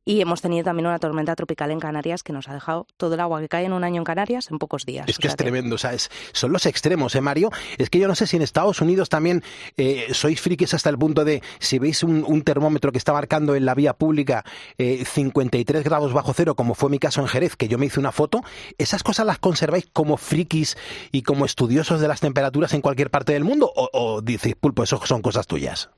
Y 0.08 0.22
hemos 0.22 0.42
tenido 0.42 0.64
también 0.64 0.88
una 0.88 1.00
tormenta 1.00 1.36
tropical 1.36 1.70
en 1.70 1.82
Canarias 1.82 2.24
que 2.24 2.32
nos 2.32 2.48
ha 2.48 2.54
dejado 2.54 2.88
todo 2.96 3.16
el 3.16 3.20
agua 3.20 3.42
que 3.42 3.50
cae 3.50 3.66
en 3.66 3.74
un 3.74 3.84
año 3.84 3.98
en 3.98 4.06
Canarias 4.06 4.50
en 4.50 4.58
pocos 4.58 4.86
días. 4.86 5.06
Es 5.10 5.18
que 5.18 5.28
es 5.28 5.36
tremendo, 5.36 5.76
o 5.76 5.78
sea, 5.78 5.92
son 6.32 6.54
los 6.54 6.66
extremos, 6.66 7.14
¿eh, 7.16 7.20
Mario? 7.20 7.50
Es 7.78 7.90
que 7.90 8.00
yo 8.00 8.08
no 8.08 8.16
sé 8.16 8.26
si 8.26 8.38
en 8.38 8.42
Estados 8.42 8.80
Unidos 8.80 9.10
también 9.10 9.44
eh, 9.76 10.08
sois 10.14 10.40
frikis 10.40 10.74
hasta 10.74 10.90
el 10.90 10.98
punto 10.98 11.26
de, 11.26 11.44
si 11.60 11.78
veis 11.78 12.04
un, 12.04 12.42
termómetro 12.44 12.94
que 12.94 13.00
está 13.00 13.12
marcando 13.12 13.54
en 13.54 13.66
la 13.66 13.76
vía 13.76 13.96
pública 13.96 14.46
53 14.78 15.82
eh, 15.82 15.84
grados 15.84 16.14
bajo 16.14 16.32
cero, 16.34 16.56
como 16.56 16.74
fue 16.74 16.90
mi 16.90 17.00
caso 17.00 17.20
en 17.20 17.28
Jerez, 17.28 17.58
que 17.58 17.68
yo 17.68 17.78
me 17.78 17.88
hice 17.88 18.00
una 18.00 18.14
foto, 18.14 18.46
¿esas 18.78 19.04
cosas 19.04 19.26
las 19.26 19.40
conserváis 19.40 19.90
como 19.92 20.16
frikis 20.16 20.78
y 21.12 21.24
como 21.24 21.44
estudiosos 21.44 22.00
de 22.00 22.08
las 22.08 22.22
temperaturas 22.22 22.74
en 22.74 22.80
cualquier 22.80 23.12
parte 23.12 23.34
del 23.34 23.44
mundo? 23.44 23.70
¿O, 23.76 23.90
o 23.92 24.22
dices, 24.22 24.56
pulpo, 24.56 24.84
eso 24.84 25.02
son 25.06 25.22
cosas 25.22 25.48
tuyas? 25.48 25.90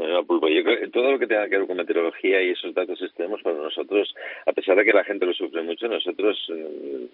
Yo 0.00 0.64
creo 0.64 0.80
que 0.80 0.88
todo 0.88 1.12
lo 1.12 1.18
que 1.18 1.26
tenga 1.26 1.48
que 1.48 1.58
ver 1.58 1.66
con 1.66 1.76
meteorología 1.76 2.42
y 2.42 2.50
esos 2.50 2.74
datos 2.74 3.00
extremos 3.02 3.42
para 3.42 3.56
nosotros, 3.56 4.14
a 4.46 4.52
pesar 4.52 4.76
de 4.76 4.84
que 4.84 4.92
la 4.92 5.04
gente 5.04 5.26
lo 5.26 5.34
sufre 5.34 5.62
mucho, 5.62 5.88
nosotros 5.88 6.38
mm, 6.48 7.04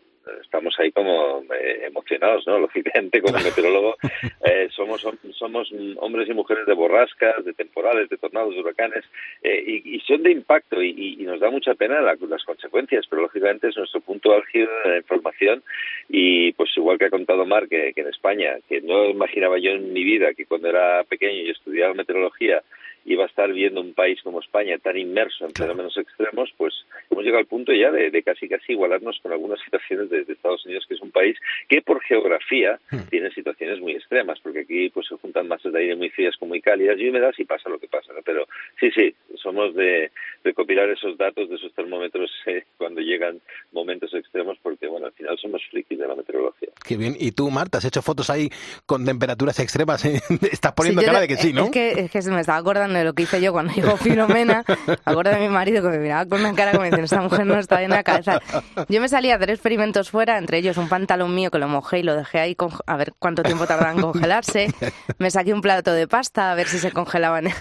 estamos 0.42 0.74
ahí 0.78 0.92
como 0.92 1.42
eh, 1.54 1.86
emocionados, 1.86 2.46
¿no? 2.46 2.58
Lógicamente, 2.66 3.20
como 3.20 3.38
meteorólogo, 3.44 3.96
eh, 4.44 4.68
somos 4.74 5.06
somos 5.32 5.72
hombres 5.96 6.28
y 6.28 6.34
mujeres 6.34 6.66
de 6.66 6.74
borrascas, 6.74 7.44
de 7.44 7.52
temporales, 7.52 8.08
de 8.08 8.16
tornados, 8.16 8.54
de 8.54 8.60
huracanes, 8.60 9.04
eh, 9.42 9.82
y, 9.84 10.00
son 10.00 10.22
de 10.22 10.30
impacto 10.30 10.82
y, 10.82 11.16
nos 11.26 11.40
da 11.40 11.50
mucha 11.50 11.74
pena 11.74 12.00
las 12.00 12.44
consecuencias, 12.44 13.04
pero 13.10 13.22
lógicamente 13.22 13.68
es 13.68 13.76
nuestro 13.76 14.00
punto 14.00 14.32
álgido 14.32 14.68
de 14.84 14.90
la 14.90 14.96
información 14.98 15.62
y 16.08 16.52
pues 16.52 16.70
igual 16.76 16.98
que 16.98 17.06
ha 17.06 17.10
contado 17.10 17.44
Mar 17.44 17.68
que, 17.68 17.92
que 17.92 18.02
en 18.02 18.08
España, 18.08 18.58
que 18.68 18.80
no 18.80 19.06
imaginaba 19.06 19.58
yo 19.58 19.72
en 19.72 19.92
mi 19.92 20.04
vida 20.04 20.34
que 20.34 20.46
cuando 20.46 20.68
era 20.68 21.02
pequeño 21.02 21.42
y 21.42 21.50
estudiaba 21.50 21.94
meteorología 21.94 22.62
iba 23.06 23.24
a 23.24 23.28
estar 23.28 23.52
viendo 23.52 23.80
un 23.80 23.94
país 23.94 24.20
como 24.22 24.40
España 24.40 24.78
tan 24.78 24.96
inmerso 24.98 25.46
en 25.46 25.54
fenómenos 25.54 25.96
extremos, 25.96 26.52
pues 26.56 26.74
hemos 27.10 27.24
llegado 27.24 27.40
al 27.40 27.46
punto 27.46 27.72
ya 27.72 27.90
de, 27.90 28.22
casi 28.22 28.48
casi 28.48 28.72
igualarnos 28.72 29.18
con 29.22 29.32
algunas 29.32 29.60
situaciones 29.64 30.10
de, 30.10 30.26
Estados 30.26 30.64
Unidos, 30.66 30.84
que 30.86 30.94
es 30.94 31.00
un 31.00 31.12
país 31.12 31.38
que 31.68 31.80
por 31.80 32.02
geografía 32.02 32.78
hmm. 32.90 33.08
tiene 33.10 33.30
situaciones 33.30 33.80
muy 33.80 33.92
extremas, 33.92 34.38
porque 34.40 34.60
aquí 34.60 34.90
pues 34.90 35.06
se 35.06 35.16
juntan 35.16 35.48
masas 35.48 35.72
de 35.72 35.78
aire 35.78 35.96
muy 35.96 36.10
frías 36.10 36.36
como 36.36 36.50
muy 36.50 36.60
cálidas 36.60 36.98
y 36.98 37.08
húmedas 37.08 37.38
y 37.38 37.44
pasa 37.44 37.70
lo 37.70 37.78
que 37.78 37.88
pasa, 37.88 38.12
Pero 38.24 38.46
sí, 38.78 38.90
sí, 38.90 39.14
somos 39.36 39.74
de 39.74 40.10
recopilar 40.44 40.90
esos 40.90 41.16
datos 41.16 41.48
de 41.48 41.56
esos 41.56 41.72
termómetros 41.74 42.30
eh, 42.46 42.64
cuando 42.76 43.00
llegan 43.00 43.40
momentos 43.72 44.12
extremos, 44.14 44.58
porque 44.62 44.88
bueno, 44.88 45.06
al 45.06 45.12
final 45.12 45.38
somos 45.38 45.62
frikis 45.70 45.98
de 45.98 46.08
la 46.08 46.14
meteorología. 46.14 46.68
Qué 46.84 46.96
bien. 46.96 47.16
¿Y 47.18 47.32
tú, 47.32 47.50
Marta, 47.50 47.78
has 47.78 47.84
hecho 47.84 48.02
fotos 48.02 48.30
ahí 48.30 48.48
con 48.84 49.04
temperaturas 49.04 49.58
extremas? 49.60 50.04
Estás 50.52 50.72
poniendo 50.72 51.02
cara 51.02 51.20
de 51.20 51.28
que 51.28 51.36
sí, 51.36 51.52
¿no? 51.52 51.64
Es 51.64 51.70
que, 51.70 51.90
es 51.92 52.10
que 52.10 52.22
se 52.22 52.30
me 52.30 52.40
estaba 52.40 52.58
acordando 52.58 52.95
de 52.98 53.04
lo 53.04 53.14
que 53.14 53.24
hice 53.24 53.40
yo 53.40 53.52
cuando 53.52 53.72
llegó 53.76 53.96
Filomena. 53.96 54.64
Acuerdo 55.04 55.32
de 55.32 55.40
mi 55.40 55.48
marido 55.48 55.82
que 55.82 55.88
me 55.88 55.98
miraba 55.98 56.26
con 56.26 56.40
una 56.40 56.54
cara 56.54 56.72
como 56.72 56.84
diciendo, 56.84 57.04
esta 57.04 57.22
mujer 57.22 57.46
no 57.46 57.58
está 57.58 57.78
bien 57.78 57.90
en 57.90 57.96
la 57.96 58.02
cabeza. 58.04 58.40
Yo 58.88 59.00
me 59.00 59.08
salí 59.08 59.30
a 59.30 59.36
hacer 59.36 59.50
experimentos 59.50 60.10
fuera, 60.10 60.38
entre 60.38 60.58
ellos 60.58 60.76
un 60.76 60.88
pantalón 60.88 61.34
mío 61.34 61.50
que 61.50 61.58
lo 61.58 61.68
mojé 61.68 62.00
y 62.00 62.02
lo 62.02 62.16
dejé 62.16 62.40
ahí 62.40 62.56
a 62.86 62.96
ver 62.96 63.14
cuánto 63.18 63.42
tiempo 63.42 63.66
tardaba 63.66 63.92
en 63.92 64.00
congelarse. 64.00 64.72
Me 65.18 65.30
saqué 65.30 65.52
un 65.52 65.60
plato 65.60 65.92
de 65.92 66.08
pasta 66.08 66.52
a 66.52 66.54
ver 66.54 66.68
si 66.68 66.78
se 66.78 66.92
congelaba 66.92 67.38
en 67.38 67.48
el 67.48 67.54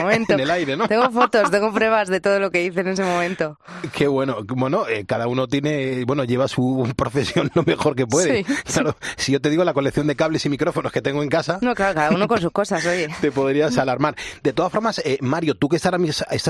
momento. 0.00 0.34
En 0.34 0.40
el 0.40 0.50
aire, 0.50 0.76
¿no? 0.76 0.88
Tengo 0.88 1.10
fotos, 1.10 1.50
tengo 1.50 1.72
pruebas 1.72 2.08
de 2.08 2.20
todo 2.20 2.38
lo 2.38 2.50
que 2.50 2.64
hice 2.64 2.80
en 2.80 2.88
ese 2.88 3.04
momento. 3.04 3.58
Qué 3.92 4.06
bueno. 4.06 4.38
Bueno, 4.46 4.86
eh, 4.88 5.04
cada 5.06 5.26
uno 5.26 5.46
tiene, 5.46 6.04
bueno, 6.04 6.24
lleva 6.24 6.48
su 6.48 6.92
profesión 6.96 7.50
lo 7.54 7.62
mejor 7.62 7.94
que 7.94 8.06
puede. 8.06 8.44
Claro, 8.64 8.96
si 9.16 9.32
yo 9.32 9.40
te 9.40 9.50
digo 9.50 9.64
la 9.64 9.72
colección 9.72 10.06
de 10.06 10.16
cables 10.16 10.44
y 10.46 10.48
micrófonos 10.48 10.92
que 10.92 11.02
tengo 11.02 11.22
en 11.22 11.28
casa. 11.28 11.58
No, 11.60 11.74
claro, 11.74 11.94
cada 11.94 12.10
uno 12.10 12.28
con 12.28 12.40
sus 12.40 12.50
cosas, 12.52 12.84
oye. 12.86 13.08
Te 13.20 13.30
podrías 13.32 13.76
alarmar. 13.78 14.14
De 14.42 14.52
todas 14.52 14.72
eh, 15.04 15.18
Mario, 15.20 15.54
tú 15.54 15.68
que 15.68 15.76
estás 15.76 15.92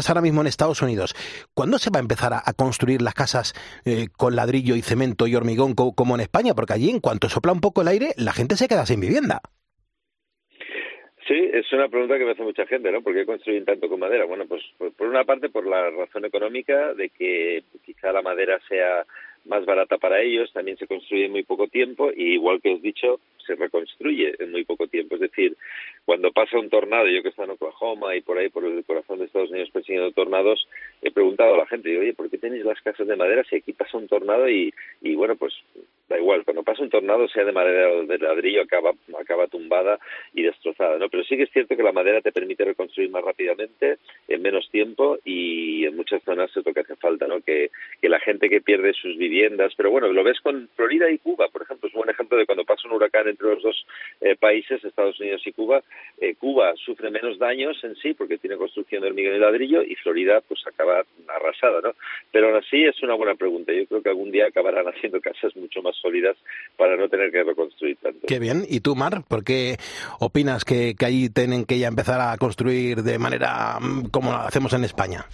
ahora, 0.09 0.20
mismo, 0.20 0.41
en 0.41 0.47
Estados 0.47 0.83
Unidos, 0.83 1.14
¿cuándo 1.55 1.79
se 1.79 1.91
va 1.91 1.99
a 1.99 2.03
empezar 2.03 2.33
a, 2.33 2.53
construir 2.55 3.03
las 3.03 3.14
casas 3.14 3.55
eh, 3.85 4.07
con 4.16 4.37
ladrillo 4.37 4.77
y 4.77 4.83
cemento 4.83 5.27
y 5.27 5.35
hormigón 5.35 5.75
como 5.75 6.14
en 6.14 6.20
España? 6.20 6.55
Porque 6.55 6.72
allí, 6.72 6.91
en 6.91 7.01
cuanto 7.01 7.29
sopla 7.29 7.53
un 7.53 7.61
poco 7.61 7.83
el 7.83 7.89
aire, 7.89 8.12
la 8.16 8.33
gente 8.33 8.57
se 8.57 8.68
queda 8.68 8.87
sin 8.87 9.01
vivienda. 9.01 9.41
Sí, 11.27 11.51
es 11.53 11.72
una 11.72 11.89
pregunta 11.89 12.18
que 12.18 12.25
me 12.27 12.33
hace 12.33 12.43
mucha 12.43 12.66
gente, 12.66 12.93
¿no? 12.93 13.01
¿Por 13.01 13.14
qué 13.14 13.25
construyen 13.25 13.64
tanto 13.64 13.89
con 13.89 13.99
madera? 13.99 14.27
Bueno, 14.27 14.45
pues 14.47 14.62
por 14.97 15.07
una 15.09 15.25
parte 15.25 15.49
por 15.49 15.66
la 15.66 15.91
razón 15.91 16.27
económica 16.27 16.93
de 16.93 17.09
que 17.09 17.62
quizá 17.85 18.12
la 18.12 18.20
madera 18.20 18.61
sea 18.68 19.07
más 19.47 19.64
barata 19.64 19.97
para 19.97 20.20
ellos, 20.20 20.53
también 20.53 20.77
se 20.77 20.87
construye 20.87 21.27
en 21.27 21.33
muy 21.33 21.43
poco 21.43 21.66
tiempo 21.68 22.11
y 22.14 22.35
igual 22.35 22.61
que 22.61 22.75
os 22.75 22.81
he 22.81 22.83
dicho, 22.83 23.20
se 23.45 23.55
reconstruye 23.55 24.34
en 24.38 24.53
muy 24.53 24.64
poco 24.64 24.86
tiempo. 24.86 25.14
Es 25.14 25.20
decir, 25.22 25.57
cuando 26.05 26.32
pasa 26.32 26.59
un 26.59 26.70
tornado, 26.70 27.09
yo 27.09 27.22
que 27.22 27.28
estoy 27.28 27.45
en 27.45 27.53
Oklahoma 27.53 28.16
y 28.16 28.20
por 28.20 28.38
ahí, 28.38 28.49
por 28.49 28.64
el 28.64 28.84
corazón 28.84 29.18
de 29.18 29.26
Estados 29.26 29.51
Unidos 29.51 29.70
persiguiendo 29.70 30.12
tornados, 30.12 30.66
he 31.03 31.11
preguntado 31.11 31.55
a 31.55 31.59
la 31.59 31.66
gente, 31.66 31.97
oye, 31.99 32.14
¿por 32.14 32.30
qué 32.30 32.38
tenéis 32.38 32.64
las 32.64 32.80
casas 32.80 33.07
de 33.07 33.16
madera 33.16 33.45
si 33.45 33.57
aquí 33.57 33.72
pasa 33.72 33.99
un 33.99 34.09
tornado 34.09 34.49
y, 34.49 34.72
y 35.01 35.14
bueno, 35.14 35.36
pues 35.36 35.55
da 36.09 36.19
igual, 36.19 36.45
cuando 36.45 36.63
pasa 36.63 36.83
un 36.83 36.91
tornado, 36.91 37.29
sea 37.29 37.45
de 37.45 37.53
madera 37.53 37.91
o 37.91 38.05
de 38.05 38.19
ladrillo, 38.19 38.63
acaba, 38.63 38.93
acaba 39.19 39.47
tumbada 39.47 39.99
y 40.35 40.43
destrozada, 40.43 40.99
¿no? 40.99 41.09
Pero 41.09 41.25
sí 41.25 41.37
que 41.37 41.45
es 41.45 41.51
cierto 41.51 41.77
que 41.77 41.83
la 41.83 41.93
madera 41.93 42.21
te 42.21 42.33
permite 42.33 42.65
reconstruir 42.65 43.11
más 43.11 43.25
rápidamente, 43.25 43.99
en 44.29 44.43
menos 44.43 44.69
tiempo 44.71 45.19
y 45.25 45.87
en 45.87 45.97
muchas 45.97 46.23
zonas 46.23 46.51
es 46.57 46.65
lo 46.65 46.73
que 46.73 46.81
hace 46.81 46.97
falta, 46.97 47.27
¿no? 47.27 47.41
Que, 47.41 47.71
que 48.01 48.09
la 48.09 48.21
gente 48.21 48.49
que 48.49 48.61
pierde 48.61 48.93
sus 48.93 49.17
viviendas, 49.17 49.73
pero 49.77 49.91
bueno, 49.91 50.13
lo 50.13 50.25
ves 50.25 50.41
con 50.41 50.69
Florida 50.77 51.11
y 51.11 51.19
Cuba, 51.19 51.49
por 51.49 51.63
ejemplo, 51.63 51.89
es 51.89 51.95
un 51.95 52.01
buen 52.01 52.11
ejemplo 52.11 52.37
de 52.37 52.47
cuando 52.47 52.65
pasa 52.65 52.89
un 52.89 52.95
huracán 52.95 53.29
entre 53.29 53.49
los 53.49 53.63
dos 53.63 53.87
eh, 54.21 54.37
países, 54.37 54.85
Estados 54.85 55.19
Unidos 55.21 55.43
y 55.47 55.53
Cuba, 55.53 55.83
eh, 56.21 56.35
Cuba 56.35 56.75
sufre 56.77 57.11
menos 57.11 57.39
daños 57.39 57.83
en 57.85 57.97
sí 57.97 58.15
porque 58.15 58.39
tiene 58.39 58.57
construcción 58.57 59.03
de 59.03 59.09
hormigón 59.09 59.37
y 59.37 59.39
ladrillo 59.39 59.83
y 59.83 59.95
Florida 59.97 60.41
pues 60.47 60.67
acaba 60.67 61.05
arrasada, 61.29 61.81
¿no? 61.81 61.95
Pero 62.31 62.49
aún 62.49 62.57
así 62.57 62.85
es 62.85 63.03
una 63.03 63.15
buena 63.15 63.35
pregunta. 63.35 63.73
Yo 63.73 63.87
creo 63.87 64.03
que 64.03 64.09
algún 64.09 64.31
día 64.31 64.47
acabarán 64.47 64.87
haciendo 64.89 65.21
casas 65.21 65.55
mucho 65.57 65.83
más 65.83 66.01
sólidas 66.05 66.37
para 66.77 66.97
no 66.97 67.09
tener 67.09 67.31
que 67.33 67.43
reconstruir 67.43 67.97
tanto. 68.03 68.27
Qué 68.27 68.39
bien. 68.39 68.65
¿Y 68.69 68.81
tú, 68.81 68.95
Mar? 68.95 69.25
¿Por 69.27 69.43
qué 69.43 69.79
opinas 70.21 70.65
que, 70.65 70.95
que 70.95 71.07
ahí 71.07 71.29
tienen 71.31 71.65
que 71.65 71.79
ya 71.79 71.89
empezar 71.89 72.21
a 72.21 72.37
construir 72.37 73.03
de 73.03 73.19
manera 73.19 73.79
mm, 73.81 74.09
como 74.11 74.33
lo 74.33 74.39
hacemos 74.39 74.73
en 74.75 74.85
España? 74.85 75.25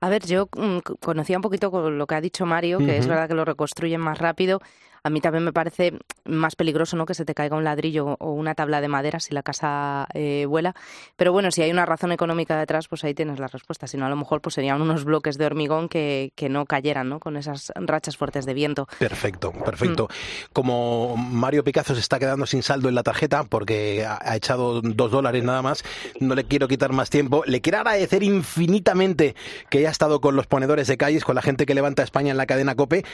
A 0.00 0.10
ver, 0.10 0.26
yo 0.26 0.48
mm, 0.56 0.78
conocía 1.00 1.36
un 1.36 1.42
poquito 1.42 1.90
lo 1.90 2.06
que 2.06 2.14
ha 2.14 2.20
dicho 2.20 2.44
Mario, 2.44 2.78
que 2.78 2.98
es 2.98 3.06
verdad 3.06 3.28
que 3.28 3.34
lo 3.34 3.44
reconstruyen 3.44 4.00
más 4.00 4.18
rápido. 4.18 4.60
A 5.06 5.10
mí 5.10 5.20
también 5.20 5.44
me 5.44 5.52
parece 5.52 5.92
más 6.24 6.56
peligroso 6.56 6.96
¿no? 6.96 7.06
que 7.06 7.14
se 7.14 7.24
te 7.24 7.32
caiga 7.32 7.56
un 7.56 7.62
ladrillo 7.62 8.16
o 8.18 8.32
una 8.32 8.56
tabla 8.56 8.80
de 8.80 8.88
madera 8.88 9.20
si 9.20 9.34
la 9.34 9.44
casa 9.44 10.08
eh, 10.14 10.46
vuela. 10.48 10.74
Pero 11.14 11.30
bueno, 11.30 11.52
si 11.52 11.62
hay 11.62 11.70
una 11.70 11.86
razón 11.86 12.10
económica 12.10 12.58
detrás, 12.58 12.88
pues 12.88 13.04
ahí 13.04 13.14
tienes 13.14 13.38
la 13.38 13.46
respuesta. 13.46 13.86
Si 13.86 13.96
no, 13.96 14.06
a 14.06 14.08
lo 14.08 14.16
mejor 14.16 14.40
pues 14.40 14.56
serían 14.56 14.82
unos 14.82 15.04
bloques 15.04 15.38
de 15.38 15.46
hormigón 15.46 15.88
que, 15.88 16.32
que 16.34 16.48
no 16.48 16.66
cayeran 16.66 17.08
¿no? 17.08 17.20
con 17.20 17.36
esas 17.36 17.72
rachas 17.76 18.16
fuertes 18.16 18.46
de 18.46 18.54
viento. 18.54 18.88
Perfecto, 18.98 19.52
perfecto. 19.52 20.08
Como 20.52 21.16
Mario 21.16 21.62
Picasso 21.62 21.94
se 21.94 22.00
está 22.00 22.18
quedando 22.18 22.44
sin 22.44 22.64
saldo 22.64 22.88
en 22.88 22.96
la 22.96 23.04
tarjeta 23.04 23.44
porque 23.44 24.04
ha, 24.04 24.18
ha 24.20 24.34
echado 24.34 24.80
dos 24.80 25.12
dólares 25.12 25.44
nada 25.44 25.62
más, 25.62 25.84
no 26.18 26.34
le 26.34 26.42
quiero 26.42 26.66
quitar 26.66 26.92
más 26.92 27.10
tiempo. 27.10 27.44
Le 27.46 27.60
quiero 27.60 27.78
agradecer 27.78 28.24
infinitamente 28.24 29.36
que 29.70 29.78
haya 29.78 29.90
estado 29.90 30.20
con 30.20 30.34
los 30.34 30.48
ponedores 30.48 30.88
de 30.88 30.96
calles, 30.96 31.24
con 31.24 31.36
la 31.36 31.42
gente 31.42 31.64
que 31.64 31.76
levanta 31.76 32.02
España 32.02 32.32
en 32.32 32.38
la 32.38 32.46
cadena 32.46 32.74
COPE. 32.74 33.04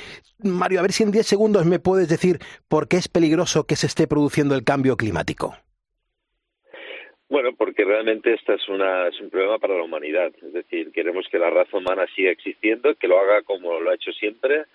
Mario, 0.42 0.78
a 0.78 0.82
ver 0.82 0.92
si 0.92 1.02
en 1.02 1.10
10 1.10 1.26
segundos 1.26 1.66
me 1.66 1.81
puedes 1.82 2.08
decir 2.08 2.38
por 2.68 2.88
qué 2.88 2.96
es 2.96 3.08
peligroso 3.08 3.66
que 3.66 3.76
se 3.76 3.86
esté 3.86 4.06
produciendo 4.06 4.54
el 4.54 4.64
cambio 4.64 4.96
climático? 4.96 5.54
Bueno, 7.28 7.54
porque 7.56 7.84
realmente 7.84 8.34
esta 8.34 8.52
es, 8.54 8.68
una, 8.68 9.08
es 9.08 9.18
un 9.18 9.30
problema 9.30 9.58
para 9.58 9.74
la 9.74 9.84
humanidad. 9.84 10.32
Es 10.42 10.52
decir, 10.52 10.92
queremos 10.92 11.26
que 11.30 11.38
la 11.38 11.48
raza 11.48 11.78
humana 11.78 12.04
siga 12.14 12.30
existiendo, 12.30 12.94
que 12.94 13.08
lo 13.08 13.18
haga 13.18 13.40
como 13.40 13.80
lo 13.80 13.90
ha 13.90 13.94
hecho 13.94 14.12
siempre 14.12 14.66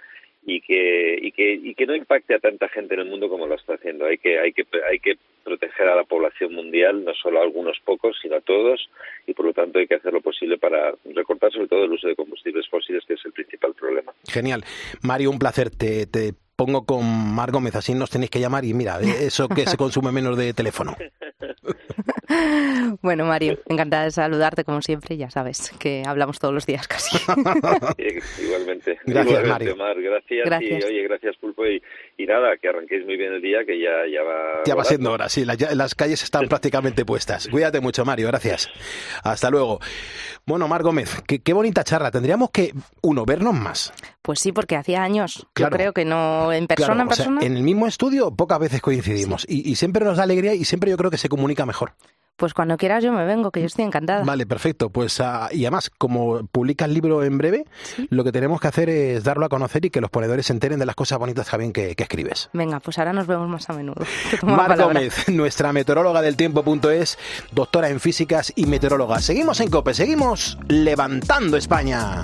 y 0.43 0.61
que, 0.61 1.19
y 1.21 1.31
que, 1.33 1.53
y 1.53 1.75
que 1.75 1.85
no 1.85 1.93
impacte 1.93 2.33
a 2.33 2.39
tanta 2.39 2.67
gente 2.69 2.95
en 2.95 3.01
el 3.01 3.09
mundo 3.09 3.29
como 3.29 3.45
lo 3.45 3.53
está 3.53 3.75
haciendo. 3.75 4.05
Hay 4.05 4.17
que, 4.17 4.39
hay 4.39 4.53
que, 4.53 4.65
hay 4.89 4.97
que 4.97 5.17
proteger 5.43 5.87
a 5.87 5.95
la 5.95 6.05
población 6.05 6.55
mundial, 6.55 7.05
no 7.05 7.13
solo 7.13 7.39
a 7.39 7.43
algunos 7.43 7.77
pocos, 7.85 8.17
sino 8.21 8.37
a 8.37 8.41
todos, 8.41 8.89
y 9.27 9.33
por 9.35 9.45
lo 9.45 9.53
tanto 9.53 9.77
hay 9.77 9.85
que 9.85 9.95
hacer 9.95 10.11
lo 10.11 10.21
posible 10.21 10.57
para 10.57 10.95
recortar 11.13 11.51
sobre 11.51 11.67
todo 11.67 11.83
el 11.83 11.91
uso 11.91 12.07
de 12.07 12.15
combustibles 12.15 12.67
fósiles, 12.69 13.03
que 13.05 13.13
es 13.13 13.25
el 13.25 13.33
principal 13.33 13.75
problema. 13.75 14.13
Genial. 14.27 14.63
Mario, 15.03 15.29
un 15.29 15.37
placer. 15.37 15.69
Te, 15.69 16.07
te 16.07 16.33
pongo 16.57 16.85
con 16.85 17.05
Mar 17.33 17.51
Gómez, 17.51 17.75
así 17.75 17.93
nos 17.93 18.09
tenéis 18.09 18.31
que 18.31 18.39
llamar 18.39 18.65
y 18.65 18.73
mira, 18.73 18.99
eso 18.99 19.47
que 19.47 19.65
se 19.65 19.77
consume 19.77 20.11
menos 20.11 20.35
de 20.37 20.53
teléfono. 20.53 20.97
Bueno, 23.01 23.25
Mario, 23.25 23.59
encantada 23.67 24.03
de 24.05 24.11
saludarte 24.11 24.63
como 24.63 24.81
siempre, 24.81 25.17
ya 25.17 25.29
sabes 25.29 25.71
que 25.79 26.03
hablamos 26.05 26.39
todos 26.39 26.53
los 26.53 26.65
días 26.65 26.87
casi. 26.87 27.17
Igualmente. 28.43 28.99
Gracias, 29.05 29.39
Igualmente, 29.39 29.47
Mario. 29.47 29.75
Mar, 29.75 30.01
gracias, 30.01 30.45
Gracias. 30.45 30.83
y 30.83 30.87
oye, 30.87 31.03
gracias 31.03 31.35
Pulpo 31.37 31.65
y, 31.65 31.81
y 32.19 32.25
nada, 32.25 32.57
que 32.59 32.67
arranquéis 32.67 33.05
muy 33.05 33.15
bien 33.15 33.31
el 33.33 33.41
día, 33.41 33.59
que 33.65 33.79
ya, 33.79 33.91
ya 34.11 34.23
va. 34.23 34.63
Ya 34.65 34.73
va 34.75 34.83
siendo 34.83 35.11
hora, 35.11 35.29
sí, 35.29 35.45
las, 35.45 35.59
las 35.75 35.93
calles 35.93 36.23
están 36.23 36.47
prácticamente 36.47 37.05
puestas. 37.05 37.47
Cuídate 37.47 37.79
mucho, 37.79 38.03
Mario, 38.05 38.27
gracias. 38.27 38.67
Hasta 39.23 39.49
luego. 39.51 39.79
Bueno, 40.45 40.67
Mar 40.67 40.81
Gómez, 40.81 41.21
qué, 41.27 41.39
qué 41.39 41.53
bonita 41.53 41.83
charla. 41.83 42.09
Tendríamos 42.09 42.49
que, 42.51 42.73
uno, 43.03 43.23
vernos 43.25 43.53
más. 43.53 43.93
Pues 44.21 44.39
sí, 44.39 44.51
porque 44.51 44.75
hacía 44.75 45.03
años, 45.03 45.45
Claro. 45.53 45.73
yo 45.73 45.77
creo 45.77 45.93
que 45.93 46.05
no 46.05 46.51
en 46.51 46.65
persona, 46.67 46.87
Claro, 46.95 47.01
en 47.01 47.07
o 47.07 47.15
sea, 47.15 47.25
persona. 47.25 47.45
en 47.45 47.57
el 47.57 47.63
mismo 47.63 47.85
estudio 47.87 48.31
pocas 48.35 48.59
veces 48.59 48.81
coincidimos 48.81 49.45
y, 49.47 49.69
y 49.69 49.75
siempre 49.75 50.03
nos 50.03 50.17
da 50.17 50.23
alegría 50.23 50.53
y 50.55 50.65
siempre 50.65 50.89
yo 50.89 50.97
creo 50.97 51.11
que 51.11 51.17
se 51.17 51.29
comunica 51.29 51.65
mejor. 51.65 51.93
Pues 52.37 52.53
cuando 52.53 52.77
quieras 52.77 53.03
yo 53.03 53.11
me 53.11 53.25
vengo, 53.25 53.51
que 53.51 53.59
yo 53.59 53.65
estoy 53.65 53.83
encantada. 53.83 54.23
Vale, 54.23 54.45
perfecto. 54.45 54.89
Pues 54.89 55.19
ah, 55.19 55.49
y 55.51 55.65
además, 55.65 55.91
como 55.97 56.45
publica 56.47 56.85
el 56.85 56.93
libro 56.93 57.23
en 57.23 57.37
breve, 57.37 57.65
lo 58.09 58.23
que 58.23 58.31
tenemos 58.31 58.61
que 58.61 58.67
hacer 58.67 58.89
es 58.89 59.23
darlo 59.23 59.45
a 59.45 59.49
conocer 59.49 59.85
y 59.85 59.89
que 59.89 60.01
los 60.01 60.11
ponedores 60.11 60.45
se 60.45 60.53
enteren 60.53 60.79
de 60.79 60.85
las 60.85 60.95
cosas 60.95 61.17
bonitas 61.17 61.49
Javier, 61.49 61.73
que, 61.73 61.95
que 61.95 62.03
escribes. 62.03 62.49
Venga, 62.53 62.79
pues 62.79 62.99
ahora 62.99 63.11
nos 63.11 63.27
vemos 63.27 63.49
más 63.49 63.69
a 63.69 63.73
menudo. 63.73 64.05
Mar. 64.43 64.77
Gómez, 64.77 65.27
nuestra 65.29 65.73
meteoróloga 65.73 66.21
del 66.21 66.37
tiempo.es, 66.37 67.17
doctora 67.51 67.89
en 67.89 67.99
físicas 67.99 68.53
y 68.55 68.67
meteoróloga. 68.67 69.19
Seguimos 69.19 69.59
en 69.59 69.69
COPE, 69.69 69.93
seguimos 69.95 70.57
levantando 70.67 71.57
España. 71.57 72.23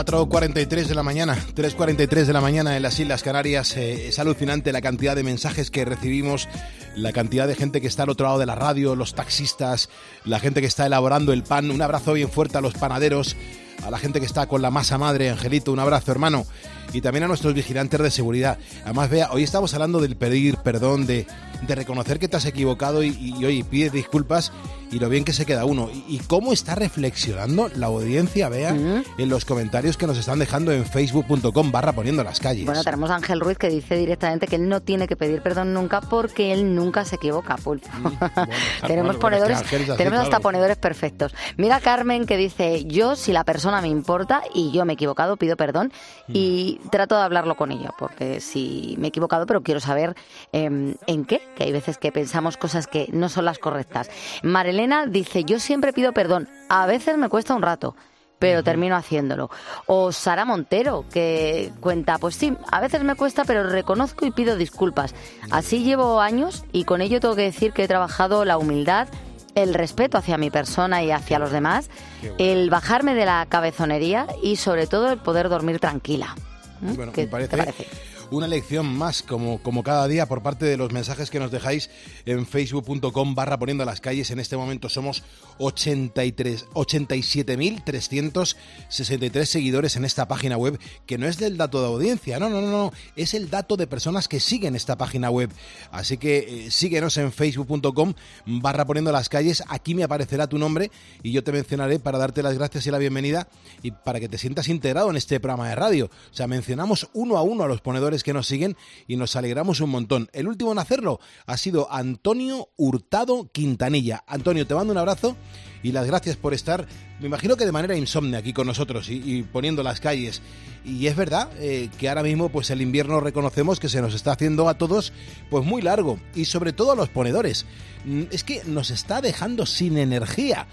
4.43 0.00 0.86
de 0.86 0.94
la 0.94 1.02
mañana, 1.02 1.36
3.43 1.54 2.24
de 2.24 2.32
la 2.32 2.40
mañana 2.40 2.74
en 2.74 2.82
las 2.82 2.98
Islas 2.98 3.22
Canarias. 3.22 3.76
Eh, 3.76 4.08
es 4.08 4.18
alucinante 4.18 4.72
la 4.72 4.80
cantidad 4.80 5.14
de 5.14 5.22
mensajes 5.22 5.70
que 5.70 5.84
recibimos, 5.84 6.48
la 6.96 7.12
cantidad 7.12 7.46
de 7.46 7.54
gente 7.54 7.82
que 7.82 7.86
está 7.86 8.04
al 8.04 8.08
otro 8.08 8.24
lado 8.24 8.38
de 8.38 8.46
la 8.46 8.54
radio, 8.54 8.96
los 8.96 9.14
taxistas, 9.14 9.90
la 10.24 10.40
gente 10.40 10.62
que 10.62 10.66
está 10.66 10.86
elaborando 10.86 11.34
el 11.34 11.42
pan. 11.42 11.70
Un 11.70 11.82
abrazo 11.82 12.14
bien 12.14 12.30
fuerte 12.30 12.56
a 12.56 12.62
los 12.62 12.72
panaderos, 12.72 13.36
a 13.84 13.90
la 13.90 13.98
gente 13.98 14.20
que 14.20 14.26
está 14.26 14.46
con 14.46 14.62
la 14.62 14.70
masa 14.70 14.96
madre, 14.96 15.28
Angelito, 15.28 15.70
un 15.70 15.80
abrazo 15.80 16.12
hermano. 16.12 16.46
Y 16.92 17.00
también 17.00 17.24
a 17.24 17.28
nuestros 17.28 17.54
vigilantes 17.54 18.00
de 18.00 18.10
seguridad. 18.10 18.58
Además, 18.84 19.10
vea, 19.10 19.30
hoy 19.32 19.42
estamos 19.44 19.72
hablando 19.74 20.00
del 20.00 20.16
pedir 20.16 20.56
perdón, 20.58 21.06
de, 21.06 21.26
de 21.66 21.74
reconocer 21.74 22.18
que 22.18 22.28
te 22.28 22.36
has 22.36 22.46
equivocado 22.46 23.02
y, 23.02 23.08
y, 23.10 23.44
oye, 23.44 23.64
pides 23.64 23.92
disculpas 23.92 24.52
y 24.90 24.98
lo 24.98 25.08
bien 25.08 25.24
que 25.24 25.32
se 25.32 25.46
queda 25.46 25.64
uno. 25.64 25.88
Y, 25.92 26.16
y 26.16 26.18
cómo 26.18 26.52
está 26.52 26.74
reflexionando 26.74 27.68
la 27.76 27.86
audiencia, 27.86 28.48
vea, 28.48 28.70
en 28.70 29.28
los 29.28 29.44
comentarios 29.44 29.96
que 29.96 30.06
nos 30.08 30.18
están 30.18 30.40
dejando 30.40 30.72
en 30.72 30.84
facebook.com 30.84 31.70
barra 31.70 31.92
poniendo 31.92 32.24
las 32.24 32.40
calles. 32.40 32.64
Bueno, 32.66 32.82
tenemos 32.82 33.08
a 33.10 33.16
Ángel 33.16 33.38
Ruiz 33.40 33.56
que 33.56 33.68
dice 33.68 33.94
directamente 33.96 34.48
que 34.48 34.56
él 34.56 34.68
no 34.68 34.80
tiene 34.80 35.06
que 35.06 35.14
pedir 35.16 35.42
perdón 35.42 35.72
nunca 35.72 36.00
porque 36.00 36.52
él 36.52 36.74
nunca 36.74 37.04
se 37.04 37.16
equivoca, 37.16 37.56
Pulpo. 37.56 37.88
tenemos 38.86 39.06
bueno, 39.16 39.20
ponedores, 39.20 39.62
que 39.62 39.76
así, 39.76 39.84
tenemos 39.96 40.18
hasta 40.18 40.30
claro. 40.30 40.42
ponedores 40.42 40.76
perfectos. 40.76 41.34
Mira 41.56 41.78
Carmen 41.80 42.26
que 42.26 42.36
dice, 42.36 42.84
yo 42.84 43.14
si 43.14 43.32
la 43.32 43.44
persona 43.44 43.80
me 43.80 43.88
importa 43.88 44.42
y 44.54 44.72
yo 44.72 44.84
me 44.84 44.92
he 44.92 44.94
equivocado, 44.94 45.36
pido 45.36 45.56
perdón 45.56 45.92
Mm. 46.28 46.32
y 46.36 46.79
trato 46.90 47.16
de 47.16 47.22
hablarlo 47.22 47.56
con 47.56 47.72
ella, 47.72 47.92
porque 47.98 48.40
si 48.40 48.94
me 48.98 49.06
he 49.06 49.08
equivocado, 49.08 49.46
pero 49.46 49.62
quiero 49.62 49.80
saber 49.80 50.16
em, 50.52 50.94
en 51.06 51.24
qué, 51.24 51.40
que 51.56 51.64
hay 51.64 51.72
veces 51.72 51.98
que 51.98 52.12
pensamos 52.12 52.56
cosas 52.56 52.86
que 52.86 53.08
no 53.12 53.28
son 53.28 53.44
las 53.44 53.58
correctas. 53.58 54.10
Marilena 54.42 55.06
dice, 55.06 55.44
yo 55.44 55.58
siempre 55.58 55.92
pido 55.92 56.12
perdón, 56.12 56.48
a 56.68 56.86
veces 56.86 57.16
me 57.18 57.28
cuesta 57.28 57.54
un 57.54 57.62
rato 57.62 57.94
pero 58.40 58.64
termino 58.64 58.96
haciéndolo. 58.96 59.50
O 59.86 60.10
Sara 60.10 60.44
Montero, 60.44 61.04
que 61.12 61.72
cuenta, 61.78 62.18
pues 62.18 62.34
sí, 62.34 62.56
a 62.72 62.80
veces 62.80 63.04
me 63.04 63.14
cuesta, 63.14 63.44
pero 63.44 63.62
reconozco 63.64 64.26
y 64.26 64.32
pido 64.32 64.56
disculpas. 64.56 65.14
Así 65.50 65.84
llevo 65.84 66.20
años 66.20 66.64
y 66.72 66.84
con 66.84 67.02
ello 67.02 67.20
tengo 67.20 67.36
que 67.36 67.42
decir 67.42 67.72
que 67.72 67.84
he 67.84 67.88
trabajado 67.88 68.44
la 68.46 68.56
humildad, 68.56 69.08
el 69.54 69.74
respeto 69.74 70.16
hacia 70.16 70.38
mi 70.38 70.50
persona 70.50 71.02
y 71.02 71.10
hacia 71.10 71.38
los 71.38 71.52
demás, 71.52 71.90
el 72.38 72.70
bajarme 72.70 73.14
de 73.14 73.26
la 73.26 73.44
cabezonería 73.46 74.26
y 74.42 74.56
sobre 74.56 74.86
todo 74.86 75.10
el 75.10 75.18
poder 75.18 75.50
dormir 75.50 75.78
tranquila. 75.78 76.34
¿Mm? 76.80 76.94
Bueno, 76.94 77.12
¿Qué 77.12 77.26
parece, 77.26 77.50
te 77.50 77.56
parece? 77.56 77.86
Una 78.30 78.46
lección 78.46 78.86
más, 78.86 79.22
como, 79.22 79.62
como 79.62 79.82
cada 79.82 80.06
día, 80.08 80.26
por 80.26 80.42
parte 80.42 80.66
de 80.66 80.76
los 80.76 80.92
mensajes 80.92 81.30
que 81.30 81.40
nos 81.40 81.50
dejáis 81.50 81.90
en 82.26 82.46
facebook.com 82.46 83.34
barra 83.34 83.58
poniendo 83.58 83.84
las 83.84 84.00
calles. 84.00 84.30
En 84.30 84.38
este 84.40 84.56
momento 84.56 84.88
somos 84.88 85.22
83, 85.58 86.68
87.363 86.68 89.44
seguidores 89.44 89.96
en 89.96 90.04
esta 90.04 90.28
página 90.28 90.56
web, 90.56 90.78
que 91.06 91.18
no 91.18 91.26
es 91.26 91.38
del 91.38 91.56
dato 91.56 91.80
de 91.80 91.88
audiencia, 91.88 92.38
no, 92.38 92.48
no, 92.48 92.60
no, 92.60 92.70
no, 92.70 92.92
es 93.16 93.34
el 93.34 93.50
dato 93.50 93.76
de 93.76 93.86
personas 93.86 94.28
que 94.28 94.40
siguen 94.40 94.76
esta 94.76 94.96
página 94.96 95.30
web. 95.30 95.50
Así 95.90 96.16
que 96.16 96.66
eh, 96.66 96.70
síguenos 96.70 97.16
en 97.16 97.32
facebook.com 97.32 98.14
barra 98.46 98.84
poniendo 98.84 99.12
las 99.12 99.28
calles, 99.28 99.62
aquí 99.68 99.94
me 99.94 100.04
aparecerá 100.04 100.46
tu 100.46 100.58
nombre 100.58 100.90
y 101.22 101.32
yo 101.32 101.44
te 101.44 101.52
mencionaré 101.52 101.98
para 101.98 102.18
darte 102.18 102.42
las 102.42 102.54
gracias 102.54 102.86
y 102.86 102.90
la 102.90 102.98
bienvenida 102.98 103.48
y 103.82 103.90
para 103.90 104.20
que 104.20 104.28
te 104.28 104.38
sientas 104.38 104.68
integrado 104.68 105.10
en 105.10 105.16
este 105.16 105.40
programa 105.40 105.68
de 105.68 105.74
radio. 105.74 106.06
O 106.06 106.34
sea, 106.34 106.46
mencionamos 106.46 107.08
uno 107.12 107.36
a 107.36 107.42
uno 107.42 107.64
a 107.64 107.68
los 107.68 107.80
ponedores 107.80 108.19
que 108.22 108.32
nos 108.32 108.46
siguen 108.46 108.76
y 109.06 109.16
nos 109.16 109.36
alegramos 109.36 109.80
un 109.80 109.90
montón. 109.90 110.28
El 110.32 110.48
último 110.48 110.72
en 110.72 110.78
hacerlo 110.78 111.20
ha 111.46 111.56
sido 111.56 111.90
Antonio 111.92 112.68
Hurtado 112.76 113.48
Quintanilla. 113.52 114.24
Antonio, 114.26 114.66
te 114.66 114.74
mando 114.74 114.92
un 114.92 114.98
abrazo 114.98 115.36
y 115.82 115.92
las 115.92 116.06
gracias 116.06 116.36
por 116.36 116.52
estar, 116.54 116.86
me 117.20 117.26
imagino 117.26 117.56
que 117.56 117.64
de 117.64 117.72
manera 117.72 117.96
insomne 117.96 118.36
aquí 118.36 118.52
con 118.52 118.66
nosotros 118.66 119.08
y, 119.08 119.42
poniendo 119.42 119.82
las 119.82 120.00
calles. 120.00 120.42
Y 120.84 121.06
es 121.06 121.16
verdad 121.16 121.50
eh, 121.58 121.88
que 121.98 122.08
ahora 122.08 122.22
mismo 122.22 122.48
pues 122.48 122.70
el 122.70 122.82
invierno 122.82 123.20
reconocemos 123.20 123.80
que 123.80 123.88
se 123.88 124.00
nos 124.00 124.14
está 124.14 124.32
haciendo 124.32 124.68
a 124.68 124.78
todos 124.78 125.12
pues 125.50 125.64
muy 125.64 125.82
largo 125.82 126.18
y 126.34 126.44
sobre 126.46 126.72
todo 126.72 126.92
a 126.92 126.96
los 126.96 127.08
ponedores. 127.08 127.66
Mm, 128.04 128.22
es 128.30 128.44
que 128.44 128.62
nos 128.64 128.90
está 128.90 129.20
dejando 129.20 129.66
sin 129.66 129.98
energía. 129.98 130.66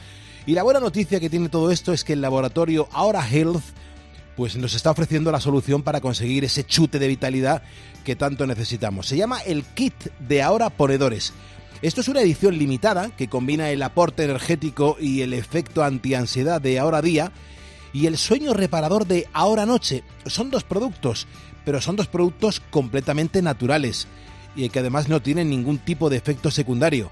Y 0.45 0.53
la 0.53 0.63
buena 0.63 0.79
noticia 0.79 1.19
que 1.19 1.29
tiene 1.29 1.49
todo 1.49 1.71
esto 1.71 1.91
es 1.91 2.05
que 2.05 2.13
el 2.13 2.21
laboratorio 2.21 2.87
Ahora 2.91 3.27
Health 3.27 3.63
pues 4.38 4.55
nos 4.55 4.75
está 4.75 4.91
ofreciendo 4.91 5.31
la 5.31 5.41
solución 5.41 5.81
para 5.81 5.99
conseguir 5.99 6.45
ese 6.45 6.63
chute 6.63 6.99
de 6.99 7.07
vitalidad 7.07 7.63
que 8.05 8.15
tanto 8.15 8.45
necesitamos. 8.45 9.07
Se 9.07 9.17
llama 9.17 9.39
el 9.39 9.63
kit 9.63 9.95
de 10.19 10.43
ahora 10.43 10.69
ponedores. 10.69 11.33
Esto 11.81 12.01
es 12.01 12.07
una 12.07 12.21
edición 12.21 12.55
limitada 12.55 13.09
que 13.17 13.29
combina 13.29 13.71
el 13.71 13.81
aporte 13.81 14.23
energético 14.23 14.95
y 14.99 15.21
el 15.21 15.33
efecto 15.33 15.83
antiansiedad 15.83 16.61
de 16.61 16.77
ahora 16.77 17.01
día 17.01 17.31
y 17.93 18.05
el 18.05 18.17
sueño 18.17 18.53
reparador 18.53 19.07
de 19.07 19.27
ahora 19.33 19.65
noche. 19.65 20.03
Son 20.27 20.51
dos 20.51 20.63
productos, 20.63 21.25
pero 21.65 21.81
son 21.81 21.95
dos 21.95 22.07
productos 22.07 22.59
completamente 22.69 23.41
naturales 23.41 24.07
y 24.57 24.69
que 24.69 24.79
además 24.79 25.07
no 25.07 25.21
tienen 25.21 25.49
ningún 25.49 25.77
tipo 25.77 26.09
de 26.09 26.17
efecto 26.17 26.51
secundario. 26.51 27.11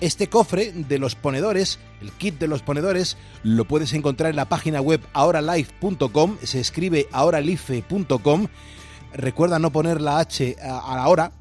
Este 0.00 0.28
cofre 0.28 0.72
de 0.72 0.98
los 0.98 1.14
ponedores, 1.14 1.78
el 2.00 2.12
kit 2.12 2.38
de 2.38 2.48
los 2.48 2.62
ponedores, 2.62 3.16
lo 3.42 3.66
puedes 3.66 3.92
encontrar 3.92 4.30
en 4.30 4.36
la 4.36 4.48
página 4.48 4.80
web 4.80 5.00
ahoralife.com, 5.12 6.38
se 6.42 6.60
escribe 6.60 7.08
ahoralife.com. 7.12 8.46
Recuerda 9.12 9.58
no 9.58 9.70
poner 9.70 10.00
la 10.00 10.18
H 10.18 10.56
a 10.60 10.96
la 10.96 11.08
hora, 11.08 11.32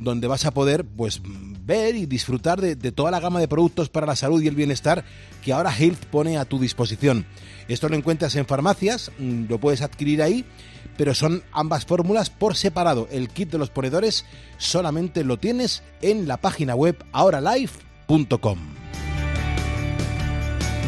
donde 0.00 0.26
vas 0.26 0.44
a 0.46 0.50
poder 0.50 0.84
pues 0.84 1.20
ver 1.22 1.94
y 1.94 2.06
disfrutar 2.06 2.60
de, 2.60 2.74
de, 2.74 2.90
toda 2.90 3.10
la 3.10 3.20
gama 3.20 3.38
de 3.38 3.46
productos 3.46 3.88
para 3.88 4.06
la 4.06 4.16
salud 4.16 4.42
y 4.42 4.48
el 4.48 4.56
bienestar 4.56 5.04
que 5.44 5.52
ahora 5.52 5.72
Health 5.76 6.06
pone 6.06 6.38
a 6.38 6.44
tu 6.44 6.58
disposición. 6.58 7.26
Esto 7.68 7.88
lo 7.88 7.94
encuentras 7.94 8.34
en 8.34 8.46
farmacias, 8.46 9.12
mm, 9.18 9.44
lo 9.48 9.58
puedes 9.58 9.82
adquirir 9.82 10.22
ahí 10.22 10.44
pero 11.00 11.14
son 11.14 11.42
ambas 11.52 11.86
fórmulas 11.86 12.28
por 12.28 12.56
separado. 12.56 13.08
El 13.10 13.30
kit 13.30 13.50
de 13.50 13.56
los 13.56 13.70
ponedores 13.70 14.26
solamente 14.58 15.24
lo 15.24 15.38
tienes 15.38 15.82
en 16.02 16.28
la 16.28 16.36
página 16.36 16.74
web 16.74 17.02
ahoralife.com. 17.12 18.58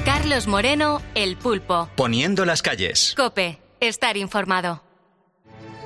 Carlos 0.05 0.47
Moreno, 0.47 1.01
El 1.15 1.39
Pulpo. 1.39 1.89
Poniendo 1.97 2.45
las 2.45 2.61
calles. 2.61 3.15
Cope, 3.17 3.59
estar 3.81 4.19
informado. 4.19 4.83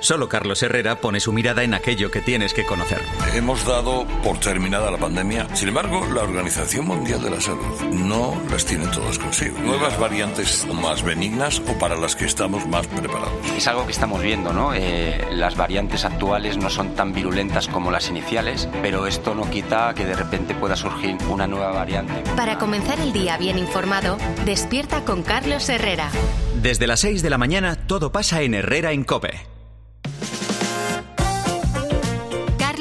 Solo 0.01 0.29
Carlos 0.29 0.63
Herrera 0.63 1.01
pone 1.01 1.21
su 1.21 1.33
mirada 1.33 1.63
en 1.63 1.75
aquello 1.75 2.11
que 2.11 2.21
tienes 2.21 2.53
que 2.53 2.65
conocer. 2.65 3.01
Hemos 3.35 3.65
dado 3.65 4.07
por 4.23 4.39
terminada 4.39 4.91
la 4.91 4.99
pandemia. 4.99 5.55
Sin 5.55 5.69
embargo, 5.69 6.07
la 6.15 6.23
Organización 6.23 6.87
Mundial 6.87 7.23
de 7.23 7.31
la 7.31 7.41
Salud 7.41 7.81
no 7.93 8.41
las 8.51 8.65
tiene 8.67 8.87
todas 8.89 9.19
consigo. 9.19 9.59
Nuevas 9.59 9.99
variantes 9.99 10.67
más 10.73 11.03
benignas 11.03 11.61
o 11.61 11.79
para 11.79 11.97
las 11.97 12.15
que 12.15 12.27
estamos 12.27 12.67
más 12.67 12.87
preparados. 12.87 13.33
Es 13.57 13.67
algo 13.67 13.87
que 13.87 13.93
estamos 13.93 14.23
viendo, 14.23 14.53
¿no? 14.53 14.75
Eh, 14.75 15.25
las 15.33 15.57
variantes 15.57 16.05
actuales 16.05 16.57
no 16.57 16.71
son 16.71 16.95
tan 16.95 17.13
virulentas 17.13 17.69
como 17.69 17.91
las 17.91 18.09
iniciales, 18.09 18.69
pero 18.83 19.07
esto 19.07 19.35
no 19.35 19.51
quita 19.51 19.95
que 19.95 20.05
de 20.05 20.15
repente 20.15 20.55
pueda 20.55 20.77
surgir 20.77 21.17
una 21.29 21.47
nueva 21.47 21.73
variante. 21.73 22.23
Para 22.37 22.59
comenzar 22.59 23.01
el 23.01 23.13
día 23.13 23.39
bien 23.39 23.59
informado, 23.59 24.19
despierta 24.45 25.05
con 25.05 25.23
Carlos 25.23 25.69
Herrera. 25.69 26.11
Desde 26.55 26.87
las 26.87 27.01
6 27.01 27.23
de 27.23 27.31
la 27.31 27.39
mañana 27.39 27.77
todo 27.77 28.13
pasa 28.13 28.43
en 28.43 28.55
Herrera 28.55 28.93
en 28.93 29.05
Cope. 29.05 29.56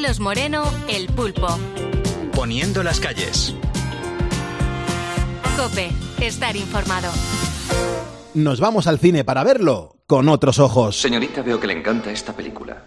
Carlos 0.05 0.19
Moreno, 0.19 0.63
El 0.87 1.07
Pulpo. 1.07 1.47
Poniendo 2.35 2.83
las 2.83 2.99
calles. 2.99 3.55
Cope, 5.57 5.89
estar 6.21 6.55
informado. 6.55 7.11
Nos 8.35 8.59
vamos 8.59 8.85
al 8.85 8.99
cine 8.99 9.23
para 9.23 9.43
verlo 9.43 9.95
con 10.05 10.29
otros 10.29 10.59
ojos. 10.59 10.95
Señorita, 11.01 11.41
veo 11.41 11.59
que 11.59 11.65
le 11.65 11.73
encanta 11.73 12.11
esta 12.11 12.33
película. 12.33 12.83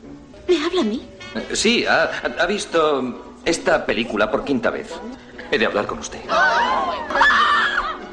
¿Me 0.47 0.65
habla 0.65 0.83
a 0.83 0.85
mí? 0.85 1.09
Eh, 1.35 1.57
sí, 1.57 1.85
ha, 1.87 2.05
ha 2.39 2.47
visto 2.47 3.41
esta 3.45 3.85
película 3.85 4.31
por 4.31 4.45
quinta 4.45 4.71
vez. 4.71 4.95
He 5.51 5.59
de 5.59 5.67
hablar 5.67 5.89
con 5.89 5.99
usted. 5.99 6.21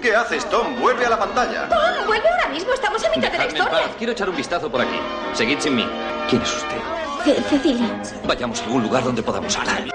¿Qué 0.01 0.15
haces, 0.15 0.49
Tom? 0.49 0.79
Vuelve 0.81 1.05
a 1.05 1.09
la 1.11 1.19
pantalla. 1.19 1.69
Tom, 1.69 2.07
vuelve 2.07 2.27
ahora 2.27 2.49
mismo. 2.49 2.73
Estamos 2.73 3.03
en 3.03 3.11
mitad 3.11 3.31
de 3.31 3.37
la 3.37 3.45
historia. 3.45 3.79
Quiero 3.99 4.13
echar 4.13 4.31
un 4.31 4.35
vistazo 4.35 4.71
por 4.71 4.81
aquí. 4.81 4.97
Seguid 5.33 5.59
sin 5.59 5.75
mí. 5.75 5.87
¿Quién 6.27 6.41
es 6.41 6.51
usted? 6.51 6.94
Cecilia. 7.33 8.01
Vayamos 8.27 8.61
a 8.61 8.65
algún 8.65 8.83
lugar 8.83 9.03
donde 9.03 9.23
podamos 9.23 9.57
hablar. 9.57 9.85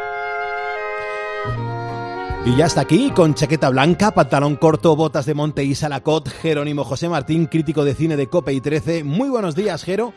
Y 2.45 2.57
ya 2.57 2.67
está 2.67 2.81
aquí, 2.81 3.11
con 3.11 3.35
chaqueta 3.35 3.69
blanca, 3.69 4.13
pantalón 4.13 4.57
corto, 4.57 4.97
botas 4.97 5.27
de 5.27 5.35
monte 5.35 5.63
y 5.63 5.75
salacot, 5.75 6.29
Jerónimo 6.29 6.85
José 6.85 7.09
Martín, 7.09 7.47
crítico 7.47 7.85
de 7.85 7.95
cine 7.95 8.17
de 8.17 8.29
Cope 8.29 8.53
y 8.53 8.61
13. 8.61 9.05
Muy 9.05 9.29
buenos 9.29 9.55
días, 9.55 9.85
Jero, 9.85 10.15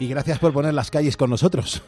y 0.00 0.08
gracias 0.08 0.40
por 0.40 0.52
poner 0.52 0.74
las 0.74 0.90
calles 0.90 1.16
con 1.16 1.30
nosotros. 1.30 1.82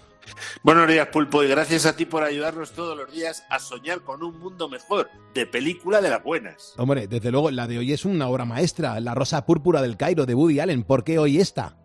Buenos 0.63 0.89
días, 0.89 1.09
Pulpo, 1.09 1.43
y 1.43 1.49
gracias 1.49 1.85
a 1.85 1.97
ti 1.97 2.07
por 2.07 2.23
ayudarnos 2.23 2.73
todos 2.73 2.97
los 2.97 3.11
días 3.11 3.45
a 3.51 3.59
soñar 3.59 4.03
con 4.03 4.23
un 4.23 4.39
mundo 4.39 4.69
mejor, 4.69 5.11
de 5.35 5.47
película 5.47 6.01
de 6.01 6.11
las 6.11 6.23
buenas. 6.23 6.75
Hombre, 6.79 7.09
desde 7.09 7.33
luego, 7.33 7.51
la 7.51 7.67
de 7.67 7.79
hoy 7.79 7.93
es 7.93 8.05
una 8.05 8.29
obra 8.29 8.45
maestra, 8.45 9.01
La 9.01 9.15
Rosa 9.15 9.45
Púrpura 9.45 9.83
del 9.83 9.97
Cairo, 9.97 10.27
de 10.27 10.35
Woody 10.35 10.61
Allen. 10.61 10.85
¿Por 10.85 11.03
qué 11.03 11.19
hoy 11.19 11.39
esta? 11.41 11.82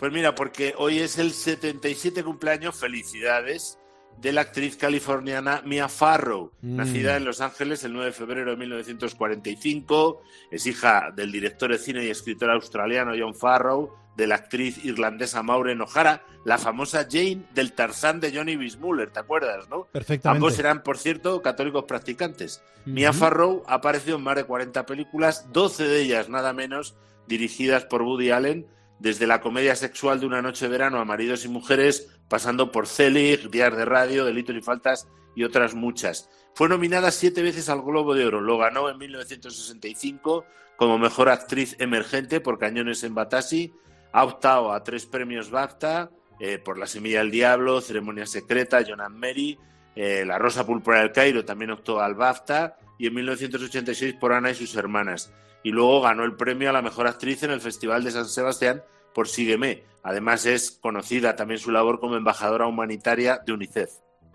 Pues 0.00 0.12
mira, 0.12 0.34
porque 0.34 0.74
hoy 0.78 0.98
es 0.98 1.18
el 1.18 1.30
77 1.32 2.24
cumpleaños, 2.24 2.74
felicidades, 2.74 3.78
de 4.16 4.32
la 4.32 4.40
actriz 4.40 4.76
californiana 4.76 5.62
Mia 5.64 5.88
Farrow, 5.88 6.52
Mm. 6.62 6.76
nacida 6.76 7.16
en 7.16 7.24
Los 7.24 7.40
Ángeles 7.40 7.84
el 7.84 7.92
9 7.92 8.06
de 8.06 8.12
febrero 8.12 8.50
de 8.50 8.56
1945. 8.56 10.22
Es 10.50 10.66
hija 10.66 11.10
del 11.14 11.30
director 11.30 11.70
de 11.70 11.78
cine 11.78 12.04
y 12.04 12.10
escritor 12.10 12.50
australiano 12.50 13.12
John 13.18 13.34
Farrow, 13.34 13.94
de 14.16 14.26
la 14.26 14.34
actriz 14.34 14.84
irlandesa 14.84 15.42
Maureen 15.42 15.80
O'Hara, 15.80 16.24
la 16.44 16.58
famosa 16.58 17.06
Jane 17.10 17.44
del 17.54 17.72
Tarzán 17.72 18.20
de 18.20 18.34
Johnny 18.34 18.56
Weissmuller, 18.56 19.10
¿te 19.10 19.20
acuerdas, 19.20 19.68
no? 19.70 19.84
Perfectamente. 19.92 20.36
Ambos 20.44 20.58
eran, 20.58 20.82
por 20.82 20.98
cierto, 20.98 21.40
católicos 21.40 21.84
practicantes. 21.84 22.62
Mia 22.84 23.12
Farrow 23.12 23.62
ha 23.68 23.74
aparecido 23.74 24.16
en 24.16 24.24
más 24.24 24.36
de 24.36 24.44
40 24.44 24.84
películas, 24.86 25.46
12 25.52 25.84
de 25.84 26.00
ellas 26.02 26.28
nada 26.28 26.52
menos 26.52 26.96
dirigidas 27.28 27.84
por 27.84 28.02
Woody 28.02 28.30
Allen, 28.30 28.66
desde 29.00 29.26
la 29.26 29.40
comedia 29.40 29.74
sexual 29.74 30.20
de 30.20 30.26
Una 30.26 30.42
noche 30.42 30.66
de 30.66 30.70
verano 30.70 31.00
a 31.00 31.04
Maridos 31.04 31.44
y 31.44 31.48
Mujeres, 31.48 32.08
pasando 32.28 32.70
por 32.70 32.86
Zelig, 32.86 33.50
Días 33.50 33.76
de 33.76 33.84
Radio, 33.84 34.24
Delitos 34.24 34.54
y 34.54 34.60
Faltas 34.60 35.08
y 35.34 35.44
otras 35.44 35.74
muchas. 35.74 36.28
Fue 36.54 36.68
nominada 36.68 37.10
siete 37.10 37.42
veces 37.42 37.68
al 37.68 37.82
Globo 37.82 38.14
de 38.14 38.26
Oro. 38.26 38.40
Lo 38.40 38.58
ganó 38.58 38.90
en 38.90 38.98
1965 38.98 40.44
como 40.76 40.98
mejor 40.98 41.28
actriz 41.28 41.76
emergente 41.78 42.40
por 42.40 42.58
Cañones 42.58 43.02
en 43.02 43.14
Batasi. 43.14 43.72
Ha 44.12 44.24
optado 44.24 44.72
a 44.72 44.84
tres 44.84 45.06
premios 45.06 45.50
BAFTA 45.50 46.10
eh, 46.38 46.58
por 46.58 46.78
La 46.78 46.86
Semilla 46.86 47.18
del 47.20 47.30
Diablo, 47.30 47.80
Ceremonia 47.80 48.26
Secreta, 48.26 48.78
and 48.78 49.16
Mary, 49.16 49.58
eh, 49.94 50.24
La 50.26 50.38
Rosa 50.38 50.66
Púrpura 50.66 51.00
del 51.00 51.12
Cairo 51.12 51.44
también 51.44 51.70
optó 51.70 52.00
al 52.00 52.14
BAFTA 52.14 52.76
y 52.98 53.06
en 53.06 53.14
1986 53.14 54.14
por 54.14 54.32
Ana 54.32 54.50
y 54.50 54.54
sus 54.54 54.74
hermanas. 54.76 55.32
Y 55.62 55.70
luego 55.70 56.00
ganó 56.00 56.24
el 56.24 56.36
premio 56.36 56.70
a 56.70 56.72
la 56.72 56.82
mejor 56.82 57.06
actriz 57.06 57.42
en 57.42 57.50
el 57.50 57.60
Festival 57.60 58.04
de 58.04 58.10
San 58.10 58.26
Sebastián 58.26 58.82
por 59.14 59.28
Sígueme. 59.28 59.84
Además 60.02 60.46
es 60.46 60.70
conocida 60.80 61.36
también 61.36 61.60
su 61.60 61.70
labor 61.70 62.00
como 62.00 62.16
embajadora 62.16 62.66
humanitaria 62.66 63.40
de 63.44 63.52
UNICEF. 63.52 63.90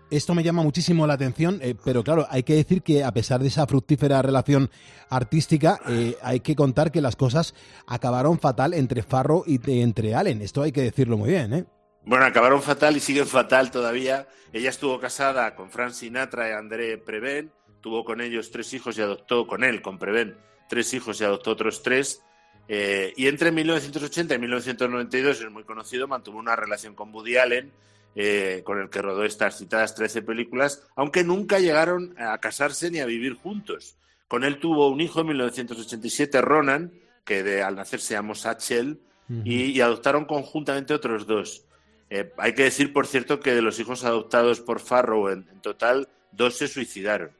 Esto 0.08 0.36
me 0.36 0.44
llama 0.44 0.62
muchísimo 0.62 1.04
la 1.04 1.14
atención, 1.14 1.58
eh, 1.62 1.74
pero 1.84 2.04
claro, 2.04 2.28
hay 2.30 2.44
que 2.44 2.54
decir 2.54 2.82
que 2.82 3.02
a 3.02 3.12
pesar 3.12 3.40
de 3.40 3.48
esa 3.48 3.66
fructífera 3.66 4.22
relación 4.22 4.70
artística, 5.10 5.80
eh, 5.88 6.16
hay 6.22 6.38
que 6.38 6.54
contar 6.54 6.92
que 6.92 7.00
las 7.00 7.16
cosas 7.16 7.54
acabaron 7.88 8.38
fatal 8.38 8.72
entre 8.74 9.02
Farro 9.02 9.42
y 9.44 9.58
entre 9.80 10.14
Allen. 10.14 10.42
Esto 10.42 10.62
hay 10.62 10.70
que 10.70 10.82
decirlo 10.82 11.16
muy 11.16 11.30
bien, 11.30 11.52
¿eh? 11.52 11.64
Bueno, 12.04 12.24
acabaron 12.24 12.62
fatal 12.62 12.96
y 12.96 13.00
siguen 13.00 13.26
fatal 13.26 13.72
todavía. 13.72 14.28
Ella 14.52 14.70
estuvo 14.70 15.00
casada 15.00 15.56
con 15.56 15.70
Frank 15.70 15.90
Sinatra 15.90 16.50
y 16.50 16.52
André 16.52 16.98
Preven, 16.98 17.50
tuvo 17.80 18.04
con 18.04 18.20
ellos 18.20 18.52
tres 18.52 18.72
hijos 18.74 18.96
y 18.96 19.02
adoptó 19.02 19.48
con 19.48 19.64
él, 19.64 19.82
con 19.82 19.98
Preven, 19.98 20.36
tres 20.68 20.92
hijos 20.94 21.20
y 21.20 21.24
adoptó 21.24 21.52
otros 21.52 21.82
tres. 21.82 22.22
Eh, 22.68 23.12
y 23.16 23.28
entre 23.28 23.52
1980 23.52 24.34
y 24.34 24.38
1992, 24.38 25.40
es 25.40 25.50
muy 25.50 25.64
conocido, 25.64 26.08
mantuvo 26.08 26.38
una 26.38 26.56
relación 26.56 26.94
con 26.94 27.14
Woody 27.14 27.36
Allen, 27.36 27.72
eh, 28.14 28.62
con 28.64 28.80
el 28.80 28.88
que 28.88 29.02
rodó 29.02 29.24
estas 29.24 29.58
citadas 29.58 29.94
13 29.94 30.22
películas, 30.22 30.82
aunque 30.96 31.22
nunca 31.22 31.58
llegaron 31.58 32.14
a 32.18 32.38
casarse 32.38 32.90
ni 32.90 32.98
a 33.00 33.06
vivir 33.06 33.34
juntos. 33.34 33.98
Con 34.26 34.42
él 34.42 34.58
tuvo 34.58 34.88
un 34.88 35.00
hijo 35.00 35.20
en 35.20 35.28
1987, 35.28 36.40
Ronan, 36.40 36.92
que 37.24 37.42
de, 37.42 37.62
al 37.62 37.76
nacer 37.76 38.00
se 38.00 38.14
llamó 38.14 38.34
Satchel, 38.34 39.00
y, 39.44 39.80
adoptaron 39.80 40.24
conjuntamente 40.24 40.94
otros 40.94 41.26
dos. 41.26 41.64
Eh, 42.10 42.32
hay 42.38 42.54
que 42.54 42.62
decir, 42.62 42.92
por 42.92 43.06
cierto, 43.06 43.40
que 43.40 43.54
de 43.54 43.60
los 43.60 43.80
hijos 43.80 44.04
adoptados 44.04 44.60
por 44.60 44.80
Farrow, 44.80 45.28
en, 45.28 45.44
total, 45.60 46.08
dos 46.30 46.56
se 46.56 46.68
suicidaron. 46.68 47.32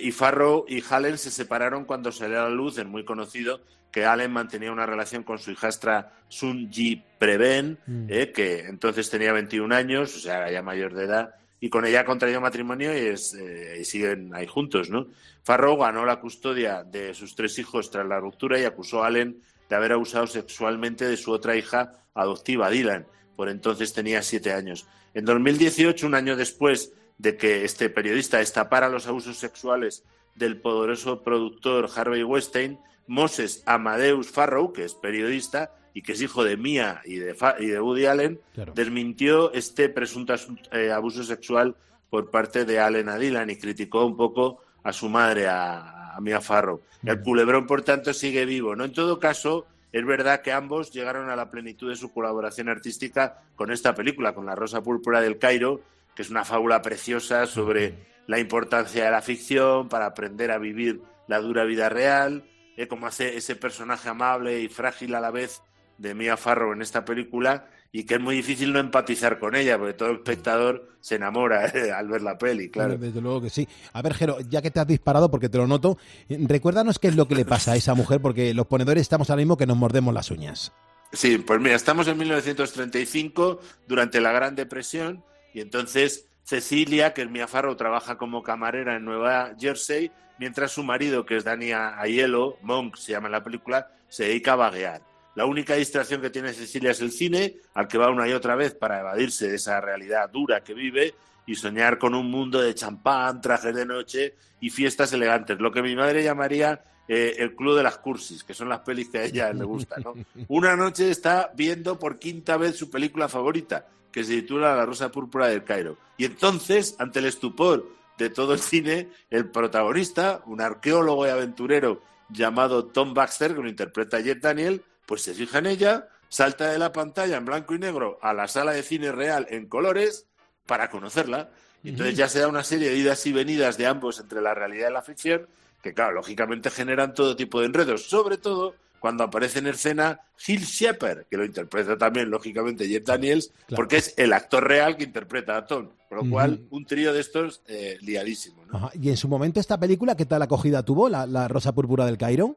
Y 0.00 0.12
Farrow 0.12 0.64
y 0.68 0.82
Hallen 0.88 1.18
se 1.18 1.32
separaron 1.32 1.84
cuando 1.84 2.12
salió 2.12 2.40
a 2.40 2.48
la 2.48 2.54
luz, 2.54 2.78
es 2.78 2.86
muy 2.86 3.04
conocido, 3.04 3.60
que 3.94 4.04
Allen 4.04 4.32
mantenía 4.32 4.72
una 4.72 4.86
relación 4.86 5.22
con 5.22 5.38
su 5.38 5.52
hijastra 5.52 6.12
Sun 6.26 6.68
Ji 6.68 7.00
Preben, 7.16 7.78
mm. 7.86 8.06
eh, 8.08 8.32
que 8.32 8.66
entonces 8.66 9.08
tenía 9.08 9.32
21 9.32 9.72
años, 9.72 10.16
o 10.16 10.18
sea, 10.18 10.50
ya 10.50 10.62
mayor 10.62 10.94
de 10.94 11.04
edad, 11.04 11.34
y 11.60 11.68
con 11.68 11.86
ella 11.86 12.04
contrayó 12.04 12.40
matrimonio 12.40 12.92
y, 12.92 13.06
es, 13.06 13.34
eh, 13.34 13.78
y 13.80 13.84
siguen 13.84 14.34
ahí 14.34 14.48
juntos, 14.48 14.90
¿no? 14.90 15.06
Farrow 15.44 15.78
ganó 15.78 16.04
la 16.04 16.18
custodia 16.18 16.82
de 16.82 17.14
sus 17.14 17.36
tres 17.36 17.56
hijos 17.60 17.88
tras 17.92 18.04
la 18.04 18.18
ruptura 18.18 18.58
y 18.58 18.64
acusó 18.64 19.04
a 19.04 19.06
Allen 19.06 19.40
de 19.68 19.76
haber 19.76 19.92
abusado 19.92 20.26
sexualmente 20.26 21.06
de 21.06 21.16
su 21.16 21.30
otra 21.30 21.54
hija 21.54 21.92
adoptiva, 22.14 22.70
Dylan. 22.70 23.06
Por 23.36 23.48
entonces 23.48 23.92
tenía 23.92 24.22
siete 24.22 24.52
años. 24.52 24.88
En 25.14 25.24
2018, 25.24 26.04
un 26.04 26.16
año 26.16 26.34
después 26.34 26.92
de 27.18 27.36
que 27.36 27.64
este 27.64 27.90
periodista 27.90 28.38
destapara 28.38 28.88
los 28.88 29.06
abusos 29.06 29.38
sexuales 29.38 30.04
del 30.34 30.60
poderoso 30.60 31.22
productor 31.22 31.88
Harvey 31.94 32.22
Weinstein, 32.22 32.78
Moses 33.06 33.62
Amadeus 33.66 34.30
Farrow, 34.30 34.72
que 34.72 34.84
es 34.84 34.94
periodista 34.94 35.72
y 35.92 36.02
que 36.02 36.12
es 36.12 36.22
hijo 36.22 36.42
de 36.42 36.56
Mia 36.56 37.00
y 37.04 37.16
de, 37.16 37.36
y 37.60 37.66
de 37.66 37.80
Woody 37.80 38.06
Allen, 38.06 38.40
desmintió 38.74 39.52
este 39.52 39.88
presunto 39.88 40.34
eh, 40.72 40.90
abuso 40.90 41.22
sexual 41.22 41.76
por 42.10 42.30
parte 42.30 42.64
de 42.64 42.80
Allen 42.80 43.08
a 43.08 43.16
Dylan 43.16 43.50
y 43.50 43.56
criticó 43.56 44.04
un 44.04 44.16
poco 44.16 44.60
a 44.82 44.92
su 44.92 45.08
madre, 45.08 45.46
a, 45.48 45.90
Mia 46.20 46.40
Farrow. 46.40 46.80
El 47.02 47.20
culebrón, 47.22 47.66
por 47.66 47.82
tanto, 47.82 48.12
sigue 48.12 48.44
vivo. 48.44 48.76
¿no? 48.76 48.84
En 48.84 48.92
todo 48.92 49.18
caso, 49.18 49.66
es 49.90 50.06
verdad 50.06 50.42
que 50.42 50.52
ambos 50.52 50.92
llegaron 50.92 51.28
a 51.28 51.34
la 51.34 51.50
plenitud 51.50 51.88
de 51.88 51.96
su 51.96 52.12
colaboración 52.12 52.68
artística 52.68 53.42
con 53.56 53.72
esta 53.72 53.96
película, 53.96 54.32
con 54.32 54.46
La 54.46 54.54
Rosa 54.54 54.80
Púrpura 54.80 55.20
del 55.20 55.38
Cairo, 55.38 55.80
que 56.14 56.22
es 56.22 56.30
una 56.30 56.44
fábula 56.44 56.82
preciosa 56.82 57.46
sobre 57.46 57.94
la 58.26 58.38
importancia 58.38 59.04
de 59.04 59.10
la 59.10 59.22
ficción 59.22 59.88
para 59.88 60.06
aprender 60.06 60.50
a 60.50 60.58
vivir 60.58 61.02
la 61.28 61.40
dura 61.40 61.64
vida 61.64 61.88
real 61.88 62.44
eh, 62.76 62.88
como 62.88 63.06
hace 63.06 63.36
ese 63.36 63.54
personaje 63.54 64.08
amable 64.08 64.60
y 64.60 64.68
frágil 64.68 65.14
a 65.14 65.20
la 65.20 65.30
vez 65.30 65.62
de 65.98 66.14
Mia 66.14 66.36
Farrow 66.36 66.72
en 66.72 66.82
esta 66.82 67.04
película 67.04 67.68
y 67.92 68.02
que 68.02 68.14
es 68.14 68.20
muy 68.20 68.34
difícil 68.34 68.72
no 68.72 68.80
empatizar 68.80 69.38
con 69.38 69.54
ella, 69.54 69.78
porque 69.78 69.94
todo 69.94 70.10
el 70.10 70.16
espectador 70.16 70.88
se 71.00 71.14
enamora 71.14 71.66
eh, 71.74 71.92
al 71.92 72.08
ver 72.08 72.22
la 72.22 72.36
peli, 72.36 72.68
claro. 72.68 72.98
Desde 72.98 73.20
luego 73.20 73.42
que 73.42 73.50
sí. 73.50 73.68
A 73.92 74.02
ver, 74.02 74.14
Jero, 74.14 74.40
ya 74.40 74.60
que 74.60 74.72
te 74.72 74.80
has 74.80 74.86
disparado, 74.88 75.30
porque 75.30 75.48
te 75.48 75.58
lo 75.58 75.68
noto, 75.68 75.96
eh, 76.28 76.36
recuérdanos 76.40 76.98
qué 76.98 77.08
es 77.08 77.14
lo 77.14 77.28
que 77.28 77.36
le 77.36 77.44
pasa 77.44 77.72
a 77.72 77.76
esa 77.76 77.94
mujer, 77.94 78.20
porque 78.20 78.52
los 78.52 78.66
ponedores 78.66 79.02
estamos 79.02 79.30
ahora 79.30 79.42
mismo 79.42 79.56
que 79.56 79.66
nos 79.66 79.76
mordemos 79.76 80.12
las 80.12 80.32
uñas. 80.32 80.72
Sí, 81.12 81.38
pues 81.38 81.60
mira, 81.60 81.76
estamos 81.76 82.08
en 82.08 82.18
1935, 82.18 83.60
durante 83.86 84.20
la 84.20 84.32
Gran 84.32 84.56
Depresión, 84.56 85.22
y 85.54 85.60
entonces 85.60 86.26
Cecilia, 86.42 87.14
que 87.14 87.22
es 87.22 87.30
Mia 87.30 87.48
Farrow, 87.48 87.74
trabaja 87.74 88.18
como 88.18 88.42
camarera 88.42 88.96
en 88.96 89.04
Nueva 89.04 89.54
Jersey, 89.58 90.10
mientras 90.38 90.72
su 90.72 90.82
marido, 90.82 91.24
que 91.24 91.36
es 91.36 91.44
Dani 91.44 91.72
Aiello, 91.72 92.58
Monk 92.60 92.96
se 92.96 93.12
llama 93.12 93.28
en 93.28 93.32
la 93.32 93.42
película, 93.42 93.88
se 94.08 94.24
dedica 94.24 94.52
a 94.52 94.56
vaguear. 94.56 95.00
La 95.36 95.46
única 95.46 95.74
distracción 95.74 96.20
que 96.20 96.30
tiene 96.30 96.52
Cecilia 96.52 96.90
es 96.90 97.00
el 97.00 97.10
cine, 97.10 97.56
al 97.72 97.88
que 97.88 97.98
va 97.98 98.10
una 98.10 98.28
y 98.28 98.32
otra 98.32 98.54
vez 98.56 98.74
para 98.74 99.00
evadirse 99.00 99.48
de 99.48 99.56
esa 99.56 99.80
realidad 99.80 100.28
dura 100.30 100.62
que 100.62 100.74
vive 100.74 101.14
y 101.46 101.54
soñar 101.54 101.98
con 101.98 102.14
un 102.14 102.30
mundo 102.30 102.60
de 102.60 102.74
champán, 102.74 103.40
trajes 103.40 103.74
de 103.74 103.86
noche 103.86 104.34
y 104.60 104.70
fiestas 104.70 105.12
elegantes, 105.12 105.58
lo 105.58 105.72
que 105.72 105.82
mi 105.82 105.96
madre 105.96 106.22
llamaría 106.22 106.84
eh, 107.06 107.36
el 107.38 107.54
club 107.54 107.76
de 107.76 107.82
las 107.82 107.98
cursis, 107.98 108.44
que 108.44 108.54
son 108.54 108.68
las 108.68 108.80
pelis 108.80 109.08
que 109.08 109.18
a 109.18 109.24
ella 109.24 109.52
le 109.52 109.64
gustan. 109.64 110.02
Una 110.48 110.76
noche 110.76 111.10
está 111.10 111.52
viendo 111.54 111.98
por 111.98 112.18
quinta 112.18 112.56
vez 112.56 112.76
su 112.76 112.90
película 112.90 113.28
favorita, 113.28 113.86
que 114.14 114.22
se 114.22 114.34
titula 114.34 114.76
La 114.76 114.86
Rosa 114.86 115.10
Púrpura 115.10 115.48
del 115.48 115.64
Cairo. 115.64 115.98
Y 116.16 116.24
entonces, 116.24 116.94
ante 117.00 117.18
el 117.18 117.24
estupor 117.24 117.84
de 118.16 118.30
todo 118.30 118.52
el 118.52 118.60
cine, 118.60 119.08
el 119.28 119.50
protagonista, 119.50 120.40
un 120.46 120.60
arqueólogo 120.60 121.26
y 121.26 121.30
aventurero 121.30 122.00
llamado 122.28 122.84
Tom 122.84 123.12
Baxter, 123.12 123.56
que 123.56 123.62
lo 123.62 123.68
interpreta 123.68 124.20
Jet 124.20 124.40
Daniel, 124.40 124.84
pues 125.04 125.22
se 125.22 125.34
fija 125.34 125.58
en 125.58 125.66
ella, 125.66 126.08
salta 126.28 126.70
de 126.70 126.78
la 126.78 126.92
pantalla 126.92 127.38
en 127.38 127.44
blanco 127.44 127.74
y 127.74 127.80
negro 127.80 128.20
a 128.22 128.32
la 128.32 128.46
sala 128.46 128.70
de 128.70 128.84
cine 128.84 129.10
real 129.10 129.48
en 129.50 129.66
colores 129.66 130.28
para 130.64 130.90
conocerla. 130.90 131.50
Y 131.82 131.88
entonces 131.88 132.16
ya 132.16 132.28
se 132.28 132.38
da 132.38 132.46
una 132.46 132.62
serie 132.62 132.90
de 132.90 132.96
idas 132.96 133.26
y 133.26 133.32
venidas 133.32 133.78
de 133.78 133.88
ambos 133.88 134.20
entre 134.20 134.40
la 134.40 134.54
realidad 134.54 134.90
y 134.90 134.92
la 134.92 135.02
ficción, 135.02 135.48
que 135.82 135.92
claro, 135.92 136.12
lógicamente 136.12 136.70
generan 136.70 137.14
todo 137.14 137.34
tipo 137.34 137.58
de 137.58 137.66
enredos, 137.66 138.04
sobre 138.04 138.38
todo 138.38 138.76
cuando 139.04 139.22
aparece 139.22 139.58
en 139.58 139.66
escena 139.66 140.18
Gil 140.38 140.62
Shepard, 140.62 141.26
que 141.26 141.36
lo 141.36 141.44
interpreta 141.44 141.98
también, 141.98 142.30
lógicamente, 142.30 142.88
Jeff 142.88 143.04
Daniels, 143.04 143.52
porque 143.76 143.98
es 143.98 144.14
el 144.16 144.32
actor 144.32 144.66
real 144.66 144.96
que 144.96 145.04
interpreta 145.04 145.58
a 145.58 145.66
Tom. 145.66 145.90
Por 146.08 146.24
lo 146.24 146.30
cual, 146.30 146.62
un 146.70 146.86
trío 146.86 147.12
de 147.12 147.20
estos 147.20 147.60
eh, 147.66 147.98
liadísimo. 148.00 148.62
Y 148.98 149.10
en 149.10 149.18
su 149.18 149.28
momento, 149.28 149.60
esta 149.60 149.78
película, 149.78 150.16
¿qué 150.16 150.24
tal 150.24 150.40
acogida 150.40 150.82
tuvo, 150.82 151.10
la, 151.10 151.48
Rosa 151.48 151.74
Púrpura 151.74 152.06
del 152.06 152.16
Cairo? 152.16 152.56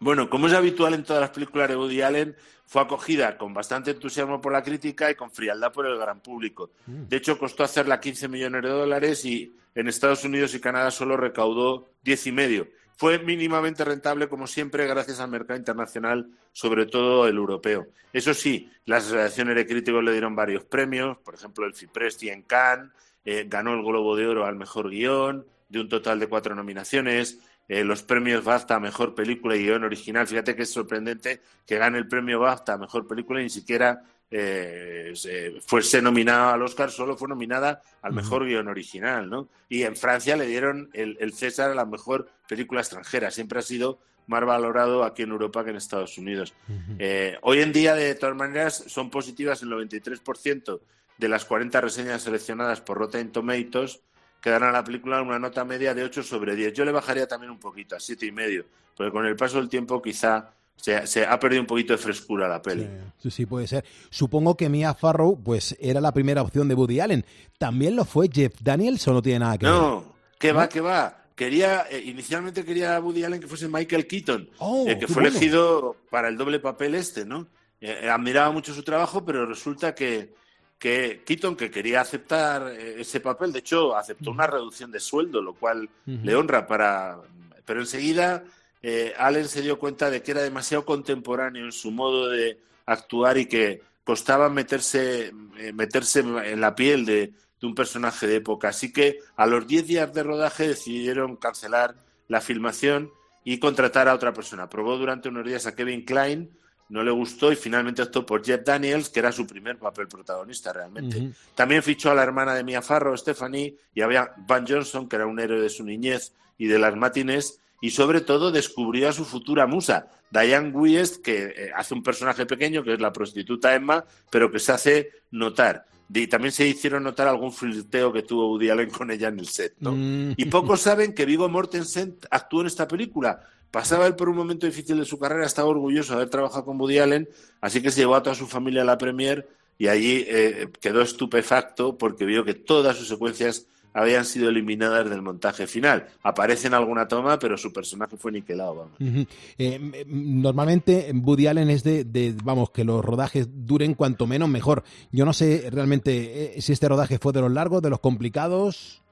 Bueno, 0.00 0.30
como 0.30 0.46
es 0.46 0.54
habitual 0.54 0.94
en 0.94 1.04
todas 1.04 1.20
las 1.20 1.28
películas 1.28 1.68
de 1.68 1.76
Woody 1.76 2.00
Allen, 2.00 2.36
fue 2.64 2.80
acogida 2.80 3.36
con 3.36 3.52
bastante 3.52 3.90
entusiasmo 3.90 4.40
por 4.40 4.50
la 4.50 4.62
crítica 4.62 5.10
y 5.10 5.14
con 5.14 5.30
frialdad 5.30 5.72
por 5.72 5.84
el 5.84 5.98
gran 5.98 6.20
público. 6.20 6.70
Mm. 6.86 7.08
De 7.08 7.18
hecho, 7.18 7.38
costó 7.38 7.64
hacerla 7.64 8.00
15 8.00 8.28
millones 8.28 8.62
de 8.62 8.68
dólares 8.70 9.26
y 9.26 9.54
en 9.74 9.88
Estados 9.88 10.24
Unidos 10.24 10.54
y 10.54 10.60
Canadá 10.60 10.90
solo 10.90 11.18
recaudó 11.18 11.90
10 12.02 12.28
y 12.28 12.32
medio. 12.32 12.68
Fue 12.96 13.18
mínimamente 13.18 13.84
rentable, 13.84 14.28
como 14.28 14.46
siempre, 14.46 14.86
gracias 14.86 15.20
al 15.20 15.30
mercado 15.30 15.58
internacional, 15.58 16.30
sobre 16.52 16.86
todo 16.86 17.26
el 17.26 17.36
europeo. 17.36 17.88
Eso 18.12 18.34
sí, 18.34 18.70
las 18.84 19.06
asociaciones 19.06 19.56
de 19.56 19.66
críticos 19.66 20.04
le 20.04 20.12
dieron 20.12 20.36
varios 20.36 20.64
premios, 20.64 21.18
por 21.18 21.34
ejemplo, 21.34 21.66
el 21.66 21.74
Fipresti 21.74 22.28
en 22.28 22.42
Cannes, 22.42 22.90
eh, 23.24 23.46
ganó 23.48 23.74
el 23.74 23.82
Globo 23.82 24.16
de 24.16 24.26
Oro 24.26 24.44
al 24.44 24.56
Mejor 24.56 24.90
Guión, 24.90 25.46
de 25.68 25.80
un 25.80 25.88
total 25.88 26.20
de 26.20 26.26
cuatro 26.28 26.54
nominaciones, 26.54 27.38
eh, 27.68 27.84
los 27.84 28.02
premios 28.02 28.44
BAFTA 28.44 28.76
a 28.76 28.80
Mejor 28.80 29.14
Película 29.14 29.56
y 29.56 29.64
Guión 29.64 29.84
Original. 29.84 30.26
Fíjate 30.26 30.54
que 30.54 30.62
es 30.62 30.70
sorprendente 30.70 31.40
que 31.66 31.78
gane 31.78 31.98
el 31.98 32.08
premio 32.08 32.40
BAFTA 32.40 32.74
a 32.74 32.78
Mejor 32.78 33.06
Película 33.06 33.40
y 33.40 33.44
ni 33.44 33.50
siquiera 33.50 34.02
eh, 34.34 35.60
fuese 35.66 36.00
nominada 36.00 36.54
al 36.54 36.62
Oscar, 36.62 36.90
solo 36.90 37.18
fue 37.18 37.28
nominada 37.28 37.82
al 38.00 38.14
mejor 38.14 38.46
guion 38.46 38.66
original, 38.66 39.28
¿no? 39.28 39.48
Y 39.68 39.82
en 39.82 39.94
Francia 39.94 40.36
le 40.36 40.46
dieron 40.46 40.88
el, 40.94 41.32
César 41.34 41.70
a 41.70 41.74
la 41.74 41.84
mejor 41.84 42.30
película 42.48 42.80
extranjera. 42.80 43.30
Siempre 43.30 43.58
ha 43.58 43.62
sido 43.62 43.98
más 44.26 44.42
valorado 44.44 45.04
aquí 45.04 45.22
en 45.22 45.30
Europa 45.30 45.64
que 45.64 45.70
en 45.70 45.76
Estados 45.76 46.16
Unidos. 46.16 46.54
Eh, 46.98 47.36
hoy 47.42 47.60
en 47.60 47.72
día, 47.72 47.94
de 47.94 48.14
todas 48.14 48.34
maneras, 48.34 48.84
son 48.86 49.10
positivas 49.10 49.62
el 49.62 49.68
93% 49.68 50.80
de 51.18 51.28
las 51.28 51.44
40 51.44 51.80
reseñas 51.82 52.22
seleccionadas 52.22 52.80
por 52.80 52.96
Rotten 52.96 53.32
Tomatoes 53.32 54.00
que 54.40 54.50
dan 54.50 54.62
a 54.64 54.72
la 54.72 54.82
película 54.82 55.22
una 55.22 55.38
nota 55.38 55.64
media 55.64 55.94
de 55.94 56.04
8 56.04 56.22
sobre 56.22 56.56
10. 56.56 56.72
Yo 56.72 56.84
le 56.84 56.90
bajaría 56.90 57.28
también 57.28 57.52
un 57.52 57.60
poquito, 57.60 57.94
a 57.94 57.98
7,5, 57.98 58.64
porque 58.96 59.12
con 59.12 59.26
el 59.26 59.36
paso 59.36 59.58
del 59.58 59.68
tiempo 59.68 60.02
quizá 60.02 60.50
se, 60.76 61.24
ha 61.24 61.38
perdido 61.38 61.62
un 61.62 61.66
poquito 61.66 61.92
de 61.92 61.98
frescura 61.98 62.48
la 62.48 62.60
peli. 62.60 62.88
Sí, 63.18 63.30
sí, 63.30 63.46
puede 63.46 63.68
ser. 63.68 63.84
Supongo 64.10 64.56
que 64.56 64.68
Mia 64.68 64.94
Farrow 64.94 65.40
pues 65.40 65.76
era 65.80 66.00
la 66.00 66.12
primera 66.12 66.42
opción 66.42 66.66
de 66.66 66.74
Woody 66.74 66.98
Allen. 66.98 67.24
¿También 67.56 67.94
lo 67.94 68.04
fue 68.04 68.28
Jeff 68.32 68.54
Daniels 68.60 69.06
o 69.06 69.12
no 69.12 69.22
tiene 69.22 69.40
nada 69.40 69.58
que 69.58 69.66
ver? 69.66 69.74
No, 69.74 70.14
que 70.38 70.52
va, 70.52 70.68
que 70.68 70.80
va. 70.80 71.18
Quería, 71.36 71.86
eh, 71.88 72.02
inicialmente 72.04 72.64
quería 72.64 72.98
Woody 73.00 73.24
Allen 73.24 73.40
que 73.40 73.46
fuese 73.46 73.68
Michael 73.68 74.06
Keaton, 74.06 74.50
oh, 74.58 74.84
eh, 74.86 74.98
que 74.98 75.06
fue 75.06 75.22
elegido 75.22 75.96
para 76.10 76.28
el 76.28 76.36
doble 76.36 76.58
papel 76.58 76.94
este, 76.94 77.24
¿no? 77.24 77.46
Eh, 77.80 78.08
admiraba 78.10 78.50
mucho 78.50 78.74
su 78.74 78.82
trabajo, 78.82 79.24
pero 79.24 79.46
resulta 79.46 79.94
que, 79.94 80.34
que 80.78 81.22
Keaton, 81.24 81.56
que 81.56 81.70
quería 81.70 82.00
aceptar 82.00 82.68
ese 82.76 83.20
papel, 83.20 83.52
de 83.52 83.60
hecho, 83.60 83.96
aceptó 83.96 84.30
una 84.30 84.46
reducción 84.46 84.90
de 84.90 85.00
sueldo, 85.00 85.40
lo 85.40 85.54
cual 85.54 85.88
le 86.06 86.34
honra 86.34 86.66
para... 86.66 87.18
Pero 87.64 87.80
enseguida 87.80 88.44
eh, 88.82 89.14
Allen 89.16 89.48
se 89.48 89.62
dio 89.62 89.78
cuenta 89.78 90.10
de 90.10 90.22
que 90.22 90.32
era 90.32 90.42
demasiado 90.42 90.84
contemporáneo 90.84 91.64
en 91.64 91.72
su 91.72 91.90
modo 91.90 92.28
de 92.28 92.58
actuar 92.86 93.38
y 93.38 93.46
que 93.46 93.82
costaba 94.04 94.48
meterse, 94.48 95.32
eh, 95.58 95.72
meterse 95.72 96.20
en 96.20 96.60
la 96.60 96.74
piel 96.74 97.04
de, 97.04 97.32
de 97.60 97.66
un 97.66 97.74
personaje 97.74 98.26
de 98.26 98.36
época. 98.36 98.68
Así 98.68 98.92
que 98.92 99.18
a 99.36 99.46
los 99.46 99.66
10 99.66 99.86
días 99.86 100.12
de 100.12 100.22
rodaje 100.22 100.68
decidieron 100.68 101.36
cancelar 101.36 101.94
la 102.28 102.40
filmación 102.40 103.10
y 103.44 103.58
contratar 103.58 104.08
a 104.08 104.14
otra 104.14 104.32
persona. 104.32 104.68
Probó 104.68 104.96
durante 104.98 105.28
unos 105.28 105.46
días 105.46 105.66
a 105.66 105.74
Kevin 105.74 106.04
Klein, 106.04 106.50
no 106.88 107.02
le 107.02 107.10
gustó 107.10 107.50
y 107.50 107.56
finalmente 107.56 108.02
optó 108.02 108.26
por 108.26 108.44
Jeff 108.44 108.62
Daniels, 108.64 109.08
que 109.08 109.20
era 109.20 109.32
su 109.32 109.46
primer 109.46 109.78
papel 109.78 110.08
protagonista 110.08 110.72
realmente. 110.72 111.32
También 111.54 111.82
fichó 111.82 112.10
a 112.10 112.14
la 112.14 112.22
hermana 112.22 112.54
de 112.54 112.64
Mia 112.64 112.82
Farrow, 112.82 113.16
Stephanie, 113.16 113.76
y 113.94 114.02
había 114.02 114.34
Van 114.36 114.66
Johnson, 114.66 115.08
que 115.08 115.16
era 115.16 115.26
un 115.26 115.40
héroe 115.40 115.60
de 115.60 115.70
su 115.70 115.84
niñez 115.84 116.34
y 116.58 116.66
de 116.66 116.78
las 116.78 116.94
matines, 116.94 117.61
y 117.82 117.90
sobre 117.90 118.20
todo 118.20 118.52
descubrió 118.52 119.08
a 119.08 119.12
su 119.12 119.24
futura 119.24 119.66
musa, 119.66 120.06
Diane 120.30 120.70
Wiest, 120.70 121.20
que 121.20 121.42
eh, 121.44 121.70
hace 121.74 121.94
un 121.94 122.02
personaje 122.02 122.46
pequeño, 122.46 122.84
que 122.84 122.94
es 122.94 123.00
la 123.00 123.12
prostituta 123.12 123.74
Emma, 123.74 124.04
pero 124.30 124.50
que 124.52 124.60
se 124.60 124.70
hace 124.70 125.10
notar. 125.32 125.84
Y 126.14 126.28
también 126.28 126.52
se 126.52 126.66
hicieron 126.66 127.02
notar 127.02 127.26
algún 127.26 127.52
flirteo 127.52 128.12
que 128.12 128.22
tuvo 128.22 128.50
Woody 128.50 128.70
Allen 128.70 128.88
con 128.88 129.10
ella 129.10 129.28
en 129.28 129.40
el 129.40 129.48
set, 129.48 129.74
¿no? 129.80 129.92
Mm. 129.92 130.34
Y 130.36 130.44
pocos 130.44 130.80
saben 130.80 131.12
que 131.12 131.26
Vigo 131.26 131.48
Mortensen 131.48 132.18
actuó 132.30 132.60
en 132.60 132.68
esta 132.68 132.86
película. 132.86 133.40
Pasaba 133.72 134.06
él 134.06 134.14
por 134.14 134.28
un 134.28 134.36
momento 134.36 134.64
difícil 134.66 134.98
de 134.98 135.04
su 135.04 135.18
carrera, 135.18 135.44
estaba 135.44 135.68
orgulloso 135.68 136.12
de 136.12 136.18
haber 136.18 136.30
trabajado 136.30 136.64
con 136.64 136.80
Woody 136.80 136.98
Allen, 136.98 137.28
así 137.60 137.82
que 137.82 137.90
se 137.90 138.02
llevó 138.02 138.14
a 138.14 138.22
toda 138.22 138.36
su 138.36 138.46
familia 138.46 138.82
a 138.82 138.84
la 138.84 138.96
premier 138.96 139.48
y 139.76 139.88
allí 139.88 140.24
eh, 140.28 140.68
quedó 140.80 141.02
estupefacto 141.02 141.98
porque 141.98 142.26
vio 142.26 142.44
que 142.44 142.54
todas 142.54 142.96
sus 142.96 143.08
secuencias 143.08 143.66
habían 143.92 144.24
sido 144.24 144.48
eliminadas 144.48 145.08
del 145.08 145.22
montaje 145.22 145.66
final. 145.66 146.08
Aparece 146.22 146.68
en 146.68 146.74
alguna 146.74 147.08
toma, 147.08 147.38
pero 147.38 147.56
su 147.56 147.72
personaje 147.72 148.16
fue 148.16 148.32
niquelado. 148.32 148.74
Vamos. 148.74 149.26
Eh, 149.58 150.04
normalmente 150.06 151.12
Woody 151.14 151.46
Allen 151.46 151.70
es 151.70 151.82
de, 151.84 152.04
de, 152.04 152.34
vamos, 152.42 152.70
que 152.70 152.84
los 152.84 153.04
rodajes 153.04 153.48
duren 153.50 153.94
cuanto 153.94 154.26
menos 154.26 154.48
mejor. 154.48 154.84
Yo 155.10 155.24
no 155.24 155.32
sé 155.32 155.68
realmente 155.70 156.56
eh, 156.56 156.62
si 156.62 156.72
este 156.72 156.88
rodaje 156.88 157.18
fue 157.18 157.32
de 157.32 157.40
los 157.40 157.52
largos, 157.52 157.82
de 157.82 157.90
los 157.90 158.00
complicados. 158.00 159.02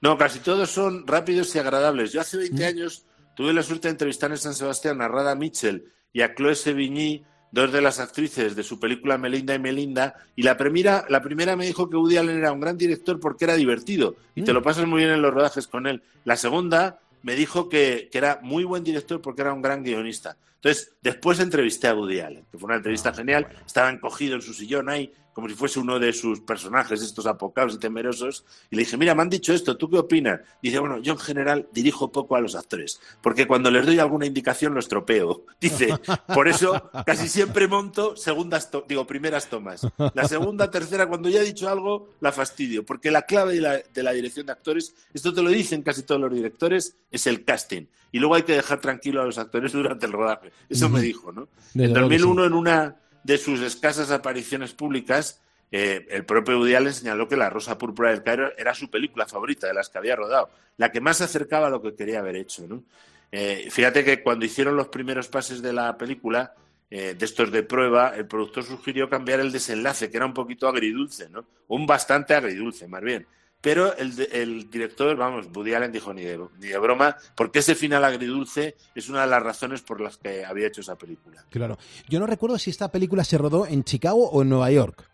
No, 0.00 0.16
casi 0.16 0.38
todos 0.38 0.70
son 0.70 1.06
rápidos 1.06 1.54
y 1.54 1.58
agradables. 1.58 2.12
Yo 2.12 2.20
hace 2.20 2.36
20 2.36 2.64
años 2.64 3.04
tuve 3.34 3.52
la 3.52 3.62
suerte 3.62 3.88
de 3.88 3.92
entrevistar 3.92 4.30
en 4.30 4.38
San 4.38 4.54
Sebastián 4.54 5.00
a 5.00 5.08
Rada 5.08 5.34
Mitchell 5.34 5.92
y 6.12 6.22
a 6.22 6.34
Chloe 6.34 6.54
Sevigny, 6.54 7.24
dos 7.50 7.72
de 7.72 7.80
las 7.80 7.98
actrices 7.98 8.54
de 8.54 8.62
su 8.62 8.78
película 8.78 9.18
Melinda 9.18 9.54
y 9.54 9.58
Melinda, 9.58 10.14
y 10.36 10.42
la 10.42 10.56
primera, 10.56 11.04
la 11.08 11.22
primera 11.22 11.56
me 11.56 11.66
dijo 11.66 11.88
que 11.88 11.96
Woody 11.96 12.16
Allen 12.16 12.38
era 12.38 12.52
un 12.52 12.60
gran 12.60 12.76
director 12.76 13.18
porque 13.20 13.44
era 13.44 13.54
divertido 13.54 14.16
y 14.34 14.42
te 14.42 14.52
lo 14.52 14.62
pasas 14.62 14.86
muy 14.86 14.98
bien 14.98 15.12
en 15.12 15.22
los 15.22 15.32
rodajes 15.32 15.66
con 15.66 15.86
él. 15.86 16.02
La 16.24 16.36
segunda 16.36 17.00
me 17.22 17.34
dijo 17.34 17.68
que, 17.68 18.08
que 18.10 18.18
era 18.18 18.40
muy 18.42 18.64
buen 18.64 18.84
director 18.84 19.20
porque 19.20 19.42
era 19.42 19.52
un 19.52 19.62
gran 19.62 19.82
guionista. 19.82 20.36
Entonces, 20.56 20.92
después 21.02 21.38
entrevisté 21.38 21.86
a 21.86 21.94
Woody 21.94 22.20
Allen, 22.20 22.44
que 22.50 22.58
fue 22.58 22.66
una 22.66 22.76
entrevista 22.76 23.14
genial, 23.14 23.46
estaba 23.64 23.90
encogido 23.90 24.34
en 24.34 24.42
su 24.42 24.52
sillón 24.52 24.88
ahí, 24.88 25.12
como 25.38 25.48
si 25.48 25.54
fuese 25.54 25.78
uno 25.78 26.00
de 26.00 26.12
sus 26.12 26.40
personajes, 26.40 27.00
estos 27.00 27.24
apocados 27.28 27.76
y 27.76 27.78
temerosos, 27.78 28.44
y 28.72 28.74
le 28.74 28.82
dije, 28.82 28.96
mira, 28.96 29.14
me 29.14 29.22
han 29.22 29.30
dicho 29.30 29.52
esto, 29.52 29.76
¿tú 29.76 29.88
qué 29.88 29.96
opinas? 29.96 30.40
Dice, 30.60 30.80
bueno, 30.80 30.98
yo 30.98 31.12
en 31.12 31.18
general 31.20 31.68
dirijo 31.72 32.10
poco 32.10 32.34
a 32.34 32.40
los 32.40 32.56
actores, 32.56 33.00
porque 33.22 33.46
cuando 33.46 33.70
les 33.70 33.86
doy 33.86 34.00
alguna 34.00 34.26
indicación 34.26 34.74
lo 34.74 34.80
estropeo. 34.80 35.44
Dice, 35.60 35.94
por 36.34 36.48
eso 36.48 36.90
casi 37.06 37.28
siempre 37.28 37.68
monto 37.68 38.16
segundas, 38.16 38.68
to- 38.68 38.84
digo, 38.88 39.06
primeras 39.06 39.48
tomas. 39.48 39.86
La 40.12 40.26
segunda, 40.26 40.72
tercera, 40.72 41.06
cuando 41.06 41.28
ya 41.28 41.40
he 41.40 41.44
dicho 41.44 41.68
algo, 41.68 42.08
la 42.20 42.32
fastidio, 42.32 42.84
porque 42.84 43.12
la 43.12 43.22
clave 43.22 43.54
de 43.54 43.60
la, 43.60 43.78
de 43.78 44.02
la 44.02 44.10
dirección 44.10 44.46
de 44.46 44.50
actores, 44.54 44.92
esto 45.14 45.32
te 45.32 45.40
lo 45.40 45.50
dicen 45.50 45.82
casi 45.82 46.02
todos 46.02 46.20
los 46.20 46.34
directores, 46.34 46.96
es 47.12 47.28
el 47.28 47.44
casting. 47.44 47.86
Y 48.10 48.18
luego 48.18 48.34
hay 48.34 48.42
que 48.42 48.54
dejar 48.54 48.80
tranquilo 48.80 49.22
a 49.22 49.24
los 49.24 49.38
actores 49.38 49.70
durante 49.72 50.06
el 50.06 50.10
rodaje. 50.12 50.50
Eso 50.68 50.88
me 50.88 51.00
dijo, 51.00 51.30
¿no? 51.30 51.46
En 51.76 51.92
luego 51.94 52.08
que 52.08 52.18
2001, 52.18 52.44
en 52.46 52.52
una 52.54 52.96
de 53.24 53.38
sus 53.38 53.60
escasas 53.60 54.10
apariciones 54.10 54.72
públicas, 54.72 55.40
eh, 55.70 56.06
el 56.10 56.24
propio 56.24 56.58
Woody 56.58 56.74
Allen 56.74 56.94
señaló 56.94 57.28
que 57.28 57.36
La 57.36 57.50
Rosa 57.50 57.76
Púrpura 57.76 58.10
del 58.10 58.22
Cairo 58.22 58.52
era 58.56 58.74
su 58.74 58.90
película 58.90 59.26
favorita 59.26 59.66
de 59.66 59.74
las 59.74 59.88
que 59.88 59.98
había 59.98 60.16
rodado, 60.16 60.50
la 60.76 60.90
que 60.90 61.00
más 61.00 61.18
se 61.18 61.24
acercaba 61.24 61.66
a 61.66 61.70
lo 61.70 61.82
que 61.82 61.94
quería 61.94 62.20
haber 62.20 62.36
hecho. 62.36 62.66
¿no? 62.66 62.84
Eh, 63.30 63.68
fíjate 63.70 64.04
que 64.04 64.22
cuando 64.22 64.46
hicieron 64.46 64.76
los 64.76 64.88
primeros 64.88 65.28
pases 65.28 65.60
de 65.60 65.72
la 65.72 65.96
película, 65.98 66.54
eh, 66.90 67.14
de 67.18 67.24
estos 67.24 67.52
de 67.52 67.62
prueba, 67.62 68.16
el 68.16 68.26
productor 68.26 68.64
sugirió 68.64 69.10
cambiar 69.10 69.40
el 69.40 69.52
desenlace, 69.52 70.10
que 70.10 70.16
era 70.16 70.24
un 70.24 70.32
poquito 70.32 70.68
agridulce, 70.68 71.28
¿no? 71.28 71.44
Un 71.68 71.86
bastante 71.86 72.34
agridulce, 72.34 72.88
más 72.88 73.02
bien. 73.02 73.26
Pero 73.60 73.96
el, 73.96 74.12
el 74.32 74.70
director, 74.70 75.16
vamos, 75.16 75.46
Woody 75.52 75.74
Allen 75.74 75.90
dijo 75.90 76.14
ni 76.14 76.22
de, 76.22 76.38
ni 76.60 76.68
de 76.68 76.78
broma, 76.78 77.16
porque 77.34 77.58
ese 77.58 77.74
final 77.74 78.04
agridulce 78.04 78.76
es 78.94 79.08
una 79.08 79.22
de 79.22 79.26
las 79.26 79.42
razones 79.42 79.82
por 79.82 80.00
las 80.00 80.16
que 80.16 80.44
había 80.44 80.68
hecho 80.68 80.80
esa 80.80 80.96
película. 80.96 81.44
Claro. 81.50 81.76
Yo 82.08 82.20
no 82.20 82.26
recuerdo 82.26 82.56
si 82.58 82.70
esta 82.70 82.90
película 82.92 83.24
se 83.24 83.36
rodó 83.36 83.66
en 83.66 83.82
Chicago 83.82 84.30
o 84.30 84.42
en 84.42 84.48
Nueva 84.50 84.70
York. 84.70 85.04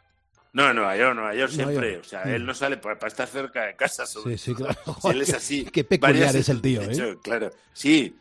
No, 0.52 0.68
en 0.70 0.76
Nueva 0.76 0.96
York, 0.96 1.14
Nueva 1.16 1.34
York 1.34 1.52
Nueva 1.54 1.70
siempre. 1.70 1.92
York. 1.94 2.04
O 2.04 2.08
sea, 2.08 2.24
Mm. 2.26 2.28
él 2.34 2.46
no 2.46 2.54
sale 2.54 2.76
para, 2.76 2.98
para 2.98 3.08
estar 3.08 3.26
cerca 3.26 3.62
de 3.64 3.74
casa. 3.76 4.06
Sobre 4.06 4.36
Sí, 4.38 4.44
sí, 4.50 4.54
claro. 4.54 4.76
Si 5.02 5.08
él 5.08 5.22
es 5.22 5.34
así. 5.34 5.64
Qué 5.72 5.82
peculiar 5.82 6.26
Varias- 6.26 6.34
es 6.36 6.48
el 6.50 6.60
tío, 6.60 6.82
¿eh? 6.82 6.92
hecho, 6.92 7.18
claro. 7.22 7.50
Sí, 7.72 8.14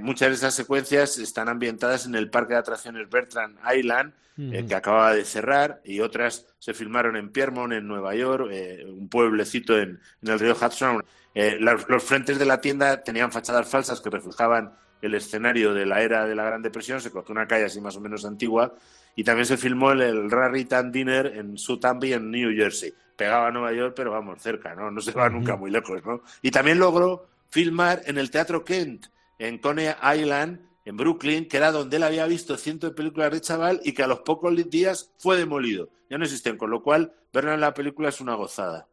muchas 0.00 0.28
de 0.28 0.34
esas 0.34 0.54
secuencias 0.54 1.18
están 1.18 1.48
ambientadas 1.48 2.06
en 2.06 2.14
el 2.14 2.30
parque 2.30 2.54
de 2.54 2.60
atracciones 2.60 3.08
Bertrand 3.08 3.58
Island, 3.74 4.12
eh, 4.38 4.64
que 4.66 4.74
acaba 4.74 5.14
de 5.14 5.24
cerrar, 5.24 5.80
y 5.84 6.00
otras 6.00 6.46
se 6.58 6.72
filmaron 6.72 7.16
en 7.16 7.30
Piermont, 7.30 7.72
en 7.72 7.86
Nueva 7.86 8.14
York, 8.14 8.48
eh, 8.50 8.84
un 8.88 9.08
pueblecito 9.08 9.78
en, 9.78 10.00
en 10.22 10.28
el 10.28 10.38
río 10.38 10.56
Hudson. 10.60 11.04
Eh, 11.34 11.58
los, 11.60 11.88
los 11.88 12.02
frentes 12.02 12.38
de 12.38 12.46
la 12.46 12.60
tienda 12.60 13.02
tenían 13.02 13.30
fachadas 13.30 13.68
falsas 13.68 14.00
que 14.00 14.10
reflejaban 14.10 14.72
el 15.02 15.14
escenario 15.14 15.74
de 15.74 15.84
la 15.84 16.00
era 16.00 16.26
de 16.26 16.34
la 16.34 16.44
Gran 16.44 16.62
Depresión, 16.62 17.00
se 17.00 17.10
cogió 17.10 17.32
una 17.32 17.46
calle 17.46 17.64
así 17.64 17.80
más 17.80 17.96
o 17.96 18.00
menos 18.00 18.24
antigua, 18.24 18.74
y 19.14 19.24
también 19.24 19.46
se 19.46 19.56
filmó 19.58 19.92
el, 19.92 20.00
el 20.00 20.30
Raritan 20.30 20.90
Dinner 20.90 21.26
en 21.26 21.58
Southampton, 21.58 22.12
en 22.12 22.30
New 22.30 22.56
Jersey. 22.56 22.94
Pegaba 23.14 23.48
a 23.48 23.50
Nueva 23.50 23.72
York, 23.72 23.92
pero 23.94 24.10
vamos, 24.10 24.40
cerca, 24.40 24.74
¿no? 24.74 24.90
No 24.90 25.00
se 25.02 25.12
va 25.12 25.28
nunca 25.28 25.56
muy 25.56 25.70
lejos, 25.70 26.02
¿no? 26.06 26.22
Y 26.40 26.50
también 26.50 26.78
logró 26.78 27.26
filmar 27.50 28.00
en 28.06 28.16
el 28.16 28.30
Teatro 28.30 28.64
Kent, 28.64 29.06
en 29.38 29.58
Coney 29.58 29.88
Island, 30.16 30.60
en 30.84 30.96
Brooklyn, 30.96 31.46
que 31.46 31.56
era 31.56 31.72
donde 31.72 31.96
él 31.96 32.02
había 32.02 32.26
visto 32.26 32.56
cientos 32.56 32.90
de 32.90 32.96
películas 32.96 33.32
de 33.32 33.40
chaval 33.40 33.80
y 33.84 33.92
que 33.92 34.02
a 34.02 34.06
los 34.06 34.20
pocos 34.20 34.54
días 34.70 35.12
fue 35.18 35.36
demolido. 35.36 35.90
Ya 36.10 36.18
no 36.18 36.24
existen, 36.24 36.56
con 36.56 36.70
lo 36.70 36.82
cual 36.82 37.12
verlo 37.32 37.54
en 37.54 37.60
la 37.60 37.74
película 37.74 38.08
es 38.08 38.20
una 38.20 38.34
gozada. 38.34 38.88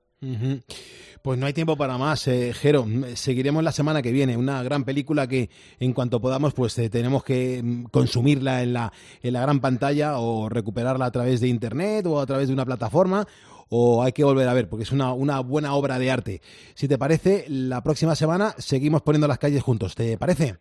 Pues 1.21 1.37
no 1.37 1.45
hay 1.45 1.53
tiempo 1.53 1.75
para 1.75 1.97
más, 1.97 2.27
eh, 2.27 2.53
Jero. 2.53 2.85
Mm, 2.85 3.15
Seguiremos 3.15 3.63
la 3.63 3.71
semana 3.71 4.01
que 4.01 4.11
viene. 4.11 4.37
Una 4.37 4.63
gran 4.63 4.85
película 4.85 5.27
que 5.27 5.49
en 5.79 5.93
cuanto 5.93 6.21
podamos, 6.21 6.53
pues 6.53 6.77
eh, 6.79 6.89
tenemos 6.89 7.23
que 7.23 7.61
mm, 7.61 7.85
consumirla 7.85 8.63
en 8.63 8.73
la, 8.73 8.93
en 9.21 9.33
la 9.33 9.41
gran 9.41 9.59
pantalla 9.59 10.17
o 10.19 10.47
recuperarla 10.49 11.05
a 11.05 11.11
través 11.11 11.41
de 11.41 11.47
internet 11.49 12.05
o 12.05 12.19
a 12.19 12.25
través 12.25 12.47
de 12.47 12.53
una 12.53 12.65
plataforma 12.65 13.27
o 13.69 14.03
hay 14.03 14.11
que 14.11 14.23
volver 14.23 14.47
a 14.47 14.53
ver 14.53 14.67
porque 14.67 14.83
es 14.83 14.91
una, 14.91 15.13
una 15.13 15.39
buena 15.39 15.73
obra 15.73 15.99
de 15.99 16.11
arte. 16.11 16.41
Si 16.75 16.87
te 16.87 16.97
parece, 16.97 17.45
la 17.47 17.81
próxima 17.81 18.15
semana 18.15 18.55
seguimos 18.57 19.01
poniendo 19.01 19.27
las 19.27 19.39
calles 19.39 19.63
juntos. 19.63 19.95
¿Te 19.95 20.17
parece? 20.17 20.57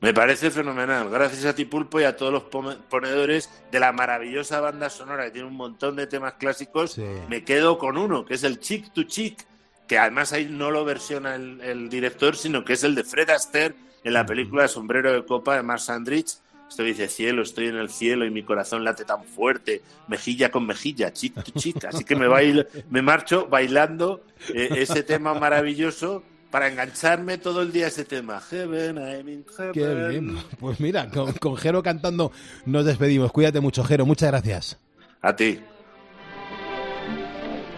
Me 0.00 0.12
parece 0.12 0.50
fenomenal. 0.50 1.08
Gracias 1.10 1.44
a 1.46 1.54
ti, 1.54 1.64
Pulpo, 1.64 2.00
y 2.00 2.04
a 2.04 2.16
todos 2.16 2.32
los 2.32 2.44
ponedores 2.44 3.50
de 3.72 3.80
la 3.80 3.92
maravillosa 3.92 4.60
banda 4.60 4.90
sonora 4.90 5.24
que 5.24 5.30
tiene 5.32 5.48
un 5.48 5.56
montón 5.56 5.96
de 5.96 6.06
temas 6.06 6.34
clásicos. 6.34 6.98
Me 7.28 7.44
quedo 7.44 7.78
con 7.78 7.96
uno, 7.96 8.24
que 8.24 8.34
es 8.34 8.44
el 8.44 8.60
Chick 8.60 8.92
to 8.92 9.04
Chick, 9.04 9.46
que 9.88 9.98
además 9.98 10.32
ahí 10.32 10.46
no 10.50 10.70
lo 10.70 10.84
versiona 10.84 11.34
el, 11.34 11.60
el 11.62 11.88
director, 11.88 12.36
sino 12.36 12.64
que 12.64 12.74
es 12.74 12.84
el 12.84 12.94
de 12.94 13.04
Fred 13.04 13.30
Astaire 13.30 13.74
en 14.04 14.12
la 14.12 14.26
película 14.26 14.68
Sombrero 14.68 15.12
de 15.12 15.24
Copa 15.24 15.56
de 15.56 15.62
Mark 15.62 15.80
Sandrich. 15.80 16.38
Esto 16.68 16.82
dice 16.82 17.08
cielo, 17.08 17.42
estoy 17.42 17.68
en 17.68 17.76
el 17.76 17.88
cielo 17.88 18.26
y 18.26 18.30
mi 18.30 18.42
corazón 18.42 18.84
late 18.84 19.04
tan 19.04 19.24
fuerte, 19.24 19.82
mejilla 20.08 20.50
con 20.50 20.66
mejilla, 20.66 21.12
chick 21.12 21.34
to 21.42 21.52
chick. 21.52 21.84
Así 21.84 22.04
que 22.04 22.16
me, 22.16 22.26
bailo, 22.26 22.64
me 22.90 23.02
marcho 23.02 23.46
bailando 23.46 24.22
eh, 24.52 24.68
ese 24.76 25.02
tema 25.02 25.34
maravilloso 25.34 26.22
para 26.50 26.68
engancharme 26.68 27.38
todo 27.38 27.62
el 27.62 27.72
día 27.72 27.84
a 27.84 27.88
ese 27.88 28.04
tema. 28.04 28.40
Heaven, 28.40 28.96
I'm 28.96 29.28
in 29.28 29.44
heaven. 29.56 29.72
Qué 29.72 29.94
bien. 30.08 30.38
Pues 30.58 30.80
mira, 30.80 31.08
con, 31.08 31.32
con 31.34 31.56
Jero 31.56 31.82
cantando 31.82 32.32
nos 32.64 32.84
despedimos. 32.84 33.30
Cuídate 33.30 33.60
mucho, 33.60 33.84
Jero. 33.84 34.04
Muchas 34.04 34.30
gracias. 34.30 34.78
A 35.22 35.34
ti. 35.34 35.60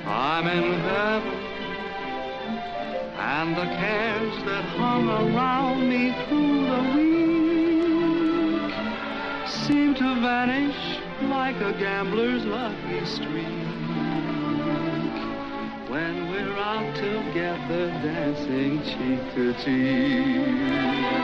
I'm 0.07 0.47
in 0.47 0.73
heaven, 0.81 1.23
and 3.19 3.57
the 3.57 3.65
cares 3.65 4.45
that 4.45 4.65
hung 4.79 5.09
around 5.09 5.87
me 5.87 6.15
through 6.27 6.65
the 6.65 6.97
week 6.97 7.28
seem 9.69 9.95
to 9.95 10.15
vanish 10.23 10.99
like 11.29 11.61
a 11.61 11.73
gambler's 11.79 12.43
lucky 12.47 13.05
streak 13.05 13.69
when 15.93 16.31
we're 16.31 16.57
out 16.57 16.95
together 16.97 17.85
dancing 18.03 18.81
cheek 18.83 19.21
to 19.35 19.53
cheek. 19.63 21.19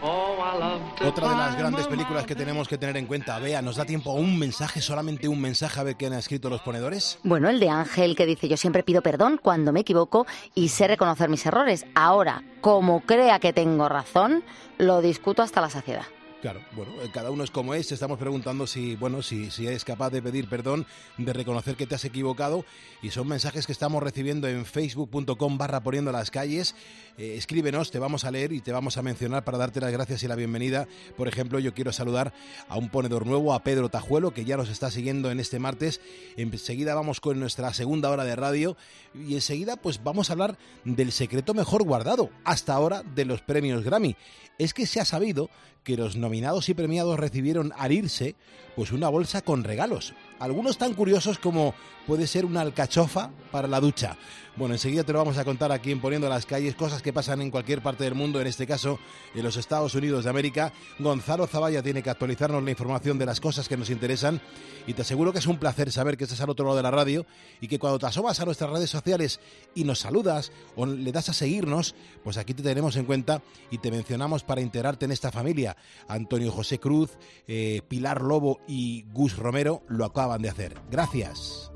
I 0.00 1.04
Otra 1.04 1.28
de 1.30 1.36
las 1.36 1.58
grandes 1.58 1.88
películas 1.88 2.24
que 2.24 2.36
tenemos 2.36 2.68
que 2.68 2.78
tener 2.78 2.96
en 2.96 3.06
cuenta. 3.06 3.38
Vea, 3.40 3.62
¿nos 3.62 3.76
da 3.76 3.84
tiempo 3.84 4.12
a 4.12 4.14
un 4.14 4.38
mensaje, 4.38 4.80
solamente 4.80 5.26
un 5.26 5.40
mensaje 5.40 5.80
a 5.80 5.82
ver 5.82 5.96
qué 5.96 6.06
han 6.06 6.12
escrito 6.12 6.48
los 6.48 6.60
ponedores? 6.60 7.18
Bueno, 7.24 7.48
el 7.48 7.58
de 7.58 7.68
Ángel 7.68 8.14
que 8.14 8.26
dice, 8.26 8.48
yo 8.48 8.56
siempre 8.56 8.84
pido 8.84 9.02
perdón 9.02 9.40
cuando 9.42 9.72
me 9.72 9.80
equivoco 9.80 10.26
y 10.54 10.68
sé 10.68 10.86
reconocer 10.86 11.28
mis 11.28 11.44
errores. 11.46 11.84
Ahora, 11.96 12.44
como 12.60 13.00
crea 13.00 13.40
que 13.40 13.52
tengo 13.52 13.88
razón, 13.88 14.44
lo 14.78 15.00
discuto 15.02 15.42
hasta 15.42 15.60
la 15.60 15.70
saciedad. 15.70 16.06
Claro, 16.40 16.60
bueno, 16.76 16.92
eh, 17.02 17.10
cada 17.12 17.32
uno 17.32 17.42
es 17.42 17.50
como 17.50 17.74
es. 17.74 17.90
Estamos 17.90 18.16
preguntando 18.16 18.68
si, 18.68 18.94
bueno, 18.94 19.22
si, 19.22 19.50
si 19.50 19.66
eres 19.66 19.84
capaz 19.84 20.10
de 20.10 20.22
pedir 20.22 20.48
perdón, 20.48 20.86
de 21.16 21.32
reconocer 21.32 21.74
que 21.74 21.84
te 21.84 21.96
has 21.96 22.04
equivocado. 22.04 22.64
Y 23.02 23.10
son 23.10 23.26
mensajes 23.26 23.66
que 23.66 23.72
estamos 23.72 24.00
recibiendo 24.00 24.46
en 24.46 24.64
facebook.com 24.64 25.58
barra 25.58 25.82
poniendo 25.82 26.12
las 26.12 26.30
calles. 26.30 26.76
Eh, 27.16 27.34
escríbenos, 27.36 27.90
te 27.90 27.98
vamos 27.98 28.24
a 28.24 28.30
leer 28.30 28.52
y 28.52 28.60
te 28.60 28.70
vamos 28.70 28.96
a 28.96 29.02
mencionar 29.02 29.42
para 29.42 29.58
darte 29.58 29.80
las 29.80 29.90
gracias 29.90 30.22
y 30.22 30.28
la 30.28 30.36
bienvenida. 30.36 30.86
Por 31.16 31.26
ejemplo, 31.26 31.58
yo 31.58 31.74
quiero 31.74 31.92
saludar 31.92 32.32
a 32.68 32.78
un 32.78 32.88
ponedor 32.88 33.26
nuevo, 33.26 33.52
a 33.52 33.64
Pedro 33.64 33.88
Tajuelo, 33.88 34.32
que 34.32 34.44
ya 34.44 34.56
nos 34.56 34.68
está 34.68 34.92
siguiendo 34.92 35.32
en 35.32 35.40
este 35.40 35.58
martes. 35.58 36.00
Enseguida 36.36 36.94
vamos 36.94 37.20
con 37.20 37.40
nuestra 37.40 37.74
segunda 37.74 38.10
hora 38.10 38.22
de 38.22 38.36
radio 38.36 38.76
y 39.12 39.34
enseguida 39.34 39.74
pues 39.74 40.04
vamos 40.04 40.30
a 40.30 40.34
hablar 40.34 40.56
del 40.84 41.10
secreto 41.10 41.52
mejor 41.52 41.82
guardado 41.82 42.30
hasta 42.44 42.74
ahora 42.74 43.02
de 43.02 43.24
los 43.24 43.42
premios 43.42 43.82
Grammy. 43.82 44.14
Es 44.56 44.74
que 44.74 44.86
se 44.86 45.00
ha 45.00 45.04
sabido 45.04 45.50
que 45.88 45.96
los 45.96 46.16
nominados 46.28 46.68
y 46.68 46.74
premiados 46.74 47.18
recibieron 47.18 47.72
al 47.78 47.90
irse 47.90 48.36
pues 48.76 48.92
una 48.92 49.08
bolsa 49.08 49.40
con 49.40 49.64
regalos. 49.64 50.12
Algunos 50.38 50.76
tan 50.76 50.92
curiosos 50.92 51.38
como 51.38 51.74
puede 52.06 52.26
ser 52.26 52.44
una 52.44 52.60
alcachofa 52.60 53.30
para 53.50 53.66
la 53.66 53.80
ducha. 53.80 54.18
Bueno, 54.58 54.74
enseguida 54.74 55.04
te 55.04 55.12
lo 55.12 55.20
vamos 55.20 55.38
a 55.38 55.44
contar 55.44 55.70
aquí 55.70 55.92
en 55.92 56.00
Poniendo 56.00 56.28
las 56.28 56.44
Calles, 56.44 56.74
cosas 56.74 57.00
que 57.00 57.12
pasan 57.12 57.40
en 57.42 57.52
cualquier 57.52 57.80
parte 57.80 58.02
del 58.02 58.16
mundo, 58.16 58.40
en 58.40 58.48
este 58.48 58.66
caso 58.66 58.98
en 59.32 59.44
los 59.44 59.56
Estados 59.56 59.94
Unidos 59.94 60.24
de 60.24 60.30
América. 60.30 60.72
Gonzalo 60.98 61.46
Zavalla 61.46 61.80
tiene 61.80 62.02
que 62.02 62.10
actualizarnos 62.10 62.64
la 62.64 62.72
información 62.72 63.20
de 63.20 63.26
las 63.26 63.38
cosas 63.38 63.68
que 63.68 63.76
nos 63.76 63.88
interesan 63.88 64.40
y 64.88 64.94
te 64.94 65.02
aseguro 65.02 65.32
que 65.32 65.38
es 65.38 65.46
un 65.46 65.58
placer 65.58 65.92
saber 65.92 66.16
que 66.16 66.24
estás 66.24 66.40
al 66.40 66.50
otro 66.50 66.64
lado 66.64 66.76
de 66.76 66.82
la 66.82 66.90
radio 66.90 67.24
y 67.60 67.68
que 67.68 67.78
cuando 67.78 68.00
te 68.00 68.06
asomas 68.06 68.40
a 68.40 68.46
nuestras 68.46 68.70
redes 68.70 68.90
sociales 68.90 69.38
y 69.76 69.84
nos 69.84 70.00
saludas 70.00 70.50
o 70.74 70.86
le 70.86 71.12
das 71.12 71.28
a 71.28 71.34
seguirnos, 71.34 71.94
pues 72.24 72.36
aquí 72.36 72.52
te 72.52 72.64
tenemos 72.64 72.96
en 72.96 73.04
cuenta 73.04 73.40
y 73.70 73.78
te 73.78 73.92
mencionamos 73.92 74.42
para 74.42 74.60
integrarte 74.60 75.04
en 75.04 75.12
esta 75.12 75.30
familia. 75.30 75.76
Antonio 76.08 76.50
José 76.50 76.80
Cruz, 76.80 77.16
eh, 77.46 77.82
Pilar 77.86 78.22
Lobo 78.22 78.58
y 78.66 79.04
Gus 79.12 79.36
Romero 79.36 79.84
lo 79.86 80.04
acaban 80.04 80.42
de 80.42 80.48
hacer. 80.48 80.74
Gracias. 80.90 81.70